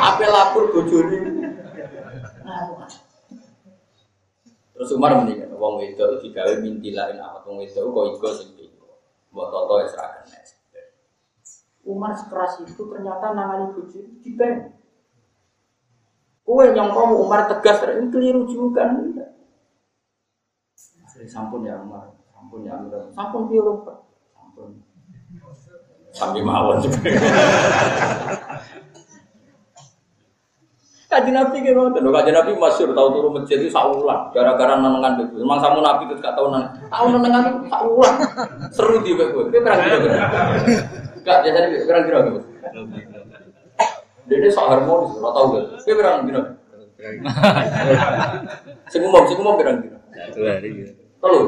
Apa 0.00 0.24
lapor 0.26 0.64
bojone. 0.74 1.18
Terus 4.76 4.92
Umar 4.92 5.24
mendingan 5.24 5.56
wong 5.56 5.80
itu 5.88 6.04
digawe 6.20 6.60
minti 6.60 6.92
lain 6.92 7.16
apa 7.16 7.40
wong 7.48 7.64
itu 7.64 7.80
kok 7.80 8.04
iku 8.12 8.28
sing 8.36 8.52
iku. 8.60 8.88
Mbok 9.32 9.48
toto 9.48 9.74
ya 9.80 9.88
serahkan 9.88 10.24
Umar 11.86 12.12
sekeras 12.18 12.60
itu 12.60 12.82
ternyata 12.90 13.32
nangani 13.32 13.72
bojo 13.72 14.00
dibeng. 14.20 14.75
Kue 16.46 16.70
yang 16.70 16.94
kamu 16.94 17.26
Umar 17.26 17.50
tegas 17.50 17.82
ini 17.90 18.06
keliru 18.06 18.46
juga. 18.46 18.86
Sampun 21.26 21.66
ya 21.66 21.74
Umar. 21.82 22.14
Sampun 22.30 22.62
ya 22.62 22.78
Amir. 22.78 23.02
Sampun 23.10 23.50
piye 23.50 23.58
Pak? 23.58 23.98
Sampun. 24.30 24.68
Sampai 26.14 26.46
mawon 26.46 26.78
juga. 26.86 27.02
Kaji 31.06 31.30
Nabi 31.30 31.62
gitu, 31.62 31.86
dan 31.94 32.02
kaji 32.02 32.30
Nabi 32.34 32.50
masyur 32.58 32.90
tahu 32.90 33.08
turun 33.14 33.38
masjid 33.38 33.62
itu 33.62 33.70
saulan, 33.70 34.26
gara-gara 34.34 34.74
nenengan 34.74 35.22
itu. 35.22 35.38
Memang 35.38 35.62
samu 35.62 35.78
Nabi 35.78 36.10
itu 36.10 36.18
gak 36.18 36.34
tahu 36.34 36.50
nenengan, 36.50 36.82
tahu 36.90 37.06
nenengan 37.14 37.42
itu 37.46 37.60
saulan, 37.70 38.14
seru 38.74 38.98
di 39.06 39.14
beku. 39.14 39.46
Dia 39.54 39.62
berang 39.62 39.86
gitu, 39.86 40.08
gak 41.22 41.38
biasa 41.46 41.58
dia 41.62 41.86
berang 41.86 42.02
gitu. 42.10 42.40
Ini 44.26 44.48
sok 44.50 44.66
harmonis, 44.66 45.14
lo 45.22 45.30
tahu 45.30 45.46
gak? 45.54 45.64
Dia 45.86 45.94
berang 45.94 46.18
gitu. 46.26 46.42
Singumum, 48.90 49.22
singumum 49.30 49.54
berang 49.54 49.78
gitu. 49.86 49.96
Satu 50.16 50.40
hari. 50.42 50.70
Telur. 51.22 51.46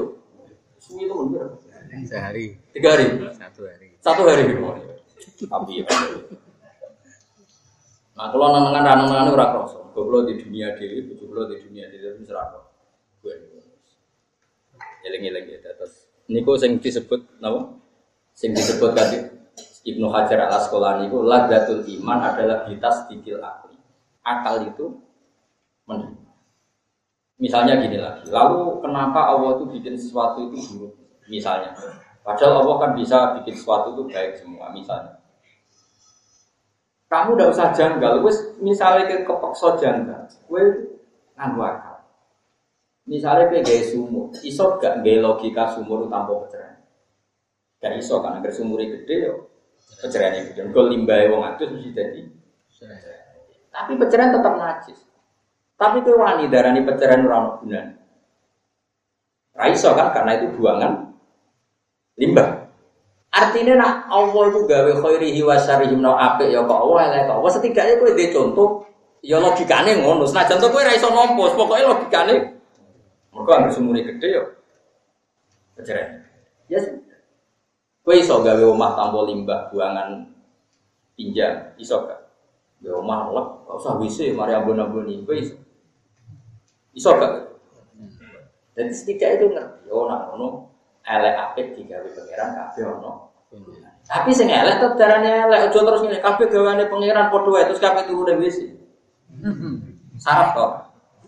Suwi 0.78 1.10
itu 1.10 1.14
mundur. 1.14 1.58
Sehari. 2.06 2.54
Tiga 2.70 2.94
hari. 2.94 3.06
Satu 3.34 3.66
hari. 3.66 3.88
Satu 3.98 4.22
hari. 4.28 4.44
Tapi 5.38 5.82
ya. 5.82 5.84
Nah 8.18 8.26
kalau 8.34 8.46
nangan 8.50 8.82
nangan 9.06 9.30
ora 9.34 9.46
kroso. 9.54 9.90
Goblok 9.94 10.30
di 10.30 10.38
dunia 10.38 10.78
diri, 10.78 11.02
goblok 11.18 11.50
di 11.50 11.58
dunia 11.66 11.90
diri 11.90 12.14
itu 12.14 12.22
serako. 12.22 12.70
Gue 13.22 13.34
eling-eling 15.06 15.46
ya 15.50 15.58
terus. 15.74 16.06
Niku 16.30 16.54
sing 16.54 16.78
disebut 16.78 17.42
napa? 17.42 17.74
Sing 18.38 18.54
disebut 18.54 18.94
tadi 18.94 19.37
Ibnu 19.86 20.06
Hajar 20.10 20.48
al 20.48 20.52
Asqalani 20.58 21.06
itu 21.06 21.18
ladatul 21.22 21.86
iman 22.00 22.18
adalah 22.24 22.66
bitas 22.66 23.06
dikil 23.06 23.38
akli. 23.38 23.78
Akal 24.26 24.66
itu 24.66 24.98
menerima. 25.86 26.28
Misalnya 27.38 27.78
gini 27.78 27.98
lagi, 28.02 28.26
lalu 28.28 28.82
kenapa 28.82 29.30
Allah 29.30 29.62
itu 29.62 29.64
bikin 29.70 29.94
sesuatu 29.94 30.50
itu 30.50 30.58
buruk? 30.74 30.92
Misalnya, 31.30 31.70
padahal 32.26 32.66
Allah 32.66 32.76
kan 32.82 32.90
bisa 32.98 33.38
bikin 33.38 33.54
sesuatu 33.54 33.94
itu 33.94 34.02
baik 34.10 34.42
semua. 34.42 34.74
Misalnya, 34.74 35.22
kamu 37.08 37.38
udah 37.38 37.48
usah 37.48 37.72
janggal, 37.72 38.20
wes 38.26 38.58
misalnya 38.60 39.06
ke 39.08 39.24
kepeksa 39.24 39.80
janggal, 39.80 40.28
gue 40.28 40.62
nganggu 41.38 41.62
akal. 41.62 41.96
Misalnya 43.08 43.48
kayak 43.48 43.64
gaya 43.64 43.82
sumur, 43.88 44.28
iso 44.44 44.76
gak 44.76 45.00
gaya 45.00 45.24
logika 45.24 45.72
sumur 45.72 46.04
tanpa 46.12 46.44
pencerahan? 46.44 46.84
Gak 47.80 47.96
iso 47.96 48.20
kan, 48.20 48.36
agar 48.36 48.52
sumurnya 48.52 48.92
gede 49.00 49.16
yo, 49.24 49.47
pencerahannya 49.96 50.52
gede. 50.52 50.60
Gue 50.70 50.84
limbah 50.92 51.18
wong 51.32 51.42
atus 51.48 51.68
mesti 51.72 51.90
jadi. 51.96 52.20
Tapi 53.72 53.92
pencerahan 53.98 54.34
tetap 54.34 54.54
najis. 54.54 54.98
Tapi 55.78 56.02
itu 56.02 56.10
wani 56.18 56.50
darani 56.50 56.82
pencerahan 56.82 57.26
ora 57.26 57.36
ono 57.38 57.50
gunane. 57.62 57.92
Raiso 59.58 59.90
kan 59.94 60.14
karena 60.14 60.38
itu 60.38 60.54
buangan 60.58 60.92
limbah. 62.18 62.48
Artinya 63.28 63.74
nak 63.78 63.92
Allah 64.10 64.44
itu 64.50 64.60
gawe 64.66 64.92
khairihi 65.04 65.40
wa 65.46 65.54
syarihi 65.58 65.94
no 65.94 66.16
apik 66.18 66.50
ya 66.50 66.64
kok 66.64 66.78
Allah 66.78 66.98
elek 67.12 67.22
kok. 67.30 67.36
Allah 67.38 67.52
setidaknya 67.54 67.94
kowe 68.00 68.10
dhe 68.14 68.26
contoh 68.34 68.68
ya 69.22 69.36
logikane 69.38 69.98
ngono. 70.02 70.26
Senajan 70.26 70.58
to 70.58 70.66
kowe 70.70 70.82
ra 70.82 70.94
iso 70.94 71.10
nampa, 71.10 71.54
pokoke 71.54 71.82
logikane 71.84 72.34
mergo 73.30 73.50
anggere 73.54 73.74
sumure 73.74 74.00
gede 74.02 74.28
ya. 74.32 74.42
Pencerahan. 75.78 76.10
Ya 76.66 76.78
Kowe 78.08 78.16
iso 78.16 78.40
gawe 78.40 78.64
omah 78.64 78.96
tanpa 78.96 79.20
limbah 79.28 79.68
buangan 79.68 80.32
pinjam, 81.12 81.76
iso 81.76 82.08
gak? 82.08 82.16
Ya 82.80 82.96
omah 82.96 83.36
lek, 83.36 83.68
usah 83.68 84.00
WC 84.00 84.32
mari 84.32 84.56
abon-aboni, 84.56 85.28
kowe 85.28 85.36
iso. 85.36 85.60
Iso 86.96 87.12
gak? 87.20 87.52
Dan 88.72 88.88
setidaknya 88.96 89.36
itu 89.36 89.46
ngerti, 89.52 89.92
oh 89.92 90.08
nak 90.08 90.32
ngono 90.32 90.72
elek 91.04 91.36
apik 91.36 91.76
digawe 91.76 92.08
pangeran 92.08 92.48
kabeh 92.56 92.84
ono. 92.96 93.28
Tapi 94.08 94.32
sing 94.32 94.48
elek 94.48 94.80
tetep 94.80 94.96
darane 94.96 95.28
elek 95.28 95.68
aja 95.68 95.76
terus 95.84 96.00
ngene 96.00 96.24
kabeh 96.24 96.48
gawane 96.48 96.88
pangeran 96.88 97.28
padha 97.28 97.50
wae 97.52 97.68
terus 97.68 97.84
kabeh 97.84 98.08
turu 98.08 98.24
WC. 98.24 98.72
Sarap 100.16 100.56
to. 100.56 100.66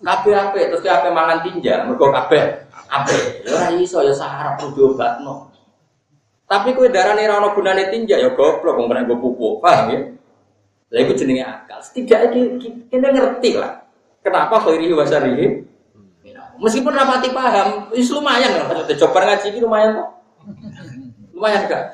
Kabeh 0.00 0.32
apik 0.32 0.64
terus 0.72 0.80
kabeh 0.80 1.12
mangan 1.12 1.44
tinja 1.44 1.84
mergo 1.84 2.08
kabeh 2.08 2.72
apik. 2.88 3.44
Ya 3.44 3.52
ora 3.52 3.68
iso 3.76 4.00
ya 4.00 4.16
sarap 4.16 4.56
kudu 4.64 4.96
obatno. 4.96 5.52
Tapi 6.50 6.74
darane 6.90 7.22
ora 7.30 7.38
ono 7.38 7.54
gunane 7.54 7.94
tinja 7.94 8.18
ya 8.18 8.34
goblok 8.34 8.74
wong 8.74 8.90
kena 8.90 9.06
go 9.06 9.22
pupuk, 9.22 9.62
paham 9.62 9.94
ya? 9.94 10.00
Lah 10.90 10.98
iku 10.98 11.14
jenenge 11.14 11.46
akal. 11.46 11.78
Setidaknya 11.78 12.58
kita 12.90 13.06
ngerti 13.06 13.54
lah. 13.54 13.86
Kenapa 14.26 14.58
khairi 14.58 14.90
wa 14.90 15.06
syarrihi? 15.06 15.62
Meskipun 16.60 16.92
rapati 16.92 17.30
paham, 17.30 17.88
wis 17.94 18.10
lumayan 18.10 18.50
lah. 18.52 18.66
Maksudnya 18.66 18.98
coba 19.06 19.18
ngaji 19.30 19.46
ini 19.48 19.58
lumayan 19.62 19.90
kok. 19.96 20.08
Lumayan 21.32 21.60
gak? 21.70 21.84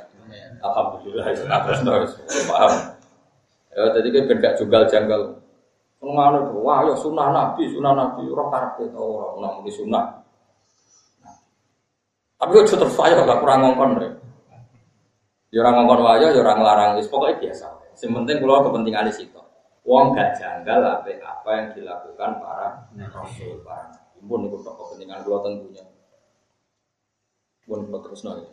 Alhamdulillah, 0.64 1.26
terus 1.36 1.80
terus 2.16 2.44
paham. 2.48 2.72
Ya 3.76 3.92
tadi 3.92 4.08
kan 4.08 4.22
ben 4.24 4.38
gak 4.40 4.56
jugal 4.56 4.82
janggal. 4.88 5.38
Ngono 6.00 6.38
tuh, 6.50 6.64
wah 6.64 6.80
ya 6.82 6.94
sunnah 6.96 7.28
nabi, 7.28 7.68
sunnah 7.70 7.92
nabi, 7.92 8.24
orang 8.26 8.48
karep 8.48 8.88
itu 8.88 8.98
orang 8.98 9.34
nang 9.38 9.54
di 9.62 9.70
sunnah. 9.70 10.04
Tapi 12.40 12.50
kok 12.56 12.72
terus 12.72 12.96
saya 12.96 13.20
gak 13.20 13.38
kurang 13.44 13.60
ngongkon 13.62 14.00
deh. 14.00 14.12
Ya 15.56 15.64
orang 15.64 15.88
ngongkon 15.88 16.04
wajah, 16.04 16.28
ya 16.36 16.40
orang 16.44 16.60
larang, 16.60 16.90
pokoknya 17.08 17.40
biasa. 17.40 17.66
Yang 17.96 18.12
penting 18.12 18.36
kepentingan 18.44 19.08
di 19.08 19.14
situ. 19.16 19.40
Wong 19.88 20.12
gak 20.12 20.36
janggal 20.36 20.84
apa 20.84 21.08
apa 21.24 21.50
yang 21.56 21.68
dilakukan 21.72 22.30
para 22.42 22.84
rasul, 22.92 23.64
para 23.64 23.88
pun 24.20 24.44
itu 24.44 24.58
kepentingan 24.60 25.24
kalau 25.24 25.40
tentunya. 25.40 25.80
Pun 27.64 27.88
terus 27.88 28.20
nih. 28.20 28.52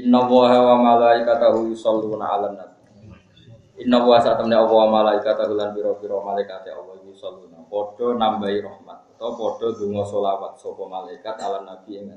Inna 0.00 0.24
wa 0.24 0.74
malaikatahu 0.80 1.68
yusalluna 1.68 2.24
'alan 2.24 2.56
nabi. 2.56 2.80
Inna 3.84 4.00
wa 4.00 4.16
satamne 4.16 4.56
Allah 4.56 4.72
wa 4.72 5.04
malaikatahu 5.04 5.60
lan 5.60 5.76
biro-biro 5.76 6.24
malaikat 6.24 6.64
Allah 6.72 7.04
yusalluna. 7.04 7.68
Padha 7.68 8.16
nambahi 8.16 8.64
rahmat 8.64 9.12
atau 9.12 9.36
padha 9.36 9.76
donga 9.76 10.02
selawat 10.08 10.56
sapa 10.56 10.82
malaikat 10.88 11.36
'alan 11.36 11.68
nabi 11.68 12.00
ing 12.00 12.08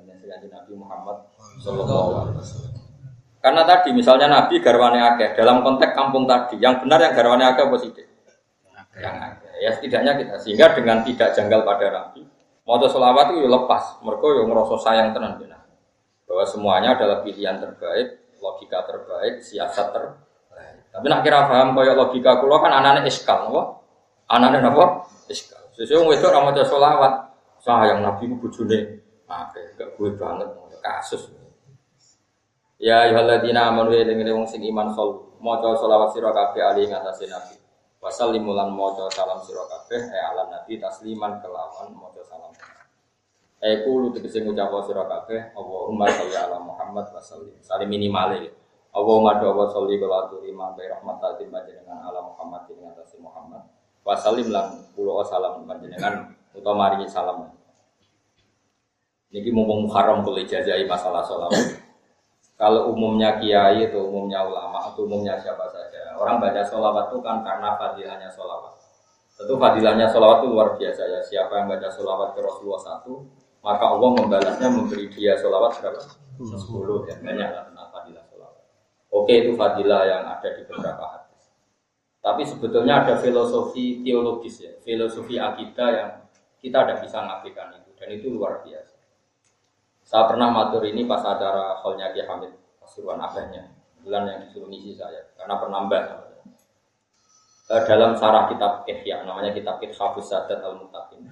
Nabi 0.47 0.73
Muhammad 0.79 1.27
sallallahu 1.59 2.23
alaihi 2.23 2.39
wasallam. 2.39 2.86
Karena 3.47 3.63
tadi 3.63 3.95
misalnya 3.95 4.27
Nabi 4.27 4.59
garwane 4.59 4.99
akeh 4.99 5.39
dalam 5.39 5.63
konteks 5.63 5.95
kampung 5.95 6.27
tadi, 6.27 6.59
yang 6.59 6.83
benar 6.83 6.99
yang 6.99 7.15
garwane 7.15 7.47
akeh 7.47 7.63
apa? 7.63 7.75
Yang 8.99 9.15
akeh. 9.23 9.53
Ya 9.63 9.71
setidaknya 9.71 10.19
kita 10.19 10.35
sehingga 10.43 10.75
dengan 10.75 10.99
tidak 11.07 11.31
janggal 11.31 11.63
pada 11.63 11.87
Nabi, 11.87 12.27
mau 12.67 12.75
selawat 12.75 13.31
itu 13.31 13.47
ya 13.47 13.49
lepas, 13.55 14.03
mereka 14.03 14.27
yang 14.35 14.51
ngerasa 14.51 14.75
sayang 14.83 15.15
tenan 15.15 15.39
benar 15.39 15.63
bahwa 16.27 16.43
semuanya 16.43 16.99
adalah 16.99 17.23
pilihan 17.23 17.55
terbaik, 17.55 18.35
logika 18.43 18.83
terbaik, 18.83 19.39
siasat 19.39 19.95
terbaik. 19.95 20.91
Tapi 20.91 21.05
nak 21.07 21.23
kira 21.23 21.47
paham 21.47 21.71
kaya 21.71 21.95
logika 21.95 22.43
kulo 22.43 22.59
kan 22.59 22.83
anaknya 22.83 23.07
iskal, 23.07 23.47
apa? 23.47 23.63
Anaknya 24.27 24.67
apa? 24.67 25.07
Iskal. 25.31 25.71
Sesuai 25.71 26.19
itu 26.19 26.27
ramu 26.27 26.51
solawat, 26.51 27.31
sayang 27.63 28.03
Nabi 28.03 28.27
bujune, 28.27 28.99
oke, 29.23 29.61
gak 29.79 29.87
gue 29.95 30.09
banget, 30.19 30.51
kasus. 30.83 31.31
Ya 32.77 33.09
ayyuhalladzina 33.09 33.73
amanu 33.73 33.89
ya 33.89 34.05
dengan 34.05 34.37
wong 34.37 34.45
sing 34.45 34.61
iman 34.69 34.93
sol 34.93 35.33
maca 35.41 35.73
selawat 35.73 36.13
sira 36.13 36.29
kabeh 36.29 36.61
ali 36.61 36.85
ngatasi 36.85 37.25
nabi. 37.25 37.57
Wasallimulan 37.97 38.69
maca 38.69 39.09
salam 39.09 39.41
sira 39.41 39.65
kabeh 39.65 40.13
e 40.13 40.17
ala 40.21 40.45
nabi 40.45 40.77
tasliman 40.77 41.41
kelawan 41.41 41.89
maca 41.97 42.21
salam. 42.21 42.53
Eku 43.57 43.89
lu 43.97 44.13
tegese 44.13 44.45
ngucap 44.45 44.69
sira 44.85 45.09
kabeh 45.09 45.57
Allahumma 45.57 46.05
sholli 46.05 46.37
ala 46.37 46.61
Muhammad 46.61 47.09
wa 47.09 47.17
sallim. 47.17 47.57
Salim 47.65 47.89
minimale. 47.89 48.53
Allahumma 48.93 49.41
do 49.41 49.49
wa 49.57 49.65
sholli 49.73 49.97
wa 49.97 50.29
turima 50.29 50.77
bi 50.77 50.85
rahmatil 50.85 51.49
panjenengan 51.49 51.97
ala 52.05 52.29
Muhammad 52.29 52.69
ing 52.69 52.85
atas 52.85 53.17
Muhammad. 53.17 53.65
Wa 54.05 54.13
sallim 54.13 54.53
lan 54.53 54.85
kula 54.93 55.25
salam 55.25 55.65
panjenengan 55.65 56.29
utawa 56.53 56.93
maringi 56.93 57.09
salam. 57.09 57.49
Niki 59.33 59.49
mumpung 59.49 59.89
Muharram 59.89 60.21
kula 60.21 60.45
jajahi 60.45 60.85
masalah 60.85 61.25
sholawat. 61.25 61.86
Kalau 62.57 62.89
umumnya 62.89 63.37
kiai 63.37 63.85
atau 63.85 64.09
umumnya 64.09 64.41
ulama 64.41 64.81
atau 64.81 65.05
umumnya 65.05 65.37
siapa 65.37 65.69
saja, 65.69 66.17
orang 66.17 66.41
baca 66.41 66.65
sholawat 66.65 67.13
itu 67.13 67.21
kan 67.21 67.45
karena 67.45 67.77
fadilahnya 67.77 68.33
sholawat. 68.33 68.73
Tentu 69.37 69.61
fadilahnya 69.61 70.09
sholawat 70.09 70.41
itu 70.41 70.47
luar 70.49 70.73
biasa 70.73 71.01
ya. 71.05 71.21
Siapa 71.21 71.53
yang 71.53 71.69
baca 71.69 71.85
sholawat 71.93 72.33
ke 72.33 72.41
Rasulullah 72.41 72.81
satu, 72.81 73.29
maka 73.61 73.85
Allah 73.85 74.09
membalasnya 74.09 74.73
memberi 74.73 75.05
dia 75.13 75.37
sholawat 75.37 75.77
berapa? 75.77 76.01
Sepuluh 76.57 77.05
ya 77.05 77.21
banyak 77.21 77.45
lah 77.45 77.63
tentang 77.69 77.87
fadilah 77.93 78.25
sholawat. 78.25 78.65
Oke 79.13 79.33
itu 79.37 79.51
fadilah 79.53 80.01
yang 80.09 80.25
ada 80.25 80.49
di 80.49 80.61
beberapa 80.65 81.03
hadis. 81.13 81.53
Tapi 82.25 82.41
sebetulnya 82.41 83.05
ada 83.05 83.21
filosofi 83.21 84.01
teologis 84.01 84.65
ya, 84.65 84.73
filosofi 84.81 85.37
akidah 85.37 85.89
yang 85.93 86.09
kita 86.57 86.89
tidak 86.89 87.05
bisa 87.05 87.21
ngapikan 87.21 87.69
itu 87.77 87.93
dan 87.93 88.09
itu 88.09 88.33
luar 88.33 88.65
biasa. 88.65 88.96
Saya 90.07 90.23
pernah 90.23 90.47
matur 90.47 90.87
ini 90.87 91.03
pas 91.03 91.19
acara 91.19 91.83
hallnya 91.83 92.15
Ki 92.15 92.23
Hamid 92.23 92.55
Pasuruan 92.79 93.19
abahnya, 93.19 93.67
bulan 93.99 94.23
yang 94.23 94.39
disuruh 94.47 94.71
ngisi 94.71 94.95
saya 94.95 95.19
karena 95.35 95.59
penambah 95.59 96.01
eh, 97.67 97.81
dalam 97.83 98.15
sarah 98.15 98.47
kitab 98.47 98.87
Ihya 98.87 99.27
namanya 99.27 99.51
kitab 99.51 99.83
Hafuz 99.83 100.31
Sadat 100.31 100.63
al 100.63 100.79
Mutaqin 100.79 101.27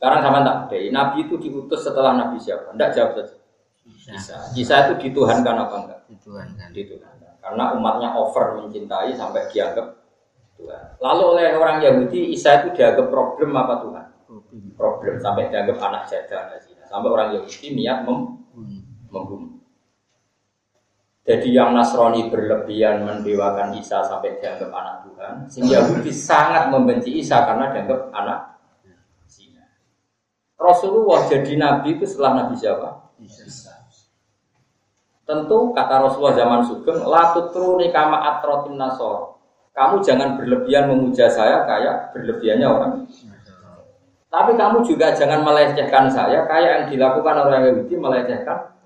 sekarang 0.00 0.24
sama 0.24 0.40
tak 0.40 0.72
deh, 0.72 0.88
Nabi 0.88 1.28
itu 1.28 1.36
diutus 1.36 1.84
setelah 1.84 2.16
Nabi 2.16 2.40
siapa? 2.40 2.72
Tidak 2.72 2.90
jawab 2.96 3.20
saja. 3.20 3.36
Bisa. 3.84 4.34
Bisa 4.56 4.74
itu 4.88 4.94
dituhankan 4.96 5.60
apa 5.60 5.74
enggak? 5.76 6.00
Dituhankan. 6.08 6.68
Dituhankan. 6.72 7.36
Karena 7.36 7.76
umatnya 7.76 8.16
over 8.16 8.64
mencintai 8.64 9.12
sampai 9.12 9.44
dianggap 9.52 10.00
Tuhan. 10.56 10.96
Lalu 11.04 11.22
oleh 11.36 11.46
orang 11.52 11.84
Yahudi 11.84 12.32
Isa 12.32 12.64
itu 12.64 12.72
dianggap 12.72 13.12
problem 13.12 13.52
apa 13.52 13.74
Tuhan? 13.84 14.06
Problem 14.72 15.14
sampai 15.20 15.52
dianggap 15.52 15.76
anak 15.76 16.08
jadah. 16.08 16.48
Sampai 16.90 17.08
orang 17.08 17.28
Yahudi 17.38 17.66
niat 17.78 18.02
mem 18.02 18.42
membunuh. 19.10 19.62
Jadi 21.22 21.54
yang 21.54 21.70
Nasrani 21.70 22.26
berlebihan 22.26 23.06
mendewakan 23.06 23.70
Isa 23.78 24.02
sampai 24.02 24.42
dianggap 24.42 24.74
anak 24.74 25.06
Tuhan, 25.06 25.34
sehingga 25.46 25.78
Yahudi 25.78 26.10
sangat 26.10 26.74
membenci 26.74 27.22
Isa 27.22 27.46
karena 27.46 27.70
dianggap 27.70 28.10
anak 28.10 28.50
Rasulullah 30.60 31.24
jadi 31.24 31.56
nabi 31.56 31.96
itu 31.96 32.04
setelah 32.04 32.44
nabi 32.44 32.54
siapa? 32.60 33.16
Isa. 33.24 33.72
Tentu 35.24 35.72
kata 35.72 36.04
Rasulullah 36.04 36.36
zaman 36.36 36.60
Sugeng, 36.68 37.00
latut 37.08 37.48
truni 37.56 37.88
kama 37.88 38.18
atrotin 38.18 38.76
nasor. 38.76 39.40
Kamu 39.72 40.04
jangan 40.04 40.36
berlebihan 40.36 40.92
memuja 40.92 41.32
saya 41.32 41.64
kayak 41.64 42.12
berlebihannya 42.12 42.66
orang. 42.68 42.92
Tapi 44.30 44.54
kamu 44.54 44.86
juga 44.86 45.10
jangan 45.10 45.42
melecehkan 45.42 46.06
saya 46.06 46.46
kayak 46.46 46.70
yang 46.70 46.84
dilakukan 46.86 47.34
orang 47.34 47.66
Yahudi 47.66 47.94
melecehkan 47.98 48.78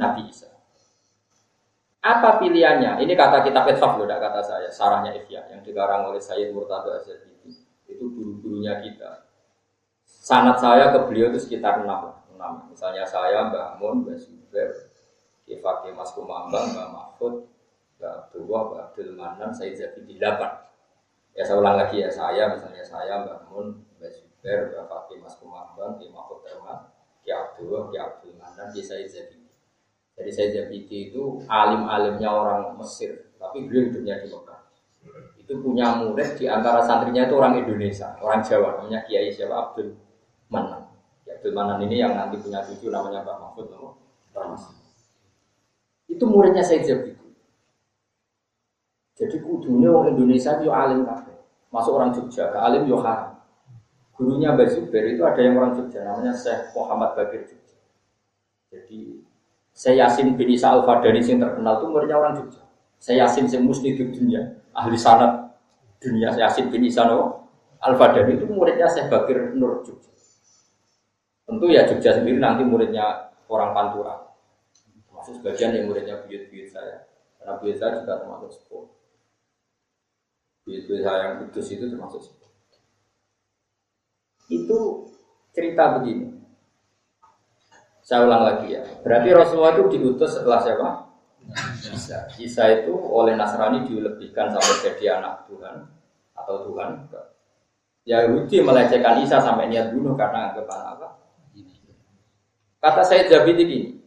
Nabi 0.00 0.24
Isa. 0.32 0.56
Apa 2.00 2.40
pilihannya? 2.40 3.02
Ini 3.02 3.12
kata 3.12 3.44
kitab 3.44 3.68
Etsaf 3.68 4.00
loh, 4.00 4.08
kata 4.08 4.40
saya. 4.40 4.72
Sarahnya 4.72 5.12
Ifya 5.12 5.52
yang 5.52 5.60
dikarang 5.60 6.08
oleh 6.08 6.22
Sayyid 6.22 6.54
Murtado 6.54 6.96
Asyadidi. 6.96 7.50
Itu 7.84 8.08
guru-gurunya 8.08 8.80
kita 8.80 9.26
sanat 10.06 10.58
saya 10.58 10.90
ke 10.94 10.98
beliau 11.06 11.30
itu 11.30 11.38
sekitar 11.42 11.82
enam, 11.82 12.14
enam. 12.34 12.66
Misalnya 12.70 13.06
saya, 13.06 13.46
Mbak 13.46 13.78
Mun, 13.78 14.06
Mbak 14.06 14.18
Zubair, 14.22 14.70
Kifaki 15.46 15.94
Mas 15.94 16.10
Kumambang, 16.14 16.74
Mbak 16.74 16.88
Mahfud, 16.90 17.34
Mbak 17.98 18.12
Abdullah, 18.26 18.62
Mbak 18.70 18.80
Abdul 18.90 19.10
Manan, 19.14 19.50
saya 19.54 19.70
jadi 19.74 20.00
di 20.02 20.18
delapan. 20.18 20.66
Ya 21.30 21.46
saya 21.46 21.62
ulang 21.62 21.78
lagi 21.78 22.02
ya 22.02 22.10
saya, 22.10 22.50
misalnya 22.50 22.82
saya, 22.82 23.22
Mbak 23.22 23.38
Mun, 23.50 23.85
Zubair, 24.46 24.70
Mbak 24.70 24.86
Fakih 24.86 25.18
Mas 25.18 25.34
Kumambang, 25.42 25.98
Ki 25.98 26.06
Mahfud 26.14 26.38
Terma, 26.46 26.86
Ki 27.26 27.34
Abdullah, 27.34 27.90
Ki 27.90 27.98
Abdul 27.98 28.38
Manan, 28.38 28.70
Ki 28.70 28.78
saya 28.78 29.02
jadi. 29.02 29.42
Jadi 30.14 30.30
saya 30.30 30.48
jadi 30.62 30.78
itu 30.86 31.42
alim-alimnya 31.50 32.30
orang 32.30 32.78
Mesir, 32.78 33.34
tapi 33.42 33.66
beliau 33.66 33.90
hidupnya 33.90 34.22
di 34.22 34.30
Mekah. 34.30 34.60
Itu 35.34 35.52
punya 35.58 35.98
murid 35.98 36.38
di 36.38 36.46
antara 36.46 36.78
santrinya 36.78 37.26
itu 37.26 37.34
orang 37.34 37.58
Indonesia, 37.58 38.14
orang 38.22 38.40
Jawa, 38.40 38.80
namanya 38.80 39.02
Kiai 39.10 39.34
siapa 39.34 39.52
Abdul 39.52 39.98
Manan. 40.46 40.94
Ya, 41.26 41.36
Abdul 41.42 41.52
Manan 41.52 41.82
ini 41.82 41.98
yang 41.98 42.14
nanti 42.14 42.38
punya 42.38 42.62
cucu 42.62 42.86
namanya 42.88 43.26
Pak 43.26 43.36
Mahfud 43.42 43.66
no? 43.74 43.98
Itu 46.06 46.22
muridnya 46.30 46.62
Said 46.62 46.86
Jabir. 46.86 47.18
Jadi 49.16 49.36
kudunya 49.42 49.90
orang 49.90 50.14
Indonesia 50.16 50.54
itu 50.60 50.70
alim 50.70 51.02
kabeh. 51.02 51.34
Masuk 51.72 51.98
orang 51.98 52.14
Jogja, 52.14 52.52
ke 52.52 52.58
alim 52.60 52.88
yo 52.88 53.00
haram. 53.00 53.35
Gurunya 54.16 54.56
Mbak 54.56 54.68
Zubair 54.72 55.12
itu 55.12 55.22
ada 55.28 55.40
yang 55.44 55.60
orang 55.60 55.76
Jogja 55.76 56.00
namanya 56.00 56.32
Syekh 56.32 56.72
Muhammad 56.72 57.12
Bagir 57.12 57.44
Jogja. 57.44 57.76
Jadi 58.72 59.20
saya 59.76 60.08
Yasin 60.08 60.40
bin 60.40 60.48
Isa 60.48 60.72
Al 60.72 60.88
Fadani 60.88 61.20
yang 61.20 61.36
terkenal 61.36 61.84
itu 61.84 61.86
muridnya 61.92 62.16
orang 62.16 62.32
Jogja. 62.40 62.64
Saya 62.96 63.28
Yasin 63.28 63.44
yang 63.52 63.68
di 63.68 63.92
dunia, 63.92 64.56
ahli 64.72 64.96
sanat 64.96 65.52
dunia 66.00 66.32
Yasin 66.32 66.72
bin 66.72 66.88
Isa 66.88 67.04
Al 67.04 67.94
Fadani 68.00 68.40
itu 68.40 68.48
muridnya 68.48 68.88
Syekh 68.88 69.12
Bagir 69.12 69.52
Nur 69.52 69.84
Jogja. 69.84 70.08
Tentu 71.44 71.68
ya 71.68 71.84
Jogja 71.84 72.16
sendiri 72.16 72.40
nanti 72.40 72.64
muridnya 72.64 73.36
orang 73.52 73.76
Pantura. 73.76 74.32
Masuk 75.12 75.38
sebagian 75.44 75.76
yang 75.76 75.92
muridnya 75.92 76.24
buyut-buyut 76.24 76.72
saya. 76.72 77.04
Karena 77.36 77.60
buyut 77.60 77.76
saya 77.76 78.00
juga 78.00 78.18
termasuk 78.18 78.50
sepuh. 78.50 78.84
Buyut-buyut 80.66 81.02
saya 81.04 81.18
yang 81.22 81.34
kudus 81.46 81.66
itu 81.70 81.84
termasuk 81.86 82.20
sepuh. 82.24 82.45
Itu 84.46 85.10
cerita 85.50 85.98
begini. 85.98 86.36
Saya 88.06 88.22
ulang 88.22 88.42
lagi 88.46 88.70
ya. 88.70 88.82
Berarti 89.02 89.28
Rasulullah 89.34 89.74
itu 89.74 89.98
diutus 89.98 90.38
setelah 90.38 90.62
siapa? 90.62 90.88
Isa. 91.90 92.18
Isa 92.38 92.64
itu 92.70 92.94
oleh 92.94 93.34
Nasrani 93.34 93.82
dilebihkan 93.86 94.54
sampai 94.54 94.74
jadi 94.82 95.18
anak 95.18 95.50
Tuhan 95.50 95.86
atau 96.38 96.70
Tuhan. 96.70 97.10
Yahudi 98.06 98.62
melecehkan 98.62 99.18
Isa 99.26 99.42
sampai 99.42 99.66
niat 99.66 99.90
bunuh 99.90 100.14
karena 100.14 100.54
anggapan 100.54 100.80
apa? 100.94 101.08
Kata 102.78 103.02
saya 103.02 103.26
Jabir 103.26 103.58
ini, 103.58 103.98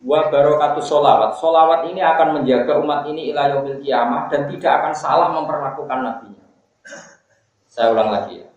wa 0.00 0.32
barokatu 0.32 0.80
solawat. 0.80 1.36
Solawat 1.36 1.92
ini 1.92 2.00
akan 2.00 2.40
menjaga 2.40 2.80
umat 2.80 3.04
ini 3.04 3.28
ila 3.28 3.52
yaumil 3.52 3.84
kiamah 3.84 4.32
dan 4.32 4.48
tidak 4.48 4.72
akan 4.80 4.92
salah 4.96 5.28
memperlakukan 5.36 6.00
nabinya. 6.00 6.46
Saya 7.68 7.92
ulang 7.92 8.08
lagi 8.08 8.40
ya. 8.40 8.48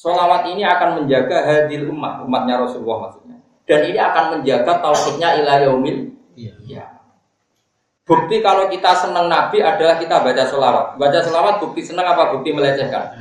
Solawat 0.00 0.48
ini 0.48 0.64
akan 0.64 1.04
menjaga 1.04 1.44
hadil 1.44 1.92
umat, 1.92 2.24
umatnya 2.24 2.56
Rasulullah 2.64 3.12
maksudnya. 3.12 3.36
Dan 3.68 3.84
ini 3.84 4.00
akan 4.00 4.24
menjaga 4.40 4.80
tauhidnya 4.80 5.44
ila 5.44 5.60
yaumil 5.60 6.08
iya. 6.32 6.96
Bukti 8.08 8.40
kalau 8.40 8.66
kita 8.72 8.96
senang 8.96 9.28
Nabi 9.28 9.60
adalah 9.60 10.00
kita 10.00 10.24
baca 10.24 10.42
solawat. 10.48 10.86
Baca 10.96 11.18
solawat 11.20 11.60
bukti 11.60 11.84
senang 11.84 12.08
apa 12.08 12.32
bukti 12.32 12.48
melecehkan? 12.48 13.12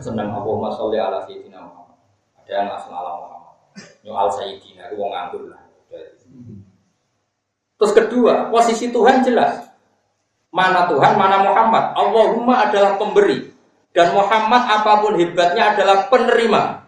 Senang 0.00 0.32
Allahumma 0.32 0.72
sholli 0.72 0.96
ala 0.96 1.20
sayyidina 1.28 1.62
Muhammad. 1.62 2.00
Ada 2.40 2.50
yang 2.50 2.66
langsung 2.72 2.96
ala 2.96 3.12
Nyual 4.02 4.28
Sayyidina 4.34 4.92
wong 4.98 5.10
nganggur 5.14 5.42
lah. 5.48 5.62
Terus 7.78 7.92
kedua, 7.94 8.50
posisi 8.50 8.90
Tuhan 8.90 9.22
jelas. 9.22 9.70
Mana 10.52 10.90
Tuhan, 10.90 11.16
mana 11.16 11.42
Muhammad. 11.46 11.96
Allahumma 11.96 12.68
adalah 12.68 13.00
pemberi. 13.00 13.51
Dan 13.92 14.16
Muhammad 14.16 14.62
apa 14.64 15.04
pun 15.04 15.20
hebatnya 15.20 15.76
adalah 15.76 16.08
penerima. 16.08 16.80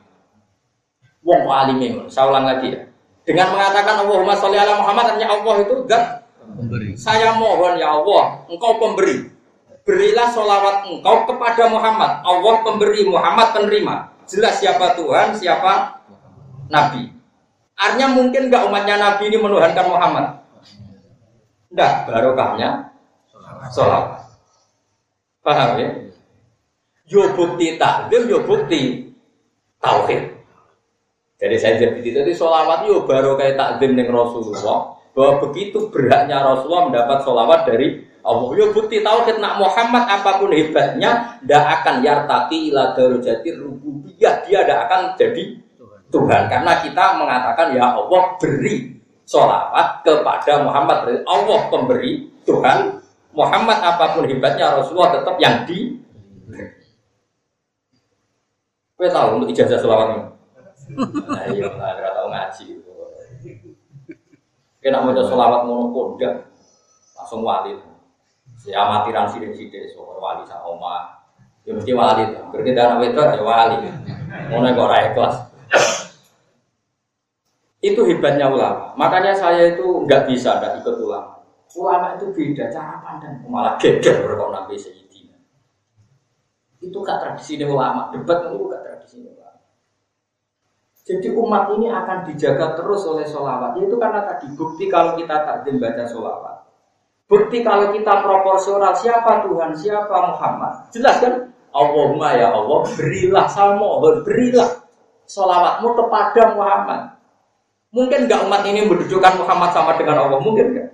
Wong 1.24 1.40
kok 1.48 1.56
alim 1.56 1.78
Saya 2.08 2.32
ulang 2.32 2.48
lagi 2.48 2.72
ya. 2.72 2.80
Dengan 3.24 3.56
mengatakan 3.56 4.04
Allahumma 4.04 4.36
sholli 4.36 4.60
ala 4.60 4.76
Muhammad 4.80 5.16
artinya 5.16 5.28
Allah 5.32 5.54
itu 5.64 5.74
zat 5.88 6.04
pemberi. 6.44 6.88
Saya 6.96 7.32
mohon 7.40 7.80
ya 7.80 7.96
Allah, 7.96 8.44
engkau 8.52 8.76
pemberi. 8.76 9.32
Berilah 9.84 10.28
sholawat 10.32 10.88
engkau 10.88 11.28
kepada 11.28 11.68
Muhammad. 11.68 12.24
Allah 12.24 12.54
pemberi, 12.64 13.04
Muhammad 13.08 13.52
penerima. 13.56 13.94
Jelas 14.28 14.60
siapa 14.60 14.96
Tuhan, 14.96 15.36
siapa 15.36 16.00
Nabi. 16.68 17.12
Artinya 17.76 18.08
mungkin 18.12 18.48
nggak 18.48 18.64
umatnya 18.68 18.96
Nabi 18.96 19.28
ini 19.28 19.36
menuhankan 19.40 19.86
Muhammad? 19.88 20.26
Enggak, 21.72 21.92
barokahnya 22.08 22.92
sholat. 23.72 24.20
Paham 25.44 25.80
ya? 25.80 25.88
Yo 27.04 27.36
bukti 27.36 27.76
takdim, 27.76 28.32
yo 28.32 28.40
bukti 28.48 29.12
tauhid. 29.76 30.32
Jadi 31.36 31.56
saya 31.60 31.74
jadi 31.76 32.00
itu 32.00 32.32
sholawat 32.32 32.88
yo 32.88 33.04
baru 33.04 33.36
kayak 33.36 33.60
takdim 33.60 33.92
dengan 33.92 34.24
Rasulullah. 34.24 34.96
Bahwa 35.12 35.32
begitu 35.46 35.92
beratnya 35.92 36.40
Rasulullah 36.40 36.88
mendapat 36.88 37.18
sholawat 37.22 37.60
dari 37.68 38.00
Allah. 38.24 38.48
Yo 38.56 38.72
bukti 38.72 39.04
tauhid 39.04 39.36
nak 39.36 39.60
Muhammad 39.60 40.08
apa 40.08 40.40
pun 40.40 40.48
hebatnya 40.48 41.36
tidak 41.44 41.64
akan 41.80 41.94
yartaki 42.00 42.72
ila 42.72 42.96
darujati 42.96 43.52
rububiyah. 43.52 44.34
Dia 44.48 44.64
tidak 44.64 44.78
akan 44.88 45.00
jadi 45.20 45.44
Tuhan. 46.08 46.42
Karena 46.48 46.72
kita 46.80 47.04
mengatakan 47.20 47.66
ya 47.76 47.84
Allah 48.00 48.22
beri 48.40 48.96
sholawat 49.28 50.00
kepada 50.08 50.64
Muhammad. 50.64 51.20
Allah 51.28 51.60
pemberi 51.68 52.32
Tuhan. 52.48 53.04
Muhammad 53.34 53.82
apa 53.82 54.14
pun 54.14 54.24
hebatnya 54.30 54.78
Rasulullah 54.78 55.18
tetap 55.18 55.34
yang 55.42 55.66
di 55.66 55.98
Gue 58.94 59.08
tahu 59.10 59.42
untuk 59.42 59.50
ijazah 59.50 59.78
sholawat 59.82 60.08
ini. 60.14 60.22
Nah, 60.94 61.44
iya, 61.50 61.66
nggak 61.66 62.14
tahu 62.14 62.28
ngaji. 62.30 62.64
Kena 64.78 65.02
mau 65.02 65.16
sholawat 65.16 65.66
monopol, 65.66 66.14
enggak 66.14 66.46
langsung 67.18 67.42
wali. 67.42 67.74
Ya 68.64 68.84
amatiran 68.86 69.28
sidik-sidik, 69.28 69.92
soal 69.92 70.20
wali 70.20 70.44
sama 70.46 70.68
oma. 70.70 70.96
Ya 71.64 71.72
mesti 71.74 71.92
wali. 71.96 72.22
Berbeda 72.52 72.80
anak 72.92 73.00
wedok 73.02 73.34
ya 73.34 73.42
wali. 73.42 73.76
Mau 74.52 74.60
naik 74.62 74.78
orang 74.78 75.10
ikhlas. 75.10 75.36
Itu 77.84 78.00
hebatnya 78.08 78.48
ulama. 78.48 78.96
Makanya 78.96 79.36
saya 79.36 79.76
itu 79.76 79.84
nggak 80.08 80.24
bisa 80.28 80.56
nggak 80.56 80.80
ikut 80.80 80.96
ulama. 81.02 81.44
Ulama 81.74 82.16
itu 82.16 82.30
beda 82.32 82.70
cara 82.70 83.02
pandang. 83.02 83.44
Malah 83.50 83.74
geger 83.76 84.24
Sayyidina. 84.24 85.03
Itu 86.84 87.00
gak 87.00 87.24
tradisi 87.24 87.56
ulama. 87.64 88.12
Debat 88.12 88.52
itu 88.52 88.64
gak 88.68 88.82
tradisi 88.84 89.16
ulama. 89.24 89.60
Jadi 91.04 91.28
umat 91.36 91.68
ini 91.76 91.92
akan 91.92 92.18
dijaga 92.32 92.80
terus 92.80 93.04
oleh 93.04 93.28
sholawat. 93.28 93.76
Itu 93.76 94.00
karena 94.00 94.24
tadi 94.24 94.48
bukti 94.56 94.88
kalau 94.88 95.12
kita 95.16 95.36
tak 95.44 95.68
baca 95.68 96.04
sholawat. 96.08 96.56
Bukti 97.28 97.60
kalau 97.60 97.92
kita 97.92 98.24
proporsional 98.24 98.96
siapa 98.96 99.44
Tuhan, 99.44 99.76
siapa 99.76 100.16
Muhammad. 100.32 100.88
Jelas 100.92 101.20
kan? 101.20 101.52
Allahumma 101.74 102.38
ya 102.38 102.54
Allah, 102.54 102.86
berilah 102.94 103.46
sama, 103.50 104.00
berilah 104.24 104.80
sholawatmu 105.28 105.92
kepada 105.92 106.56
Muhammad. 106.56 107.02
Mungkin 107.92 108.24
nggak 108.24 108.40
umat 108.48 108.62
ini 108.64 108.88
mendudukan 108.88 109.44
Muhammad 109.44 109.70
sama 109.76 109.92
dengan 110.00 110.24
Allah? 110.24 110.40
Mungkin 110.40 110.66
nggak? 110.72 110.88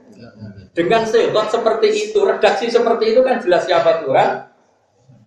Dengan 0.70 1.02
sehat 1.06 1.46
seperti 1.50 2.10
itu, 2.10 2.18
redaksi 2.22 2.66
seperti 2.70 3.14
itu 3.14 3.20
kan 3.22 3.42
jelas 3.42 3.66
siapa 3.66 4.06
Tuhan, 4.06 4.49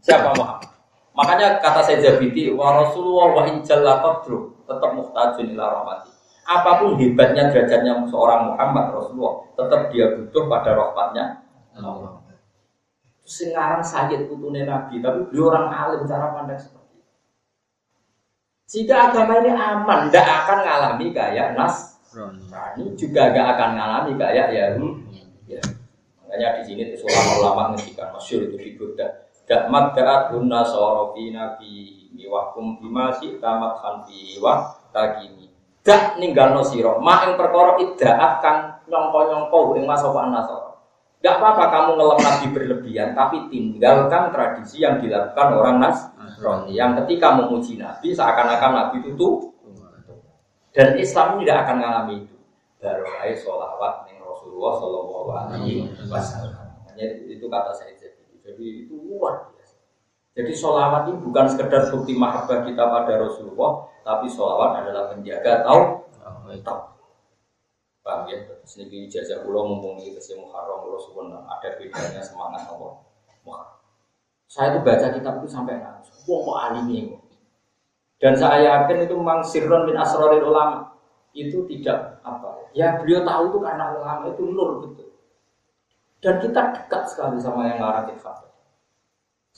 siapa 0.04 0.36
Muhammad. 0.36 0.68
Makanya 1.16 1.64
kata 1.64 1.82
saya 1.86 1.98
Jabiti, 2.04 2.52
wa 2.52 2.84
Rasulullah 2.84 3.28
wa 3.32 3.44
injalla 3.48 4.04
qadru, 4.04 4.52
tetap 4.68 4.92
muhtajun 4.98 5.56
ila 5.56 5.66
rahmati. 5.80 6.10
Apa 6.44 6.84
pun 6.84 7.00
hebatnya 7.00 7.48
derajatnya 7.48 8.04
seorang 8.12 8.52
Muhammad 8.52 8.92
Rasulullah, 8.92 9.48
tetap 9.56 9.82
dia 9.96 10.12
butuh 10.20 10.44
pada 10.52 10.76
rahmatnya 10.76 11.26
Allah. 11.80 12.20
Sekarang 13.24 13.80
sakit 13.80 14.28
putune 14.28 14.68
Nabi, 14.68 15.00
tapi 15.00 15.32
beliau 15.32 15.56
orang 15.56 15.72
alim 15.72 16.04
cara 16.04 16.36
pandang 16.36 16.60
seperti 16.60 16.84
jika 18.74 19.14
agama 19.14 19.38
ini 19.46 19.54
aman, 19.54 20.10
tidak 20.10 20.26
akan 20.26 20.60
ngalami 20.66 21.14
kayak 21.14 21.54
nas. 21.54 22.02
Nasrani 22.10 22.98
juga 22.98 23.30
gak 23.30 23.48
akan 23.54 23.70
ngalami 23.78 24.12
kayak 24.18 24.48
Yahudi. 24.50 25.22
Ya. 25.46 25.62
Makanya 26.18 26.58
di 26.58 26.62
sini 26.66 26.84
ulama-ulama 26.98 27.78
ngendikan 27.78 28.10
masyur 28.10 28.50
itu 28.50 28.58
di. 28.58 29.23
Dakmat 29.44 29.92
da'at 29.92 30.32
hunna 30.32 30.64
sorofi 30.64 31.36
nabi 31.36 32.08
miwakum 32.16 32.80
bima 32.80 33.12
si 33.20 33.36
tamat 33.44 33.80
hanfi 33.84 34.40
wah 34.40 34.72
tagini. 34.96 35.52
Dak 35.84 36.16
ninggal 36.16 36.56
no 36.56 36.64
siro. 36.64 37.04
Ma 37.04 37.28
yang 37.28 37.36
perkara 37.36 37.76
iddaat 37.84 38.34
kang 38.40 38.60
nyongko-nyongko 38.88 39.76
ing 39.76 39.84
masofa 39.84 40.32
nasoro. 40.32 40.70
Gak 41.24 41.40
apa-apa 41.40 41.72
kamu 41.72 41.92
ngelem 41.96 42.20
nabi 42.20 42.46
berlebihan, 42.52 43.10
tapi 43.16 43.48
tinggalkan 43.48 44.36
tradisi 44.36 44.84
yang 44.84 45.00
dilakukan 45.00 45.56
orang 45.56 45.80
nas 45.80 46.12
yang 46.68 47.00
ketika 47.04 47.40
memuji 47.40 47.80
Nabi 47.80 48.12
seakan-akan 48.12 48.72
Nabi 48.76 48.96
itu 49.00 49.12
tuh 49.16 49.56
dan 50.74 50.98
Islam 51.00 51.40
tidak 51.40 51.64
akan 51.64 51.76
mengalami 51.80 52.16
itu 52.26 52.36
baru 52.84 53.06
aja 53.22 53.36
sholawat 53.40 54.10
nih 54.10 54.20
Rasulullah 54.20 54.74
Shallallahu 54.76 55.30
Alaihi 55.32 55.74
Wasallam 56.12 56.52
itu 57.00 57.46
kata 57.48 57.72
saya 57.72 57.93
jadi 58.54 58.86
itu 58.86 58.94
luar 58.94 59.50
biasa. 59.50 59.76
Jadi 60.38 60.52
sholawat 60.54 61.10
ini 61.10 61.18
bukan 61.26 61.46
sekedar 61.50 61.90
bukti 61.90 62.14
mahabbah 62.14 62.62
kita 62.66 62.84
pada 62.86 63.14
Rasulullah 63.18 63.90
tapi 64.06 64.30
sholawat 64.30 64.86
adalah 64.86 65.10
penjaga 65.10 65.66
tau 65.66 66.06
tahu 66.62 66.82
paham 68.04 68.30
ya? 68.30 68.38
Sini 68.68 69.10
jajah 69.10 69.42
pulau 69.42 69.66
mumpung 69.66 69.98
itu 69.98 70.20
si 70.20 70.36
Muharram 70.36 70.86
Rasulullah 70.86 71.48
ada 71.50 71.80
bedanya 71.80 72.22
semangat 72.22 72.68
Allah. 72.70 73.00
Muharram. 73.48 73.80
Saya 74.46 74.78
itu 74.78 74.80
baca 74.86 75.08
kitab 75.10 75.34
itu 75.42 75.50
sampai 75.50 75.82
nangis. 75.82 76.14
Wah, 76.30 76.40
kok 76.46 76.58
alim 76.62 77.18
Dan 78.22 78.38
saya 78.38 78.60
yakin 78.62 79.10
itu 79.10 79.16
memang 79.18 79.42
sirron 79.42 79.90
bin 79.90 79.98
asroril 79.98 80.46
ulama. 80.46 80.94
Itu 81.34 81.66
tidak 81.66 82.22
apa. 82.22 82.70
Ya 82.78 83.02
beliau 83.02 83.26
tahu 83.26 83.50
itu 83.50 83.58
karena 83.64 83.98
ulama 83.98 84.30
itu 84.30 84.44
nur 84.46 84.86
betul 84.86 85.03
dan 86.24 86.40
kita 86.40 86.72
dekat 86.72 87.04
sekali 87.12 87.36
sama 87.44 87.68
yang 87.68 87.84
ngarang 87.84 88.16
kitab 88.16 88.48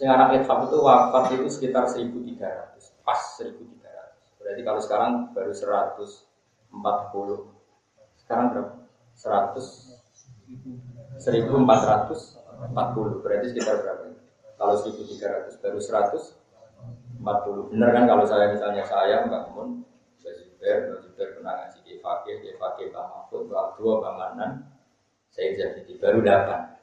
yang 0.01 0.09
ngarang 0.11 0.41
kitab 0.41 0.57
itu 0.65 0.77
wafat 0.81 1.23
itu 1.37 1.47
sekitar 1.47 1.85
1300 1.85 3.05
pas 3.05 3.21
1300 3.37 4.41
berarti 4.41 4.61
kalau 4.65 4.81
sekarang 4.81 5.29
baru 5.31 5.53
140 5.53 6.25
sekarang 8.25 8.45
berapa? 8.49 8.73
100 9.13 11.21
1440 11.21 13.21
berarti 13.23 13.45
sekitar 13.53 13.85
berapa 13.85 14.15
kalau 14.55 14.79
1300 14.79 15.59
baru 15.59 15.79
140. 15.79 17.71
Benar 17.75 17.89
kan 17.91 18.05
kalau 18.07 18.23
saya 18.23 18.55
misalnya 18.55 18.83
saya 18.87 19.27
Mbak 19.27 19.51
Mun, 19.51 19.83
Mbak 20.23 20.33
Zubair, 20.39 20.77
Mbak 20.87 21.27
pernah 21.39 21.53
ngaji 21.59 21.79
di 21.83 21.93
Fakih, 21.99 22.35
di 22.39 22.55
pakai 22.55 22.87
Pak 22.91 23.05
Mahfud, 23.11 23.51
Pak 23.51 23.75
dua 23.79 23.99
banganan, 23.99 24.63
saya 25.35 25.51
jadi 25.51 25.91
baru 25.99 26.23
delapan. 26.23 26.79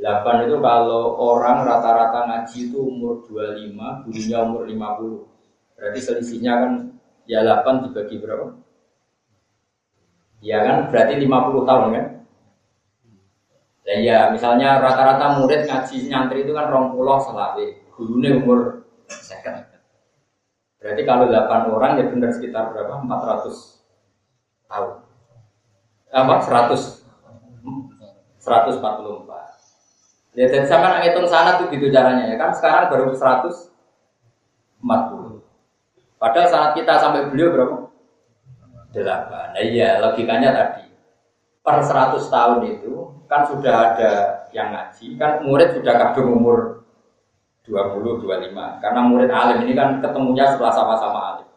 Delapan 0.00 0.48
itu 0.48 0.56
kalau 0.64 1.20
orang 1.20 1.68
rata-rata 1.68 2.24
ngaji 2.24 2.72
itu 2.72 2.78
umur 2.80 3.20
25, 3.28 4.08
gurunya 4.08 4.38
umur 4.40 4.64
50. 4.64 5.28
Berarti 5.76 6.00
selisihnya 6.00 6.52
kan 6.56 6.72
ya 7.28 7.44
8 7.44 7.84
dibagi 7.84 8.16
berapa? 8.16 8.56
Ya 10.40 10.64
kan 10.64 10.88
berarti 10.88 11.20
50 11.20 11.68
tahun 11.68 11.88
kan? 11.92 12.06
Dan 13.84 13.98
ya 14.00 14.32
misalnya 14.32 14.80
rata-rata 14.80 15.36
murid 15.36 15.68
ngaji 15.68 15.96
nyantri 16.08 16.48
itu 16.48 16.56
kan 16.56 16.72
rong 16.72 16.96
pulau 16.96 17.20
selawe, 17.20 17.64
gurunya 17.92 18.40
umur 18.40 18.88
second. 19.12 19.68
Berarti 20.80 21.04
kalau 21.04 21.28
8 21.28 21.76
orang 21.76 22.00
ya 22.00 22.08
benar 22.08 22.32
sekitar 22.32 22.72
berapa? 22.72 23.04
400 23.04 23.84
tahun. 24.64 24.96
Apa? 26.08 26.34
100 26.40 26.99
144. 28.40 28.80
Ya, 30.38 30.46
jadi 30.46 30.64
sama 30.64 30.88
nak 30.88 31.04
ngitung 31.04 31.26
sana 31.28 31.58
tuh 31.58 31.68
gitu 31.74 31.90
caranya 31.90 32.30
ya 32.32 32.36
kan 32.40 32.54
sekarang 32.56 32.88
baru 32.88 33.12
140. 33.12 33.70
Padahal 36.16 36.48
saat 36.48 36.70
kita 36.78 36.96
sampai 36.96 37.28
beliau 37.28 37.52
berapa? 37.52 37.76
Delapan. 38.90 39.54
Nah 39.54 39.62
iya 39.62 40.02
logikanya 40.02 40.50
tadi 40.50 40.90
per 41.60 41.78
100 41.84 42.18
tahun 42.26 42.60
itu 42.66 42.92
kan 43.30 43.46
sudah 43.46 43.74
ada 43.94 44.10
yang 44.50 44.74
ngaji 44.74 45.14
kan 45.14 45.46
murid 45.46 45.78
sudah 45.78 45.94
kadung 45.94 46.34
umur 46.34 46.82
20 47.62 48.26
25 48.26 48.82
karena 48.82 49.00
murid 49.06 49.30
alim 49.30 49.62
ini 49.62 49.78
kan 49.78 50.02
ketemunya 50.02 50.50
setelah 50.50 50.72
sama-sama 50.74 51.20
alim. 51.36 51.48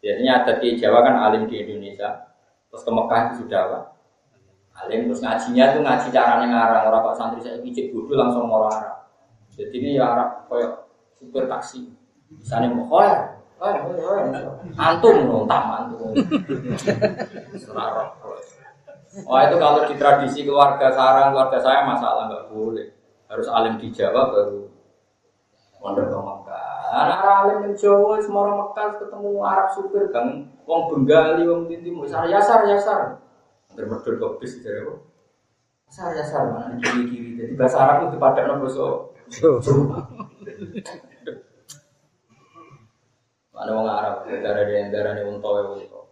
Biasanya 0.00 0.32
ada 0.42 0.52
di 0.58 0.68
Jawa 0.80 1.04
kan 1.04 1.14
alim 1.20 1.44
di 1.46 1.60
Indonesia. 1.60 2.32
Terus 2.72 2.82
ke 2.82 2.90
Mekah 2.90 3.20
itu 3.28 3.34
sudah 3.44 3.60
apa? 3.68 3.78
Alim 4.72 5.04
terus 5.04 5.20
ngajinya 5.20 5.76
tuh 5.76 5.82
ngaji 5.84 6.08
caranya 6.08 6.46
ngarang 6.48 6.88
orang 6.88 7.02
pak 7.04 7.14
santri 7.20 7.40
saya 7.44 7.60
ijek 7.60 7.92
bodoh 7.92 8.16
langsung 8.16 8.48
mau 8.48 8.66
Arab. 8.72 9.04
Jadi 9.52 9.76
ini 9.76 10.00
ya 10.00 10.16
Arab 10.16 10.48
koyok 10.48 10.72
super 11.20 11.44
taksi. 11.44 11.92
Misalnya 12.32 12.72
mau 12.72 12.88
koyok, 12.88 13.20
antum 14.80 15.16
nontam 15.28 15.64
antum. 15.70 16.16
Serarok. 17.60 18.10
Oh 19.28 19.36
itu 19.44 19.56
kalau 19.60 19.84
di 19.84 19.94
tradisi 20.00 20.40
keluarga 20.40 20.88
sarang 20.88 21.36
keluarga 21.36 21.60
saya 21.60 21.84
masalah 21.84 22.32
nggak 22.32 22.48
boleh. 22.48 22.88
Harus 23.28 23.48
alim 23.52 23.76
di 23.76 23.92
Jawa 23.92 24.32
baru 24.32 24.72
mondok 25.84 26.06
ke 26.08 26.16
Mekah. 26.16 26.80
Anak 26.96 27.20
alim 27.20 27.58
di 27.68 27.72
Jawa 27.76 28.16
semua 28.24 28.48
orang 28.48 28.58
Mekah 28.64 28.88
ketemu 29.04 29.30
Arab 29.44 29.68
supir 29.76 30.04
kan, 30.08 30.48
wong 30.64 30.82
Bengali, 30.88 31.44
wong 31.44 31.68
Tinti, 31.68 31.92
mau 31.92 32.08
yasar 32.08 32.64
yasar. 32.64 33.20
Hampir 33.72 33.88
medul 33.88 34.20
kok 34.20 34.36
bis 34.36 34.60
dari 34.60 34.84
apa? 34.84 35.00
Saya 35.88 36.20
asal 36.20 36.52
mana 36.52 36.76
kiri 36.76 37.08
kiri. 37.08 37.30
Jadi 37.40 37.52
bahasa 37.56 37.80
Arab 37.80 38.12
itu 38.12 38.20
pada 38.20 38.44
nopo 38.44 38.68
so. 38.68 39.16
Mana 43.48 43.70
wong 43.72 43.88
Arab, 43.88 44.28
darah 44.28 44.68
di 44.68 44.76
darah 44.92 45.16
nih 45.16 45.24
wong 45.24 45.40
tawa 45.40 45.72
wong 45.72 45.88
tawa. 45.88 46.04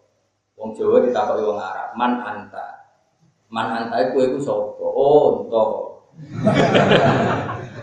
Wong 0.57 0.71
Jawa 0.73 1.05
kita 1.05 1.21
kau 1.21 1.53
wong 1.53 1.61
Arab, 1.61 1.93
man 2.01 2.13
anta, 2.25 2.97
man 3.53 3.69
anta 3.77 4.09
itu 4.09 4.25
itu 4.25 4.41
sopo. 4.41 4.81
Oh, 4.81 5.45
unto. 5.45 5.65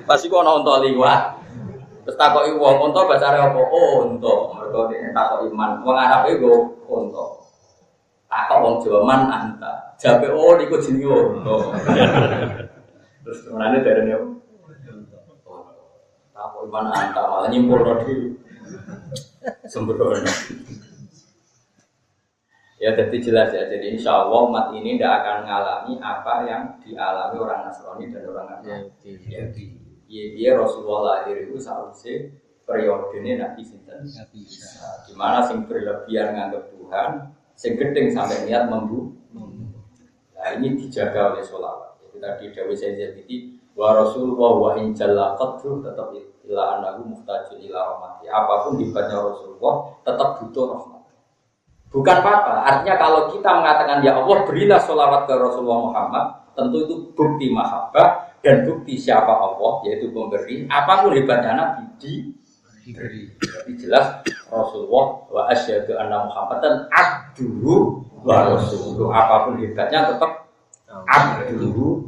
Pasti 0.10 0.26
kau 0.26 0.42
nonton 0.42 0.90
liwat. 0.90 1.38
Terus 2.02 2.18
takoki 2.18 2.58
wong 2.58 2.82
unta 2.82 3.06
bahasa 3.06 3.30
Arab 3.30 3.54
apa? 3.54 3.62
Oh, 3.62 4.10
unta. 4.10 4.58
Mergo 4.58 4.90
nek 4.90 5.14
takoki 5.14 5.54
man, 5.54 5.86
wong 5.86 5.94
Arab 5.94 6.34
iku 6.34 6.82
unta. 6.90 7.46
Takok 8.38 8.60
wong 8.62 8.76
Jawa 8.86 9.02
man 9.02 9.22
anta. 9.34 9.98
Jabe 9.98 10.30
oh 10.30 10.54
niku 10.62 10.78
jenenge 10.78 11.10
ono. 11.10 11.74
Terus 13.26 13.40
ke 13.42 13.50
mana 13.50 13.82
dari 13.82 14.06
ini? 14.06 14.14
Takok 16.38 16.70
man 16.70 16.94
anta 16.94 17.22
malah 17.26 17.50
nyimpul 17.50 17.82
rodi. 17.82 18.38
Sembrono. 19.66 20.22
Ya 22.78 22.94
jadi 22.94 23.18
jelas 23.18 23.50
ya. 23.58 23.66
Jadi 23.74 23.98
insya 23.98 24.22
Allah 24.22 24.46
umat 24.46 24.70
ini 24.78 25.02
tidak 25.02 25.26
akan 25.26 25.36
mengalami 25.42 25.94
apa 25.98 26.34
yang 26.46 26.64
dialami 26.86 27.36
orang 27.42 27.66
Nasrani 27.66 28.06
dan 28.14 28.22
orang 28.30 28.62
Yahudi. 28.62 29.34
Yahudi. 29.34 29.66
Iya, 30.06 30.26
iya 30.38 30.52
Rasulullah 30.62 31.26
lahir 31.26 31.50
itu 31.50 31.58
seharusnya 31.58 32.38
periode 32.70 33.18
ini 33.18 33.42
Nabi 33.42 33.66
Sinten. 33.66 34.06
Di 35.10 35.14
mana 35.18 35.42
sing 35.42 35.66
berlebihan 35.66 36.38
menganggap 36.38 36.70
Tuhan, 36.70 37.10
Sing 37.58 37.74
gedeng 37.74 38.14
sampai 38.14 38.46
niat 38.46 38.70
membu. 38.70 39.18
Nah 40.38 40.48
ini 40.54 40.78
dijaga 40.78 41.34
oleh 41.34 41.42
sholawat. 41.42 41.98
Jadi 42.06 42.18
tadi 42.22 42.44
Dawi 42.54 42.74
saya 42.78 42.94
jadi 42.94 43.36
wa 43.74 43.98
Rasulullah 43.98 44.52
wa 44.54 44.70
in 44.78 44.94
jalla 44.94 45.34
qadru 45.34 45.82
tetap 45.82 46.14
ila 46.46 46.64
anahu 46.78 47.18
muhtajun 47.18 47.58
ila 47.66 47.80
rahmati. 47.98 48.30
Apa 48.30 48.54
pun 48.70 48.78
hebatnya 48.78 49.18
Rasulullah 49.18 49.74
tetap 50.06 50.30
butuh 50.38 50.66
rahmat. 50.70 51.02
Bukan 51.88 52.16
apa-apa. 52.22 52.56
Artinya 52.62 52.96
kalau 53.02 53.22
kita 53.34 53.50
mengatakan 53.50 54.06
ya 54.06 54.22
Allah 54.22 54.38
berilah 54.46 54.78
sholawat 54.78 55.26
ke 55.26 55.34
Rasulullah 55.34 55.82
Muhammad, 55.90 56.26
tentu 56.54 56.78
itu 56.86 56.96
bukti 57.18 57.50
mahabbah 57.50 58.38
dan 58.46 58.70
bukti 58.70 59.02
siapa 59.02 59.34
Allah 59.34 59.82
yaitu 59.90 60.14
pemberi. 60.14 60.70
Apa 60.70 61.02
pun 61.02 61.18
hebatnya 61.18 61.58
Nabi 61.58 61.84
di 61.98 62.14
diberi. 62.88 63.36
Jadi 63.44 63.72
jelas 63.84 64.24
Rasulullah 64.48 65.28
wa 65.28 65.42
asyhadu 65.52 66.00
anna 66.00 66.24
Muhammadan 66.24 66.88
abduhu 66.88 68.00
wa 68.24 68.56
rasuluhu. 68.56 69.12
Apa 69.12 69.52
pun 69.52 69.60
hebatnya 69.60 70.08
tetap 70.16 70.48
abduhu 70.88 72.07